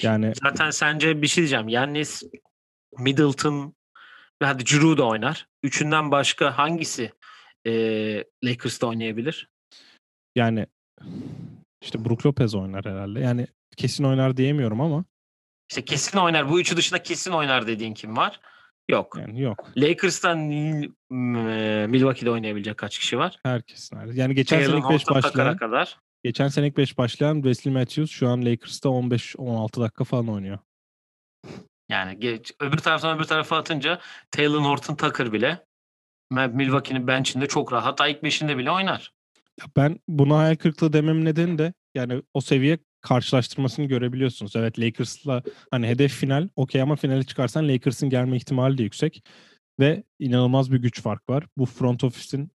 Yani 0.01 0.33
Zaten 0.43 0.69
sence 0.69 1.21
bir 1.21 1.27
şey 1.27 1.41
diyeceğim. 1.41 1.67
Yannis, 1.67 2.23
Middleton 2.97 3.73
ve 4.41 4.45
hadi 4.45 4.65
Drew 4.65 4.97
da 4.97 5.07
oynar. 5.07 5.47
Üçünden 5.63 6.11
başka 6.11 6.57
hangisi 6.57 7.11
e, 7.67 7.71
Lakers'ta 8.43 8.87
oynayabilir? 8.87 9.49
yani 10.35 10.67
işte 11.81 12.05
Brook 12.05 12.25
Lopez 12.25 12.55
oynar 12.55 12.85
herhalde. 12.85 13.19
Yani 13.19 13.47
kesin 13.77 14.03
oynar 14.03 14.37
diyemiyorum 14.37 14.81
ama 14.81 15.05
İşte 15.69 15.85
kesin 15.85 16.17
oynar. 16.17 16.49
Bu 16.49 16.59
üçü 16.59 16.77
dışında 16.77 17.03
kesin 17.03 17.31
oynar 17.31 17.67
dediğin 17.67 17.93
kim 17.93 18.17
var? 18.17 18.39
Yok. 18.89 19.17
yani 19.19 19.41
yok. 19.41 19.67
Lakers'tan 19.77 20.37
Milwaukee'de 21.89 22.31
oynayabilecek 22.31 22.77
kaç 22.77 22.99
kişi 22.99 23.17
var? 23.17 23.39
Herkes 23.43 23.93
nerede? 23.93 24.21
Yani 24.21 24.35
geçen 24.35 24.65
sene 24.65 24.77
ilk 24.77 24.89
5 24.89 25.01
Horton 25.01 25.21
Tucker'a 25.21 25.23
başlayan 25.23 25.57
kadar. 25.57 25.99
Geçen 26.25 26.47
sene 26.47 26.67
ilk 26.67 26.77
5 26.77 26.97
başlayan 26.97 27.35
Wesley 27.35 27.73
Matthews 27.73 28.11
şu 28.11 28.27
an 28.27 28.45
Lakers'ta 28.45 28.89
15-16 28.89 29.81
dakika 29.81 30.03
falan 30.03 30.27
oynuyor. 30.27 30.59
Yani 31.89 32.19
geç, 32.19 32.51
öbür 32.59 32.77
taraftan 32.77 33.17
öbür 33.17 33.23
tarafa 33.23 33.57
atınca 33.57 33.99
Taylor 34.31 34.61
Horton 34.61 34.95
Tucker 34.95 35.33
bile 35.33 35.65
Milwaukee'nin 36.31 37.07
bench'inde 37.07 37.47
çok 37.47 37.73
rahat. 37.73 37.85
Hatta 37.85 38.07
ilk 38.07 38.23
beşinde 38.23 38.57
bile 38.57 38.71
oynar. 38.71 39.13
Ya 39.61 39.65
ben 39.75 39.99
buna 40.07 40.37
hayal 40.37 40.55
kırıklığı 40.55 40.93
demem 40.93 41.25
nedeni 41.25 41.57
de 41.57 41.73
yani 41.95 42.21
o 42.33 42.41
seviye 42.41 42.77
karşılaştırmasını 43.01 43.85
görebiliyorsunuz. 43.85 44.55
Evet 44.55 44.79
Lakers'la 44.79 45.43
hani 45.71 45.87
hedef 45.87 46.13
final 46.13 46.49
okey 46.55 46.81
ama 46.81 46.95
finale 46.95 47.23
çıkarsan 47.23 47.67
Lakers'ın 47.67 48.09
gelme 48.09 48.37
ihtimali 48.37 48.77
de 48.77 48.83
yüksek. 48.83 49.23
Ve 49.79 50.03
inanılmaz 50.19 50.71
bir 50.71 50.77
güç 50.77 51.01
fark 51.01 51.29
var. 51.29 51.47
Bu 51.57 51.65
front 51.65 52.03
office'in 52.03 52.51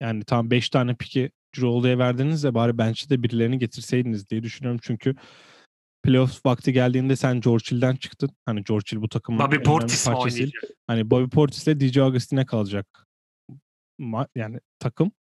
yani 0.00 0.24
tam 0.24 0.50
5 0.50 0.70
tane 0.70 0.94
piki 0.94 1.30
Drew 1.54 1.98
verdiniz 1.98 2.44
de 2.44 2.54
bari 2.54 2.78
bench'e 2.78 3.10
de 3.10 3.22
birilerini 3.22 3.58
getirseydiniz 3.58 4.30
diye 4.30 4.42
düşünüyorum. 4.42 4.80
Çünkü 4.82 5.14
playoff 6.02 6.46
vakti 6.46 6.72
geldiğinde 6.72 7.16
sen 7.16 7.40
George 7.40 7.64
Hill'den 7.70 7.96
çıktın. 7.96 8.30
Hani 8.46 8.64
George 8.64 8.84
Hill 8.92 9.02
bu 9.02 9.08
takımın 9.08 9.40
Bobby 9.40 9.56
Portis 9.64 10.08
oynayacak? 10.08 10.70
Hani 10.86 11.10
Bobby 11.10 11.28
Portis 11.28 11.66
ile 11.66 11.80
DJ 11.80 11.98
Augustin'e 11.98 12.46
kalacak. 12.46 13.06
Ma- 14.00 14.28
yani 14.34 14.60
takım. 14.78 15.12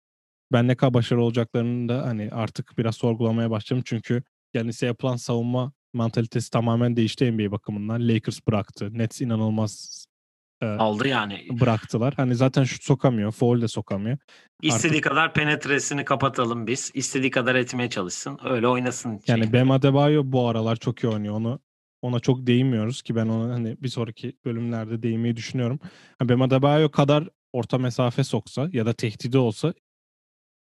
Ben 0.53 0.69
ne 0.69 0.75
kadar 0.75 0.95
başarılı 0.95 1.25
olacaklarını 1.25 1.89
da 1.89 2.07
hani 2.07 2.29
artık 2.33 2.79
biraz 2.79 2.97
sorgulamaya 2.97 3.51
başladım. 3.51 3.83
Çünkü 3.87 4.23
yani 4.55 4.71
ise 4.71 4.87
yapılan 4.87 5.17
savunma 5.17 5.73
mantalitesi 5.93 6.51
tamamen 6.51 6.97
değişti 6.97 7.33
NBA 7.33 7.51
bakımından. 7.51 8.09
Lakers 8.09 8.47
bıraktı. 8.47 8.99
Nets 8.99 9.21
inanılmaz 9.21 10.07
e, 10.63 10.67
aldı 10.67 11.09
yani. 11.09 11.47
Bıraktılar. 11.61 12.15
Hani 12.17 12.35
zaten 12.35 12.65
şut 12.65 12.83
sokamıyor. 12.83 13.33
Foul 13.33 13.61
de 13.61 13.69
sokamıyor. 13.69 14.19
İstediği 14.63 14.99
Artık... 14.99 15.11
kadar 15.11 15.35
penetresini 15.35 16.05
kapatalım 16.05 16.67
biz. 16.67 16.91
İstediği 16.95 17.31
kadar 17.31 17.55
etmeye 17.55 17.91
çalışsın. 17.91 18.39
Öyle 18.45 18.69
oynasın. 18.69 19.21
Yani 19.27 19.45
şey. 19.45 19.53
Bam 19.53 19.71
Adebayo 19.71 20.23
bu 20.25 20.49
aralar 20.49 20.77
çok 20.77 21.05
iyi 21.05 21.09
oynuyor. 21.09 21.35
Onu 21.35 21.61
ona 22.03 22.21
çok 22.21 22.47
değinmiyoruz 22.47 23.03
ki 23.03 23.17
ben 23.17 23.27
ona 23.27 23.55
hani 23.55 23.77
bir 23.81 23.89
sonraki 23.89 24.33
bölümlerde 24.45 25.03
değinmeyi 25.03 25.37
düşünüyorum. 25.37 25.81
Yani 26.21 26.29
Bam 26.29 26.43
Adebayo 26.43 26.91
kadar 26.91 27.29
orta 27.53 27.79
mesafe 27.79 28.25
soksa 28.25 28.69
ya 28.73 28.87
da 28.87 28.93
tehdidi 28.93 29.39
olsa 29.39 29.75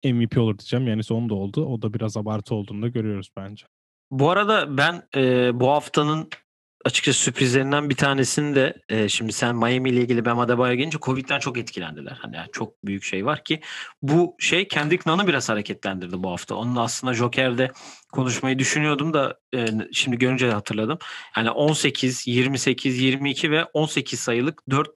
MVP 0.05 0.37
olur 0.37 0.57
diyeceğim. 0.57 0.87
Yani 0.87 1.03
son 1.03 1.29
da 1.29 1.33
oldu. 1.33 1.65
O 1.65 1.81
da 1.81 1.93
biraz 1.93 2.17
abartı 2.17 2.55
olduğunu 2.55 2.81
da 2.81 2.87
görüyoruz 2.87 3.29
bence. 3.37 3.65
Bu 4.11 4.29
arada 4.29 4.77
ben 4.77 5.07
e, 5.15 5.51
bu 5.59 5.69
haftanın 5.69 6.29
açıkçası 6.85 7.19
sürprizlerinden 7.19 7.89
bir 7.89 7.95
tanesini 7.95 8.55
de 8.55 8.73
e, 8.89 9.09
şimdi 9.09 9.33
sen 9.33 9.55
Miami 9.55 9.89
ile 9.89 10.01
ilgili 10.01 10.25
Bam 10.25 10.39
Adebayo 10.39 10.75
gelince 10.75 10.97
Covid'den 11.01 11.39
çok 11.39 11.57
etkilendiler. 11.57 12.17
Hani 12.21 12.35
yani 12.35 12.47
çok 12.51 12.85
büyük 12.85 13.03
şey 13.03 13.25
var 13.25 13.43
ki 13.43 13.61
bu 14.01 14.35
şey 14.39 14.67
Kendrick 14.67 15.09
Nunn'ı 15.09 15.27
biraz 15.27 15.49
hareketlendirdi 15.49 16.23
bu 16.23 16.31
hafta. 16.31 16.55
Onun 16.55 16.75
aslında 16.75 17.13
Joker'de 17.13 17.71
konuşmayı 18.11 18.59
düşünüyordum 18.59 19.13
da 19.13 19.39
e, 19.55 19.65
şimdi 19.91 20.17
görünce 20.17 20.51
hatırladım. 20.51 20.97
Yani 21.37 21.51
18, 21.51 22.27
28, 22.27 22.99
22 22.99 23.51
ve 23.51 23.65
18 23.65 24.19
sayılık 24.19 24.69
4 24.69 24.87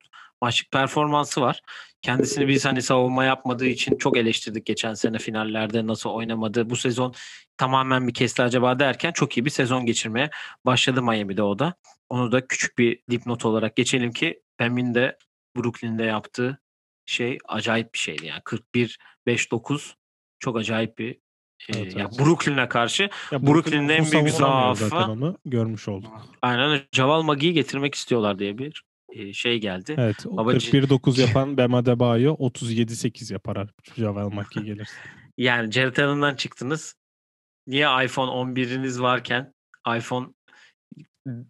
maçlık 0.41 0.71
performansı 0.71 1.41
var. 1.41 1.61
Kendisini 2.01 2.47
biz 2.47 2.65
hani 2.65 2.81
savunma 2.81 3.23
yapmadığı 3.23 3.65
için 3.65 3.97
çok 3.97 4.17
eleştirdik 4.17 4.65
geçen 4.65 4.93
sene 4.93 5.17
finallerde 5.17 5.87
nasıl 5.87 6.09
oynamadı. 6.09 6.69
Bu 6.69 6.75
sezon 6.75 7.13
tamamen 7.57 8.07
bir 8.07 8.13
kesti 8.13 8.41
acaba 8.41 8.79
derken 8.79 9.11
çok 9.11 9.37
iyi 9.37 9.45
bir 9.45 9.49
sezon 9.49 9.85
geçirmeye 9.85 10.29
başladı 10.65 11.03
Miami'de 11.03 11.43
o 11.43 11.59
da. 11.59 11.73
Onu 12.09 12.31
da 12.31 12.47
küçük 12.47 12.77
bir 12.77 12.99
dipnot 13.09 13.45
olarak 13.45 13.75
geçelim 13.75 14.11
ki 14.11 14.41
Pem'in 14.57 14.95
de 14.95 15.17
Brooklyn'de 15.57 16.03
yaptığı 16.03 16.59
şey 17.05 17.37
acayip 17.47 17.93
bir 17.93 17.99
şeydi. 17.99 18.25
Yani 18.25 18.41
41-5-9 19.27 19.93
çok 20.39 20.57
acayip 20.57 20.97
bir 20.97 21.11
e, 21.11 21.77
Evet, 21.77 21.95
yani 21.95 22.09
evet. 22.11 22.19
Brooklyn'e 22.19 22.69
karşı 22.69 23.09
ya 23.31 23.47
Brooklyn'in 23.47 23.89
en 23.89 24.11
büyük 24.11 24.29
zaafı 24.29 25.35
görmüş 25.45 25.87
olduk. 25.87 26.11
Aynen 26.41 26.81
Javal 26.91 27.21
Magi'yi 27.21 27.53
getirmek 27.53 27.95
istiyorlar 27.95 28.39
diye 28.39 28.57
bir 28.57 28.83
şey 29.33 29.57
geldi. 29.57 29.95
Evet. 29.97 30.25
Baba 30.25 30.53
41-9 30.53 31.21
yapan 31.27 31.57
Bam 31.57 31.73
Adebayo 31.73 32.35
37-8 32.35 33.33
yapar 33.33 33.67
Javel 33.97 34.27
Maki 34.33 34.63
gelir. 34.63 34.89
yani 35.37 35.71
Jared 35.71 35.97
Allen'dan 35.97 36.35
çıktınız. 36.35 36.95
Niye 37.67 38.05
iPhone 38.05 38.31
11'iniz 38.31 39.01
varken 39.01 39.53
iPhone 39.97 40.27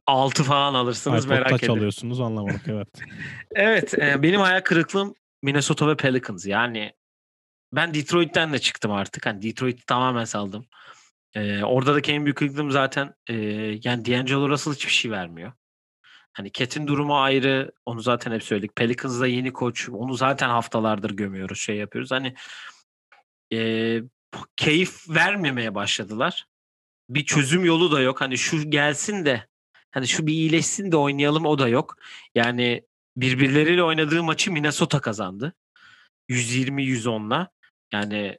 6 0.06 0.44
falan 0.44 0.74
alırsınız 0.74 1.26
iPod 1.26 1.34
merak 1.34 1.54
ediyorum. 1.54 1.78
alıyorsunuz 1.78 2.22
anlamadık 2.22 2.62
evet. 2.68 2.88
evet 3.56 4.00
e, 4.00 4.24
benim 4.24 4.42
hayal 4.42 4.62
kırıklığım 4.62 5.14
Minnesota 5.44 5.88
ve 5.88 5.96
Pelicans. 5.96 6.46
Yani 6.46 6.94
ben 7.74 7.94
Detroit'ten 7.94 8.54
de 8.54 8.60
çıktım 8.60 8.92
artık. 8.92 9.26
Hani 9.26 9.42
Detroit'i 9.42 9.86
tamamen 9.86 10.26
saldım. 10.26 10.66
Ee, 11.36 11.64
orada 11.64 11.96
da 11.96 12.12
en 12.12 12.26
büyük 12.26 12.38
kırıklığım 12.38 12.72
zaten 12.72 13.14
e, 13.30 13.34
yani 13.84 14.06
D'Angelo 14.06 14.50
Russell 14.50 14.74
hiçbir 14.74 14.92
şey 14.92 15.12
vermiyor. 15.12 15.52
Hani 16.34 16.52
Cat'in 16.52 16.88
durumu 16.88 17.22
ayrı. 17.22 17.72
Onu 17.86 18.02
zaten 18.02 18.32
hep 18.32 18.44
söyledik. 18.44 18.76
Pelicans'da 18.76 19.28
yeni 19.28 19.54
koç. 19.54 19.90
Onu 19.90 20.14
zaten 20.14 20.50
haftalardır 20.50 21.12
gömüyoruz. 21.12 21.60
Şey 21.60 21.76
yapıyoruz. 21.76 22.12
Hani 22.12 22.36
e, 23.54 24.02
keyif 24.58 25.10
vermemeye 25.10 25.76
başladılar. 25.76 26.46
Bir 27.10 27.26
çözüm 27.26 27.66
yolu 27.66 27.92
da 27.92 28.02
yok. 28.02 28.22
Hani 28.22 28.38
şu 28.38 28.70
gelsin 28.72 29.26
de 29.26 29.48
hani 29.92 30.08
şu 30.08 30.28
bir 30.28 30.34
iyileşsin 30.34 30.92
de 30.92 30.98
oynayalım 30.98 31.46
o 31.46 31.60
da 31.60 31.68
yok. 31.68 31.98
Yani 32.36 32.84
birbirleriyle 33.18 33.84
oynadığı 33.84 34.24
maçı 34.24 34.52
Minnesota 34.52 35.02
kazandı. 35.02 35.54
120-110'la. 36.30 37.50
Yani 37.94 38.38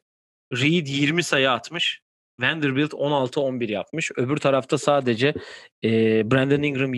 Reed 0.53 0.87
20 0.87 1.23
sayı 1.23 1.51
atmış. 1.51 2.01
Vanderbilt 2.41 2.93
16-11 2.93 3.71
yapmış. 3.71 4.11
Öbür 4.17 4.37
tarafta 4.37 4.79
sadece 4.79 5.35
e, 5.85 5.91
Brandon 6.31 6.63
Ingram 6.63 6.95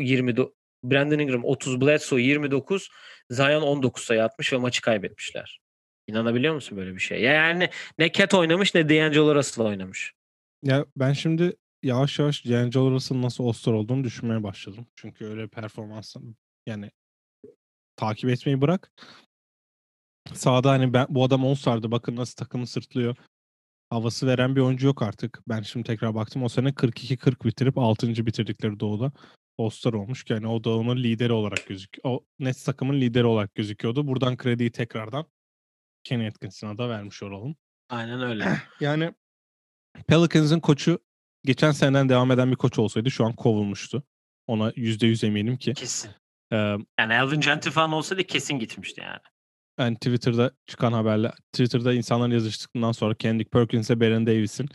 20 0.00 0.36
Brandon 0.84 1.18
Ingram 1.18 1.44
30, 1.44 1.80
Bledsoe 1.80 2.20
29, 2.20 2.88
Zion 3.30 3.62
19 3.62 4.04
sayı 4.04 4.24
atmış 4.24 4.52
ve 4.52 4.56
maçı 4.56 4.82
kaybetmişler. 4.82 5.60
İnanabiliyor 6.06 6.54
musun 6.54 6.78
böyle 6.78 6.94
bir 6.94 7.00
şey? 7.00 7.22
Yani 7.22 7.70
ne 7.98 8.12
Cat 8.12 8.34
oynamış 8.34 8.74
ne 8.74 8.88
D'Angelo 8.88 9.34
Russell 9.34 9.64
oynamış. 9.64 10.12
Ya 10.62 10.86
ben 10.96 11.12
şimdi 11.12 11.56
yavaş 11.82 12.18
yavaş 12.18 12.44
D'Angelo 12.46 12.90
Russell'ın 12.90 13.22
nasıl 13.22 13.44
All-Star 13.44 13.72
olduğunu 13.72 14.04
düşünmeye 14.04 14.42
başladım. 14.42 14.86
Çünkü 14.96 15.24
öyle 15.24 15.48
performans 15.48 16.16
yani 16.66 16.90
takip 17.96 18.30
etmeyi 18.30 18.60
bırak. 18.60 18.92
Sağda 20.34 20.70
hani 20.70 20.92
ben, 20.92 21.06
bu 21.08 21.24
adam 21.24 21.46
All-Star'dı 21.46 21.90
bakın 21.90 22.16
nasıl 22.16 22.36
takımı 22.36 22.66
sırtlıyor. 22.66 23.16
Havası 23.90 24.26
veren 24.26 24.56
bir 24.56 24.60
oyuncu 24.60 24.86
yok 24.86 25.02
artık. 25.02 25.42
Ben 25.48 25.62
şimdi 25.62 25.86
tekrar 25.86 26.14
baktım. 26.14 26.42
O 26.42 26.48
sene 26.48 26.68
42-40 26.68 27.44
bitirip 27.44 27.78
6. 27.78 28.26
bitirdikleri 28.26 28.80
Doğu'da. 28.80 29.12
All-Star 29.60 29.92
olmuş 29.92 30.24
ki 30.24 30.32
yani 30.32 30.46
o 30.46 30.64
da 30.64 30.70
onun 30.70 30.96
lideri 30.96 31.32
olarak 31.32 31.66
gözüküyor. 31.66 32.14
O 32.14 32.24
Nets 32.38 32.64
takımın 32.64 33.00
lideri 33.00 33.24
olarak 33.24 33.54
gözüküyordu. 33.54 34.06
Buradan 34.06 34.36
krediyi 34.36 34.72
tekrardan 34.72 35.26
Kenny 36.04 36.26
Atkinson'a 36.26 36.78
da 36.78 36.88
vermiş 36.88 37.22
olalım. 37.22 37.56
Aynen 37.88 38.22
öyle. 38.22 38.56
yani 38.80 39.14
Pelicans'ın 40.06 40.60
koçu 40.60 40.98
geçen 41.44 41.70
seneden 41.70 42.08
devam 42.08 42.30
eden 42.30 42.50
bir 42.50 42.56
koç 42.56 42.78
olsaydı 42.78 43.10
şu 43.10 43.24
an 43.24 43.32
kovulmuştu. 43.32 44.02
Ona 44.46 44.70
%100 44.70 45.26
eminim 45.26 45.56
ki. 45.56 45.74
Kesin. 45.74 46.10
Ee, 46.52 46.56
yani 46.98 47.12
Elvin 47.12 47.40
Gentry 47.40 47.70
falan 47.70 47.92
olsaydı 47.92 48.24
kesin 48.24 48.58
gitmişti 48.58 49.00
yani. 49.00 49.20
Yani 49.78 49.94
Twitter'da 49.94 50.52
çıkan 50.66 50.92
haberler, 50.92 51.32
Twitter'da 51.52 51.94
insanlar 51.94 52.28
yazıştıktan 52.28 52.92
sonra 52.92 53.14
Kendrick 53.14 53.50
Perkins 53.50 53.90
ve 53.90 54.00
Baron 54.00 54.26
Davis'in 54.26 54.68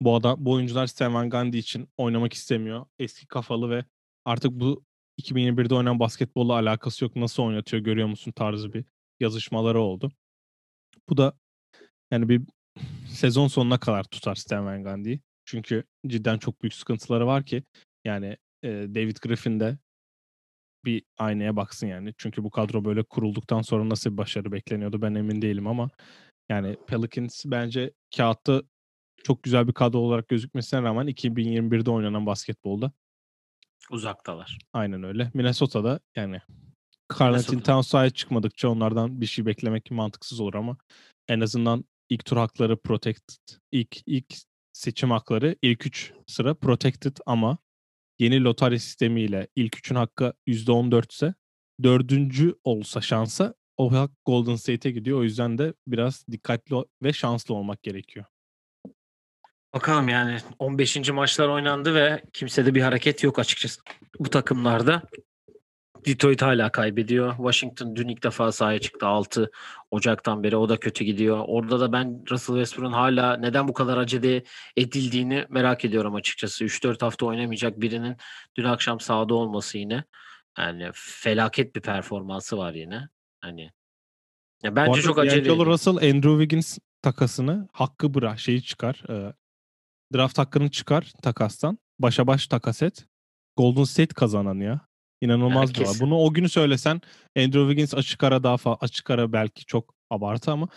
bu 0.00 0.16
adam, 0.16 0.36
bu 0.44 0.52
oyuncular 0.52 0.86
Stan 0.86 1.14
Van 1.14 1.30
Gundy 1.30 1.58
için 1.58 1.88
oynamak 1.96 2.32
istemiyor. 2.32 2.86
Eski 2.98 3.26
kafalı 3.26 3.70
ve 3.70 3.84
artık 4.24 4.52
bu 4.52 4.84
2021'de 5.20 5.74
oynanan 5.74 5.98
basketbolla 5.98 6.52
alakası 6.52 7.04
yok. 7.04 7.16
Nasıl 7.16 7.42
oynatıyor 7.42 7.82
görüyor 7.82 8.08
musun 8.08 8.32
tarzı 8.32 8.72
bir 8.72 8.84
yazışmaları 9.20 9.80
oldu. 9.80 10.12
Bu 11.08 11.16
da 11.16 11.32
yani 12.10 12.28
bir 12.28 12.42
sezon 13.08 13.48
sonuna 13.48 13.80
kadar 13.80 14.04
tutar 14.04 14.34
Stan 14.34 14.66
Van 14.66 14.84
Gundy'yi. 14.84 15.20
Çünkü 15.44 15.84
cidden 16.06 16.38
çok 16.38 16.62
büyük 16.62 16.74
sıkıntıları 16.74 17.26
var 17.26 17.44
ki 17.44 17.62
yani 18.04 18.36
e, 18.62 18.68
David 18.68 19.16
Griffin 19.16 19.60
de 19.60 19.78
bir 20.84 21.02
aynaya 21.18 21.56
baksın 21.56 21.86
yani. 21.86 22.14
Çünkü 22.18 22.44
bu 22.44 22.50
kadro 22.50 22.84
böyle 22.84 23.02
kurulduktan 23.02 23.62
sonra 23.62 23.88
nasıl 23.88 24.12
bir 24.12 24.16
başarı 24.16 24.52
bekleniyordu 24.52 25.02
ben 25.02 25.14
emin 25.14 25.42
değilim 25.42 25.66
ama 25.66 25.90
yani 26.48 26.76
Pelicans 26.86 27.44
bence 27.46 27.92
kağıtta 28.16 28.62
çok 29.24 29.42
güzel 29.42 29.68
bir 29.68 29.72
kadro 29.72 29.98
olarak 29.98 30.28
gözükmesine 30.28 30.82
rağmen 30.82 31.08
2021'de 31.08 31.90
oynanan 31.90 32.26
basketbolda 32.26 32.92
Uzaktalar. 33.92 34.58
Aynen 34.72 35.02
öyle. 35.02 35.30
Minnesota'da 35.34 36.00
yani 36.16 36.40
Carlton 37.20 37.58
Towns 37.58 37.88
sahaya 37.88 38.10
çıkmadıkça 38.10 38.68
onlardan 38.68 39.20
bir 39.20 39.26
şey 39.26 39.46
beklemek 39.46 39.90
mantıksız 39.90 40.40
olur 40.40 40.54
ama 40.54 40.76
en 41.28 41.40
azından 41.40 41.84
ilk 42.08 42.24
tur 42.24 42.36
hakları 42.36 42.76
protected. 42.76 43.58
ilk 43.72 43.96
ilk 44.06 44.34
seçim 44.72 45.10
hakları 45.10 45.56
ilk 45.62 45.86
üç 45.86 46.12
sıra 46.26 46.54
protected 46.54 47.16
ama 47.26 47.58
yeni 48.18 48.44
lotarya 48.44 48.78
sistemiyle 48.78 49.48
ilk 49.56 49.78
üçün 49.78 49.94
hakkı 49.94 50.32
%14 50.46 51.12
ise 51.12 51.34
dördüncü 51.82 52.54
olsa 52.64 53.00
şansa 53.00 53.54
o 53.76 53.92
hak 53.92 54.10
Golden 54.24 54.56
State'e 54.56 54.92
gidiyor. 54.92 55.18
O 55.18 55.22
yüzden 55.22 55.58
de 55.58 55.74
biraz 55.86 56.24
dikkatli 56.30 56.76
ve 57.02 57.12
şanslı 57.12 57.54
olmak 57.54 57.82
gerekiyor. 57.82 58.26
Bakalım 59.74 60.08
yani 60.08 60.38
15. 60.58 61.10
maçlar 61.10 61.48
oynandı 61.48 61.94
ve 61.94 62.22
kimsede 62.32 62.74
bir 62.74 62.82
hareket 62.82 63.22
yok 63.22 63.38
açıkçası 63.38 63.80
bu 64.18 64.30
takımlarda. 64.30 65.02
Detroit 66.06 66.42
hala 66.42 66.72
kaybediyor. 66.72 67.36
Washington 67.36 67.96
dün 67.96 68.08
ilk 68.08 68.22
defa 68.22 68.52
sahaya 68.52 68.78
çıktı 68.78 69.06
6 69.06 69.50
Ocak'tan 69.90 70.42
beri. 70.42 70.56
O 70.56 70.68
da 70.68 70.76
kötü 70.76 71.04
gidiyor. 71.04 71.44
Orada 71.46 71.80
da 71.80 71.92
ben 71.92 72.24
Russell 72.30 72.56
Westbrook'un 72.56 72.92
hala 72.92 73.36
neden 73.36 73.68
bu 73.68 73.72
kadar 73.72 73.96
acele 73.96 74.42
edildiğini 74.76 75.46
merak 75.48 75.84
ediyorum 75.84 76.14
açıkçası. 76.14 76.64
3-4 76.64 77.00
hafta 77.00 77.26
oynamayacak 77.26 77.80
birinin 77.80 78.16
dün 78.56 78.64
akşam 78.64 79.00
sahada 79.00 79.34
olması 79.34 79.78
yine. 79.78 80.04
Yani 80.58 80.90
felaket 80.94 81.76
bir 81.76 81.80
performansı 81.80 82.58
var 82.58 82.74
yine. 82.74 83.08
Hani 83.40 83.70
ya 84.62 84.76
bence 84.76 85.02
çok 85.02 85.18
acele. 85.18 85.48
D'Angelo 85.48 85.66
Russell 85.66 85.96
Andrew 85.96 86.30
Wiggins 86.30 86.78
takasını 87.02 87.68
hakkı 87.72 88.14
bırak 88.14 88.40
şeyi 88.40 88.62
çıkar. 88.62 89.02
E, 89.08 89.32
draft 90.12 90.38
hakkını 90.38 90.70
çıkar 90.70 91.12
takastan. 91.22 91.78
Başa 91.98 92.26
baş 92.26 92.46
takas 92.46 92.82
et. 92.82 93.06
Golden 93.56 93.84
State 93.84 94.14
kazanan 94.14 94.60
ya. 94.60 94.80
İnanılmaz 95.20 95.74
bir 95.74 95.80
var. 95.80 95.96
Bunu 96.00 96.16
o 96.18 96.32
günü 96.32 96.48
söylesen 96.48 97.00
Andrew 97.36 97.60
Wiggins 97.60 97.94
açık 97.94 98.24
ara 98.24 98.42
daha 98.42 98.54
fa- 98.54 98.78
açık 98.80 99.10
ara 99.10 99.32
belki 99.32 99.64
çok 99.66 99.94
abartı 100.10 100.50
ama 100.50 100.68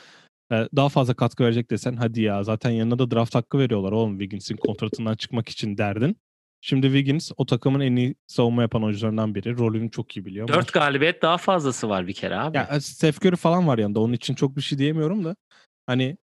e, 0.51 0.67
daha 0.75 0.89
fazla 0.89 1.13
katkı 1.13 1.43
verecek 1.43 1.71
desen 1.71 1.95
hadi 1.95 2.21
ya 2.21 2.43
zaten 2.43 2.69
yanına 2.69 2.99
da 2.99 3.11
draft 3.11 3.35
hakkı 3.35 3.59
veriyorlar 3.59 3.91
oğlum 3.91 4.19
Wiggins'in 4.19 4.57
kontratından 4.57 5.15
çıkmak 5.15 5.49
için 5.49 5.77
derdin. 5.77 6.17
Şimdi 6.61 6.87
Wiggins 6.87 7.31
o 7.37 7.45
takımın 7.45 7.79
en 7.79 7.95
iyi 7.95 8.15
savunma 8.27 8.61
yapan 8.61 8.83
oyuncularından 8.83 9.35
biri. 9.35 9.57
Rolünü 9.57 9.91
çok 9.91 10.17
iyi 10.17 10.25
biliyor. 10.25 10.47
Dört 10.47 10.73
galibiyet 10.73 11.21
daha 11.21 11.37
fazlası 11.37 11.89
var 11.89 12.07
bir 12.07 12.13
kere 12.13 12.37
abi. 12.37 12.57
Ya 12.57 12.81
Steph 12.81 13.25
Curry 13.25 13.35
falan 13.35 13.67
var 13.67 13.77
yanında. 13.77 13.99
Onun 13.99 14.13
için 14.13 14.35
çok 14.35 14.57
bir 14.57 14.61
şey 14.61 14.77
diyemiyorum 14.77 15.25
da. 15.25 15.35
Hani 15.85 16.17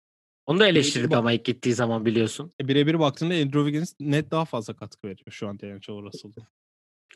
onu 0.49 0.61
da 0.61 0.67
eleştirdik 0.67 1.13
ama 1.13 1.33
ilk 1.33 1.45
gittiği 1.45 1.75
zaman 1.75 2.05
biliyorsun. 2.05 2.53
E, 2.61 2.69
birebir 2.69 2.99
baktığında 2.99 3.35
Andrew 3.35 3.61
Wiggins 3.65 3.95
net 4.01 4.31
daha 4.31 4.45
fazla 4.45 4.75
katkı 4.77 5.09
veriyor 5.09 5.27
şu 5.31 5.49
an 5.49 5.61
D'Angelo 5.61 6.03
Russell'da. 6.03 6.41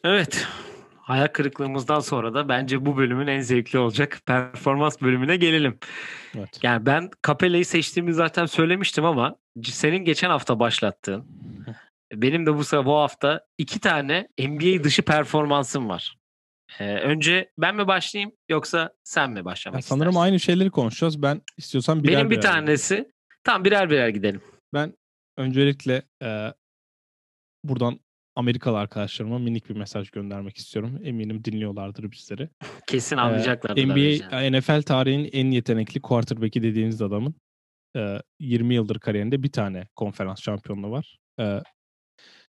Evet. 0.04 0.46
Hayal 0.96 1.26
kırıklığımızdan 1.26 2.00
sonra 2.00 2.34
da 2.34 2.48
bence 2.48 2.86
bu 2.86 2.96
bölümün 2.96 3.26
en 3.26 3.40
zevkli 3.40 3.78
olacak 3.78 4.20
performans 4.26 5.02
bölümüne 5.02 5.36
gelelim. 5.36 5.78
Evet. 6.36 6.60
Yani 6.62 6.86
ben 6.86 7.10
Capella'yı 7.26 7.66
seçtiğimi 7.66 8.14
zaten 8.14 8.46
söylemiştim 8.46 9.04
ama 9.04 9.36
senin 9.64 10.04
geçen 10.04 10.30
hafta 10.30 10.58
başlattığın 10.58 11.24
benim 12.12 12.46
de 12.46 12.54
bu 12.54 12.84
bu 12.86 12.96
hafta 12.96 13.46
iki 13.58 13.80
tane 13.80 14.28
NBA 14.38 14.84
dışı 14.84 15.02
performansım 15.02 15.88
var. 15.88 16.16
Ee, 16.80 16.94
önce 16.94 17.50
ben 17.58 17.76
mi 17.76 17.86
başlayayım 17.86 18.32
yoksa 18.48 18.92
sen 19.04 19.30
mi 19.30 19.44
başlamak 19.44 19.78
ya 19.78 19.82
Sanırım 19.82 20.10
istersin? 20.10 20.24
aynı 20.24 20.40
şeyleri 20.40 20.70
konuşacağız. 20.70 21.22
Ben 21.22 21.42
istiyorsan 21.56 22.04
birer 22.04 22.16
Benim 22.16 22.30
bir 22.30 22.36
birer 22.36 22.42
tanesi 22.42 23.12
gidelim. 23.44 23.54
tam 23.54 23.64
birer 23.64 23.90
birer 23.90 24.08
gidelim. 24.08 24.40
Ben 24.74 24.94
öncelikle 25.36 26.02
e, 26.22 26.52
buradan 27.64 28.00
Amerikalı 28.36 28.78
arkadaşlarıma 28.78 29.38
minik 29.38 29.68
bir 29.68 29.76
mesaj 29.76 30.10
göndermek 30.10 30.56
istiyorum. 30.56 31.00
Eminim 31.02 31.44
dinliyorlardır 31.44 32.12
bizleri. 32.12 32.48
Kesin 32.86 33.16
anlayacaklar. 33.16 33.76
Ee, 33.76 33.86
NBA, 33.86 34.58
NFL 34.58 34.82
tarihinin 34.82 35.30
en 35.32 35.50
yetenekli 35.50 36.02
quarterback'i 36.02 36.62
dediğiniz 36.62 37.02
adamın 37.02 37.34
e, 37.96 38.18
20 38.40 38.74
yıldır 38.74 38.98
kariyerinde 38.98 39.42
bir 39.42 39.52
tane 39.52 39.86
konferans 39.96 40.42
şampiyonluğu 40.42 40.90
var. 40.90 41.18
E, 41.40 41.62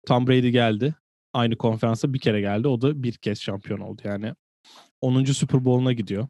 Tom 0.06 0.26
Brady 0.26 0.48
geldi. 0.48 0.94
Aynı 1.32 1.56
konferansa 1.56 2.12
bir 2.14 2.18
kere 2.18 2.40
geldi. 2.40 2.68
O 2.68 2.80
da 2.80 3.02
bir 3.02 3.12
kez 3.12 3.40
şampiyon 3.40 3.80
oldu. 3.80 4.02
Yani 4.04 4.34
10. 5.00 5.24
Super 5.24 5.64
Bowl'una 5.64 5.92
gidiyor. 5.92 6.28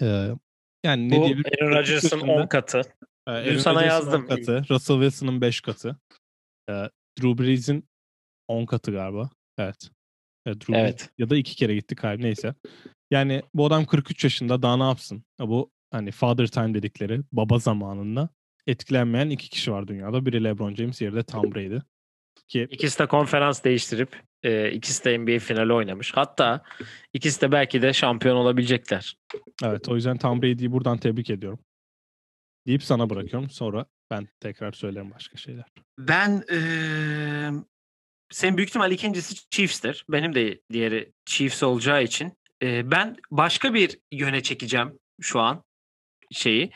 Ee, 0.00 0.28
yani 0.84 1.08
ne 1.10 1.16
Bu 1.16 1.24
Aaron 1.24 1.70
Rodgers'ın 1.70 2.20
10 2.20 2.46
katı. 2.46 2.82
E, 3.28 3.44
Dün 3.44 3.58
sana 3.58 3.82
yazdım. 3.82 4.26
Katı, 4.26 4.64
Russell 4.70 4.96
Wilson'ın 4.96 5.40
5 5.40 5.60
katı. 5.60 5.96
E, 6.70 6.72
Drew 7.20 7.44
Brees'in 7.44 7.88
10 8.48 8.66
katı 8.66 8.92
galiba. 8.92 9.30
Evet. 9.58 9.90
Evet, 10.46 10.60
Drew 10.60 10.78
evet. 10.78 11.10
ya 11.18 11.30
da 11.30 11.36
iki 11.36 11.56
kere 11.56 11.74
gitti 11.74 11.94
kaybı 11.94 12.22
neyse. 12.22 12.54
Yani 13.10 13.42
bu 13.54 13.66
adam 13.66 13.84
43 13.84 14.24
yaşında 14.24 14.62
daha 14.62 14.76
ne 14.76 14.82
yapsın? 14.82 15.24
Bu 15.40 15.70
hani 15.90 16.10
father 16.10 16.46
time 16.46 16.74
dedikleri 16.74 17.20
baba 17.32 17.58
zamanında 17.58 18.28
etkilenmeyen 18.66 19.30
iki 19.30 19.48
kişi 19.48 19.72
var 19.72 19.88
dünyada. 19.88 20.26
Biri 20.26 20.44
LeBron 20.44 20.74
James, 20.74 21.00
diğeri 21.00 21.14
de 21.14 21.22
Tom 21.22 21.54
Brady. 21.54 21.78
Ki 22.48 22.68
ikisi 22.70 22.98
de 22.98 23.06
konferans 23.06 23.64
değiştirip 23.64 24.22
e, 24.42 24.70
ikisi 24.72 25.04
de 25.04 25.18
NBA 25.18 25.38
finali 25.38 25.72
oynamış. 25.72 26.12
Hatta 26.12 26.62
ikisi 27.12 27.40
de 27.40 27.52
belki 27.52 27.82
de 27.82 27.92
şampiyon 27.92 28.36
olabilecekler. 28.36 29.16
Evet 29.62 29.88
o 29.88 29.94
yüzden 29.94 30.18
Tom 30.18 30.42
Brady'yi 30.42 30.72
buradan 30.72 30.98
tebrik 30.98 31.30
ediyorum. 31.30 31.58
Deyip 32.66 32.82
sana 32.82 33.10
bırakıyorum. 33.10 33.50
Sonra 33.50 33.86
ben 34.10 34.28
tekrar 34.40 34.72
söylerim 34.72 35.10
başka 35.10 35.36
şeyler. 35.36 35.64
Ben 35.98 36.44
e, 36.52 36.58
senin 38.30 38.56
büyük 38.56 38.68
ihtimal 38.68 38.92
ikincisi 38.92 39.34
Chiefs'tir. 39.50 40.04
Benim 40.08 40.34
de 40.34 40.60
diğeri 40.72 41.12
Chiefs 41.24 41.62
olacağı 41.62 42.02
için. 42.02 42.32
E, 42.62 42.90
ben 42.90 43.16
başka 43.30 43.74
bir 43.74 43.98
yöne 44.12 44.42
çekeceğim 44.42 44.98
şu 45.20 45.40
an 45.40 45.64
şeyi. 46.30 46.70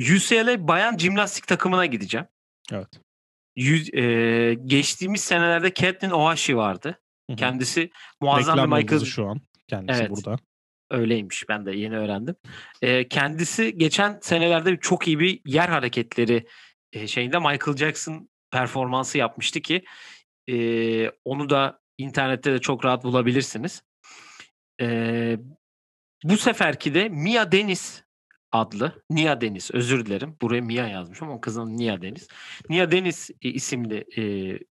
UCLA 0.00 0.68
bayan 0.68 0.98
jimnastik 0.98 1.46
takımına 1.46 1.86
gideceğim. 1.86 2.26
Evet. 2.72 2.88
Yüz, 3.56 3.94
e, 3.94 4.54
geçtiğimiz 4.64 5.20
senelerde 5.20 5.74
Caitlin 5.74 6.10
Ohashi 6.10 6.56
vardı. 6.56 7.00
Hı-hı. 7.30 7.36
Kendisi 7.36 7.90
muazzam 8.20 8.58
Reklam 8.58 8.70
bir 8.70 8.76
Michael 8.82 9.04
şu 9.04 9.28
an 9.28 9.40
kendisi 9.68 10.00
evet, 10.00 10.10
burada. 10.10 10.36
Öyleymiş. 10.92 11.48
Ben 11.48 11.66
de 11.66 11.72
yeni 11.72 11.98
öğrendim. 11.98 12.36
E, 12.82 13.08
kendisi 13.08 13.78
geçen 13.78 14.18
senelerde 14.22 14.76
çok 14.76 15.08
iyi 15.08 15.18
bir 15.18 15.40
yer 15.46 15.68
hareketleri 15.68 16.46
e, 16.92 17.06
şeyinde 17.06 17.38
Michael 17.38 17.76
Jackson 17.76 18.28
performansı 18.50 19.18
yapmıştı 19.18 19.60
ki 19.60 19.84
e, 20.50 21.08
onu 21.10 21.50
da 21.50 21.80
internette 21.98 22.52
de 22.52 22.58
çok 22.58 22.84
rahat 22.84 23.04
bulabilirsiniz. 23.04 23.82
E, 24.80 25.36
bu 26.24 26.36
seferki 26.36 26.94
de 26.94 27.08
Mia 27.08 27.52
Deniz 27.52 28.04
adlı 28.52 29.02
Nia 29.10 29.40
Deniz 29.40 29.70
özür 29.72 30.06
dilerim. 30.06 30.36
Buraya 30.42 30.62
Mia 30.62 30.88
yazmışım 30.88 31.28
ama 31.28 31.40
kızın 31.40 31.76
Nia 31.76 32.02
Deniz. 32.02 32.28
Nia 32.68 32.90
Deniz 32.90 33.30
e, 33.42 33.48
isimli 33.48 34.04
e, 34.16 34.22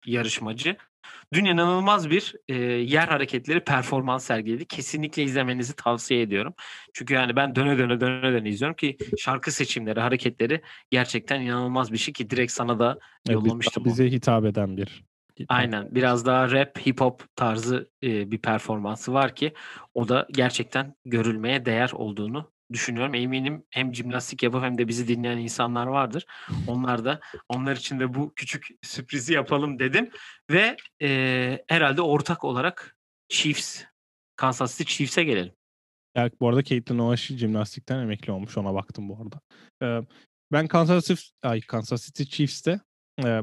yarışmacı 0.06 0.78
dün 1.34 1.46
inanılmaz 1.46 2.10
bir 2.10 2.36
e, 2.48 2.56
yer 2.64 3.08
hareketleri 3.08 3.60
performans 3.64 4.26
sergiledi. 4.26 4.66
Kesinlikle 4.66 5.24
izlemenizi 5.24 5.76
tavsiye 5.76 6.22
ediyorum. 6.22 6.54
Çünkü 6.94 7.14
yani 7.14 7.36
ben 7.36 7.56
döne 7.56 7.78
döne 7.78 8.02
döne 8.02 8.34
döne 8.34 8.50
izliyorum 8.50 8.76
ki 8.76 8.98
şarkı 9.18 9.52
seçimleri, 9.52 10.00
hareketleri 10.00 10.62
gerçekten 10.92 11.42
inanılmaz 11.42 11.92
bir 11.92 11.98
şey 11.98 12.14
ki 12.14 12.30
direkt 12.30 12.52
sana 12.52 12.80
da 12.80 13.00
yollamıştım. 13.30 13.84
Evet, 13.86 13.94
bize 13.94 14.12
hitap 14.12 14.46
eden 14.46 14.78
bir 14.78 15.04
Aynen 15.50 15.96
biraz 15.96 16.26
daha 16.26 16.52
rap 16.52 16.86
hip 16.86 17.02
hop 17.02 17.24
tarzı 17.36 17.90
e, 18.04 18.32
bir 18.32 18.38
performansı 18.38 19.14
var 19.14 19.36
ki 19.36 19.54
o 19.94 20.08
da 20.08 20.28
gerçekten 20.32 20.96
görülmeye 21.06 21.66
değer 21.66 21.92
olduğunu 21.94 22.52
düşünüyorum. 22.74 23.16
Eminim 23.16 23.64
hem 23.70 23.96
jimnastik 23.96 24.44
yapıp 24.44 24.64
hem 24.64 24.78
de 24.78 24.88
bizi 24.88 25.08
dinleyen 25.08 25.38
insanlar 25.38 25.88
vardır. 25.88 26.26
Onlar 26.68 27.06
da 27.06 27.20
onlar 27.50 27.76
için 27.76 28.00
de 28.00 28.14
bu 28.14 28.34
küçük 28.36 28.68
sürprizi 28.82 29.34
yapalım 29.34 29.80
dedim 29.80 30.10
ve 30.52 30.78
e, 31.02 31.64
herhalde 31.68 32.02
ortak 32.02 32.44
olarak 32.44 32.98
Chiefs 33.30 33.84
Kansas 34.36 34.78
City 34.78 34.94
Chiefs'e 34.94 35.24
gelelim. 35.24 35.54
Evet, 36.16 36.42
bu 36.42 36.50
arada 36.50 36.64
Caitlin 36.64 37.00
Owashi 37.00 37.38
jimnastikten 37.38 38.00
emekli 38.00 38.32
olmuş. 38.32 38.58
Ona 38.58 38.74
baktım 38.74 39.10
bu 39.10 39.18
arada. 39.22 39.42
Ee, 39.84 40.08
ben 40.52 40.68
Kansas 40.68 41.06
City, 41.06 41.22
ay, 41.44 41.62
Kansas 41.62 42.06
City 42.06 42.24
Chiefs'te 42.24 42.80
e, 43.26 43.42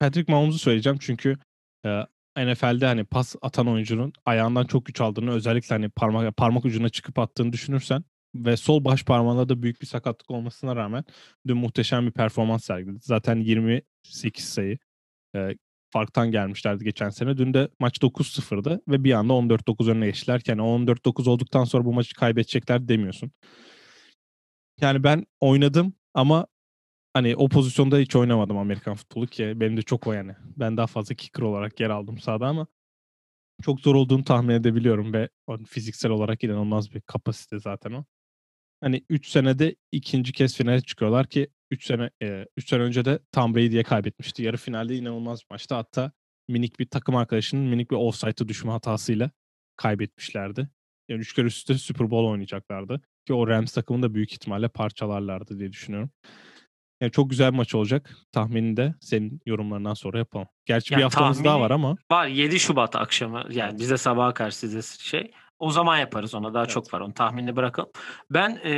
Patrick 0.00 0.32
Mahomes'u 0.32 0.58
söyleyeceğim 0.58 0.98
çünkü 0.98 1.38
e, 1.86 2.06
NFL'de 2.46 2.86
hani 2.86 3.04
pas 3.04 3.36
atan 3.42 3.68
oyuncunun 3.68 4.12
ayağından 4.26 4.64
çok 4.64 4.86
güç 4.86 5.00
aldığını 5.00 5.30
özellikle 5.30 5.74
hani 5.74 5.88
parmak 5.88 6.36
parmak 6.36 6.64
ucuna 6.64 6.88
çıkıp 6.88 7.18
attığını 7.18 7.52
düşünürsen 7.52 8.04
ve 8.34 8.56
sol 8.56 8.84
baş 8.84 9.04
parmağında 9.04 9.48
da 9.48 9.62
büyük 9.62 9.80
bir 9.80 9.86
sakatlık 9.86 10.30
olmasına 10.30 10.76
rağmen 10.76 11.04
dün 11.46 11.56
muhteşem 11.56 12.06
bir 12.06 12.12
performans 12.12 12.64
sergiledi. 12.64 12.98
Zaten 13.02 13.36
28 13.36 14.44
sayı 14.44 14.78
e, 15.34 15.56
farktan 15.90 16.30
gelmişlerdi 16.30 16.84
geçen 16.84 17.10
sene. 17.10 17.36
Dün 17.38 17.54
de 17.54 17.68
maç 17.80 17.98
9-0'dı 17.98 18.80
ve 18.88 19.04
bir 19.04 19.12
anda 19.12 19.32
14-9 19.32 19.90
önüne 19.90 20.06
geçtiler. 20.06 20.42
Yani 20.46 20.60
14-9 20.60 21.28
olduktan 21.28 21.64
sonra 21.64 21.84
bu 21.84 21.92
maçı 21.92 22.14
kaybedecekler 22.14 22.88
demiyorsun. 22.88 23.32
Yani 24.80 25.04
ben 25.04 25.26
oynadım 25.40 25.94
ama 26.14 26.46
hani 27.18 27.36
o 27.36 27.48
pozisyonda 27.48 27.98
hiç 27.98 28.16
oynamadım 28.16 28.58
Amerikan 28.58 28.94
futbolu 28.94 29.26
ki 29.26 29.52
benim 29.56 29.76
de 29.76 29.82
çok 29.82 30.06
o 30.06 30.12
yani. 30.12 30.32
Ben 30.56 30.76
daha 30.76 30.86
fazla 30.86 31.14
kicker 31.14 31.42
olarak 31.42 31.80
yer 31.80 31.90
aldım 31.90 32.18
sahada 32.18 32.46
ama 32.46 32.66
çok 33.62 33.80
zor 33.80 33.94
olduğunu 33.94 34.24
tahmin 34.24 34.54
edebiliyorum 34.54 35.12
ve 35.12 35.28
fiziksel 35.66 36.10
olarak 36.10 36.44
inanılmaz 36.44 36.94
bir 36.94 37.00
kapasite 37.00 37.58
zaten 37.58 37.92
o. 37.92 38.04
Hani 38.80 39.04
3 39.10 39.28
senede 39.28 39.76
ikinci 39.92 40.32
kez 40.32 40.56
finale 40.56 40.80
çıkıyorlar 40.80 41.26
ki 41.26 41.48
3 41.70 41.86
sene 41.86 42.10
3 42.56 42.68
sene 42.68 42.82
önce 42.82 43.04
de 43.04 43.18
Tom 43.32 43.54
Brady'ye 43.54 43.82
kaybetmişti. 43.82 44.42
Yarı 44.42 44.56
finalde 44.56 44.96
inanılmaz 44.96 45.40
bir 45.40 45.46
maçtı. 45.50 45.74
Hatta 45.74 46.12
minik 46.48 46.78
bir 46.78 46.86
takım 46.88 47.16
arkadaşının 47.16 47.62
minik 47.62 47.90
bir 47.90 47.96
offside'a 47.96 48.48
düşme 48.48 48.70
hatasıyla 48.70 49.30
kaybetmişlerdi. 49.76 50.68
Yani 51.08 51.20
3 51.20 51.34
kere 51.34 51.46
üstte 51.46 51.74
Super 51.74 52.10
Bowl 52.10 52.30
oynayacaklardı. 52.30 53.00
Ki 53.26 53.34
o 53.34 53.48
Rams 53.48 53.72
takımını 53.72 54.02
da 54.02 54.14
büyük 54.14 54.32
ihtimalle 54.32 54.68
parçalarlardı 54.68 55.58
diye 55.58 55.72
düşünüyorum. 55.72 56.10
Yani 57.00 57.12
çok 57.12 57.30
güzel 57.30 57.52
bir 57.52 57.56
maç 57.56 57.74
olacak. 57.74 58.10
Tahminini 58.32 58.76
de 58.76 58.94
senin 59.00 59.40
yorumlarından 59.46 59.94
sonra 59.94 60.18
yapalım. 60.18 60.48
Gerçi 60.66 60.94
yani 60.94 60.98
bir 60.98 61.04
haftamız 61.04 61.44
daha 61.44 61.60
var 61.60 61.70
ama. 61.70 61.96
Var 62.10 62.26
7 62.26 62.60
Şubat 62.60 62.96
akşamı. 62.96 63.44
Yani 63.50 63.78
bizde 63.78 63.96
sabaha 63.96 64.34
karşı 64.34 64.58
size 64.58 64.82
şey. 64.98 65.30
o 65.58 65.70
zaman 65.70 65.98
yaparız 65.98 66.34
ona 66.34 66.54
daha 66.54 66.62
Evet. 66.62 66.70
çok 66.72 66.94
var 66.94 67.00
onu 67.00 67.14
tahminini 67.14 67.56
bırakalım. 67.56 67.90
Ben 68.30 68.60
e, 68.64 68.72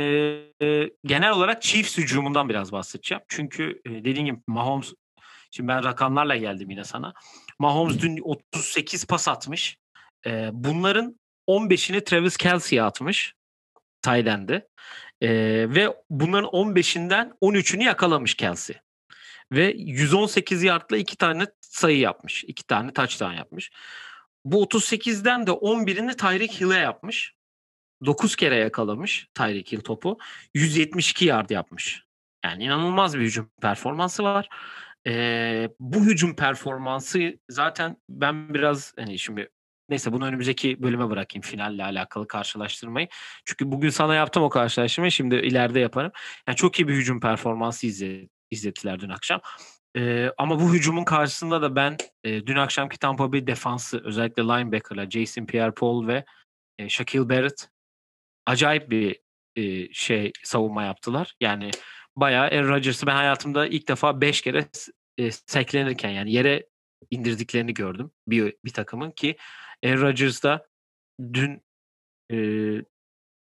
e, 0.61 0.89
genel 1.05 1.31
olarak 1.31 1.61
Chiefs 1.61 1.97
hücumundan 1.97 2.49
biraz 2.49 2.71
bahsedeceğim. 2.71 3.23
Çünkü 3.27 3.81
e, 3.85 3.89
dediğim 3.89 4.25
gibi 4.25 4.39
Mahomes 4.47 4.93
şimdi 5.51 5.67
ben 5.67 5.83
rakamlarla 5.83 6.35
geldim 6.35 6.69
yine 6.69 6.83
sana. 6.83 7.13
Mahomes 7.59 8.01
dün 8.01 8.19
38 8.23 9.05
pas 9.05 9.27
atmış. 9.27 9.77
E, 10.25 10.49
bunların 10.53 11.19
15'ini 11.47 12.03
Travis 12.03 12.37
Kelsey'e 12.37 12.83
atmış. 12.83 13.33
Tayden'de. 14.01 14.67
E, 15.21 15.29
ve 15.69 15.95
bunların 16.09 16.49
15'inden 16.49 17.33
13'ünü 17.41 17.83
yakalamış 17.83 18.35
Kelsey. 18.35 18.75
Ve 19.51 19.73
118 19.77 20.63
yardla 20.63 20.97
iki 20.97 21.17
tane 21.17 21.45
sayı 21.61 21.99
yapmış. 21.99 22.43
iki 22.43 22.67
tane 22.67 22.93
touchdown 22.93 23.33
yapmış. 23.33 23.71
Bu 24.45 24.63
38'den 24.63 25.47
de 25.47 25.51
11'ini 25.51 26.17
Tyreek 26.17 26.61
Hill'e 26.61 26.77
yapmış. 26.77 27.35
9 28.05 28.35
kere 28.35 28.55
yakalamış 28.55 29.27
Tyreek 29.33 29.71
Hill 29.71 29.79
topu. 29.79 30.17
172 30.53 31.25
yard 31.25 31.49
yapmış. 31.49 32.03
Yani 32.45 32.63
inanılmaz 32.63 33.17
bir 33.17 33.23
hücum 33.23 33.51
performansı 33.61 34.23
var. 34.23 34.49
Ee, 35.07 35.69
bu 35.79 36.05
hücum 36.05 36.35
performansı 36.35 37.39
zaten 37.49 37.97
ben 38.09 38.53
biraz 38.53 38.93
hani 38.97 39.19
şimdi 39.19 39.49
neyse 39.91 40.13
bunu 40.13 40.25
önümüzdeki 40.25 40.83
bölüme 40.83 41.09
bırakayım 41.09 41.41
finalle 41.41 41.83
alakalı 41.83 42.27
karşılaştırmayı. 42.27 43.07
Çünkü 43.45 43.71
bugün 43.71 43.89
sana 43.89 44.15
yaptım 44.15 44.43
o 44.43 44.49
karşılaştırmayı 44.49 45.11
şimdi 45.11 45.35
ileride 45.35 45.79
yaparım. 45.79 46.11
Yani 46.47 46.55
çok 46.55 46.79
iyi 46.79 46.87
bir 46.87 46.93
hücum 46.93 47.19
performansı 47.19 47.87
izle, 47.87 48.29
izlettiler 48.51 48.99
dün 48.99 49.09
akşam. 49.09 49.41
Ee, 49.97 50.31
ama 50.37 50.59
bu 50.59 50.73
hücumun 50.73 51.03
karşısında 51.03 51.61
da 51.61 51.75
ben 51.75 51.97
e, 52.23 52.47
dün 52.47 52.55
akşamki 52.55 52.99
Tampa 52.99 53.33
Bay 53.33 53.47
defansı 53.47 54.01
özellikle 54.03 54.43
linebacker'la 54.43 55.09
Jason 55.09 55.45
Pierre-Paul 55.45 56.07
ve 56.07 56.25
e, 56.79 56.89
Shaquille 56.89 57.29
Barrett 57.29 57.69
acayip 58.45 58.89
bir 58.89 59.19
e, 59.55 59.93
şey 59.93 60.31
savunma 60.43 60.83
yaptılar. 60.83 61.35
Yani 61.39 61.71
bayağı 62.15 62.45
Aaron 62.45 62.67
Rodgers'ı 62.69 63.07
ben 63.07 63.15
hayatımda 63.15 63.67
ilk 63.67 63.87
defa 63.87 64.21
5 64.21 64.41
kere 64.41 64.65
e, 65.17 65.31
seklenirken 65.31 66.09
yani 66.09 66.31
yere 66.31 66.65
indirdiklerini 67.09 67.73
gördüm 67.73 68.11
bir, 68.27 68.55
bir 68.65 68.73
takımın 68.73 69.11
ki 69.11 69.35
Aaron 69.85 70.01
Rodgers 70.01 70.43
da 70.43 70.67
dün 71.33 71.61
e, 72.31 72.37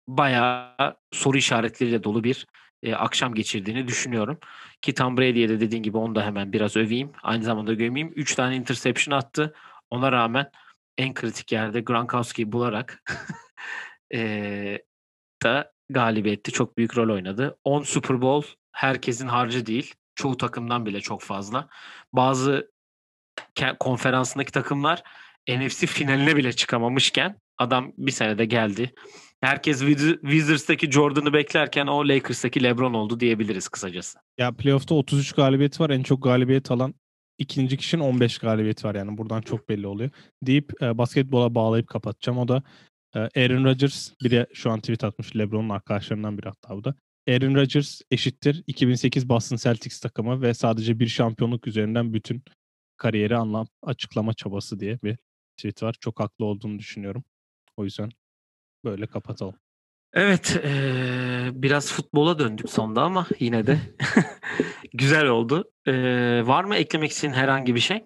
bayağı 0.07 0.97
soru 1.11 1.37
işaretleriyle 1.37 2.03
dolu 2.03 2.23
bir 2.23 2.47
e, 2.83 2.95
akşam 2.95 3.33
geçirdiğini 3.33 3.87
düşünüyorum. 3.87 4.39
Ki 4.81 4.93
Tom 4.93 5.17
Brady'ye 5.17 5.49
de 5.49 5.59
dediğin 5.59 5.83
gibi 5.83 5.97
onu 5.97 6.15
da 6.15 6.25
hemen 6.25 6.53
biraz 6.53 6.77
öveyim. 6.77 7.11
Aynı 7.23 7.43
zamanda 7.43 7.73
gömeyim. 7.73 8.13
3 8.15 8.35
tane 8.35 8.55
interception 8.55 9.17
attı. 9.17 9.55
Ona 9.89 10.11
rağmen 10.11 10.51
en 10.97 11.13
kritik 11.13 11.51
yerde 11.51 11.81
Gronkowski'yi 11.81 12.51
bularak 12.51 13.03
e, 14.13 14.79
da 15.43 15.73
galibiyette 15.89 16.51
çok 16.51 16.77
büyük 16.77 16.97
rol 16.97 17.13
oynadı. 17.13 17.57
10 17.63 17.83
Super 17.83 18.21
Bowl 18.21 18.51
herkesin 18.71 19.27
harcı 19.27 19.65
değil. 19.65 19.93
Çoğu 20.15 20.37
takımdan 20.37 20.85
bile 20.85 21.01
çok 21.01 21.21
fazla. 21.21 21.69
Bazı 22.13 22.71
konferansındaki 23.79 24.51
takımlar 24.51 25.03
NFC 25.49 25.87
finaline 25.87 26.35
bile 26.35 26.53
çıkamamışken 26.53 27.39
adam 27.57 27.93
bir 27.97 28.11
senede 28.11 28.45
geldi. 28.45 28.93
Herkes 29.41 29.81
Wiz- 29.81 30.21
Wizards'taki 30.21 30.91
Jordan'ı 30.91 31.33
beklerken 31.33 31.87
o 31.87 32.07
Lakers'taki 32.07 32.63
LeBron 32.63 32.93
oldu 32.93 33.19
diyebiliriz 33.19 33.67
kısacası. 33.67 34.19
Ya 34.37 34.51
playoff'ta 34.51 34.95
33 34.95 35.31
galibiyet 35.31 35.79
var. 35.79 35.89
En 35.89 36.03
çok 36.03 36.23
galibiyet 36.23 36.71
alan 36.71 36.93
ikinci 37.37 37.77
kişinin 37.77 38.01
15 38.03 38.37
galibiyet 38.37 38.85
var 38.85 38.95
yani 38.95 39.17
buradan 39.17 39.41
çok 39.41 39.69
belli 39.69 39.87
oluyor. 39.87 40.09
Deyip 40.43 40.83
e, 40.83 40.97
basketbola 40.97 41.55
bağlayıp 41.55 41.87
kapatacağım. 41.87 42.37
O 42.37 42.47
da 42.47 42.63
e, 43.15 43.19
Aaron 43.19 43.63
Rodgers 43.65 44.11
biri 44.23 44.45
şu 44.53 44.71
an 44.71 44.79
tweet 44.79 45.03
atmış 45.03 45.35
LeBron'un 45.35 45.69
arkadaşlarından 45.69 46.37
biri 46.37 46.47
hatta 46.47 46.75
bu 46.75 46.83
da. 46.83 46.95
Aaron 47.29 47.55
Rodgers 47.55 48.01
eşittir 48.11 48.63
2008 48.67 49.29
Boston 49.29 49.57
Celtics 49.57 49.99
takımı 49.99 50.41
ve 50.41 50.53
sadece 50.53 50.99
bir 50.99 51.07
şampiyonluk 51.07 51.67
üzerinden 51.67 52.13
bütün 52.13 52.43
kariyeri 52.97 53.35
anlam 53.35 53.67
açıklama 53.83 54.33
çabası 54.33 54.79
diye 54.79 54.99
bir 55.03 55.17
tweet 55.57 55.83
var. 55.83 55.95
Çok 55.99 56.19
haklı 56.19 56.45
olduğunu 56.45 56.79
düşünüyorum. 56.79 57.23
O 57.77 57.83
yüzden 57.83 58.09
böyle 58.85 59.07
kapatalım. 59.07 59.55
Evet, 60.13 60.61
eee, 60.63 61.49
biraz 61.53 61.93
futbola 61.93 62.39
döndük 62.39 62.69
sonda 62.69 63.01
ama 63.03 63.27
yine 63.39 63.67
de 63.67 63.79
güzel 64.93 65.25
oldu. 65.25 65.71
Eee, 65.87 66.47
var 66.47 66.63
mı 66.63 66.75
eklemek 66.75 67.11
istediğin 67.11 67.33
herhangi 67.33 67.75
bir 67.75 67.79
şey? 67.79 68.03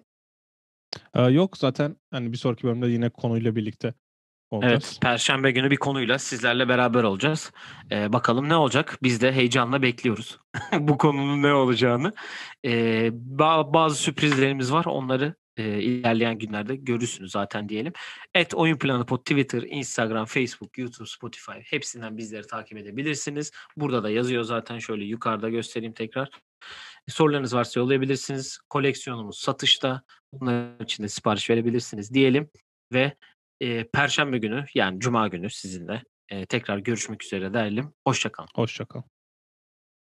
Ee, 1.14 1.22
yok 1.22 1.56
zaten 1.58 1.96
hani 2.10 2.32
bir 2.32 2.36
sonraki 2.36 2.64
bölümde 2.64 2.86
yine 2.88 3.10
konuyla 3.10 3.56
birlikte 3.56 3.94
olacağız. 4.50 4.72
Evet, 4.72 4.98
Perşembe 5.02 5.50
günü 5.50 5.70
bir 5.70 5.76
konuyla 5.76 6.18
sizlerle 6.18 6.68
beraber 6.68 7.02
olacağız. 7.02 7.52
Ee, 7.92 8.12
bakalım 8.12 8.48
ne 8.48 8.56
olacak? 8.56 8.98
Biz 9.02 9.20
de 9.20 9.32
heyecanla 9.32 9.82
bekliyoruz 9.82 10.38
bu 10.78 10.98
konunun 10.98 11.42
ne 11.42 11.52
olacağını. 11.54 12.12
Ee, 12.64 13.06
ba- 13.36 13.74
bazı 13.74 13.96
sürprizlerimiz 13.96 14.72
var. 14.72 14.84
Onları 14.84 15.34
e, 15.56 15.82
ilerleyen 15.82 16.38
günlerde 16.38 16.76
görürsünüz 16.76 17.32
zaten 17.32 17.68
diyelim. 17.68 17.92
Et 18.34 18.54
Oyun 18.54 18.78
Planı 18.78 19.06
Pod 19.06 19.18
Twitter, 19.18 19.62
Instagram, 19.62 20.26
Facebook, 20.26 20.78
YouTube, 20.78 21.08
Spotify 21.08 21.58
hepsinden 21.64 22.18
bizleri 22.18 22.46
takip 22.46 22.78
edebilirsiniz. 22.78 23.50
Burada 23.76 24.02
da 24.02 24.10
yazıyor 24.10 24.44
zaten. 24.44 24.78
Şöyle 24.78 25.04
yukarıda 25.04 25.48
göstereyim 25.48 25.92
tekrar. 25.92 26.30
Sorularınız 27.08 27.54
varsa 27.54 27.80
yollayabilirsiniz. 27.80 28.58
Koleksiyonumuz 28.68 29.38
satışta. 29.38 30.02
Bunlar 30.32 30.80
için 30.80 31.04
de 31.04 31.08
sipariş 31.08 31.50
verebilirsiniz 31.50 32.14
diyelim. 32.14 32.50
Ve 32.92 33.12
e, 33.60 33.84
Perşembe 33.84 34.38
günü 34.38 34.66
yani 34.74 35.00
Cuma 35.00 35.28
günü 35.28 35.50
sizinle 35.50 36.02
e, 36.28 36.46
tekrar 36.46 36.78
görüşmek 36.78 37.24
üzere 37.24 37.54
diyelim. 37.54 37.94
Hoşçakalın. 38.06 38.48
Hoşçakal. 38.54 39.02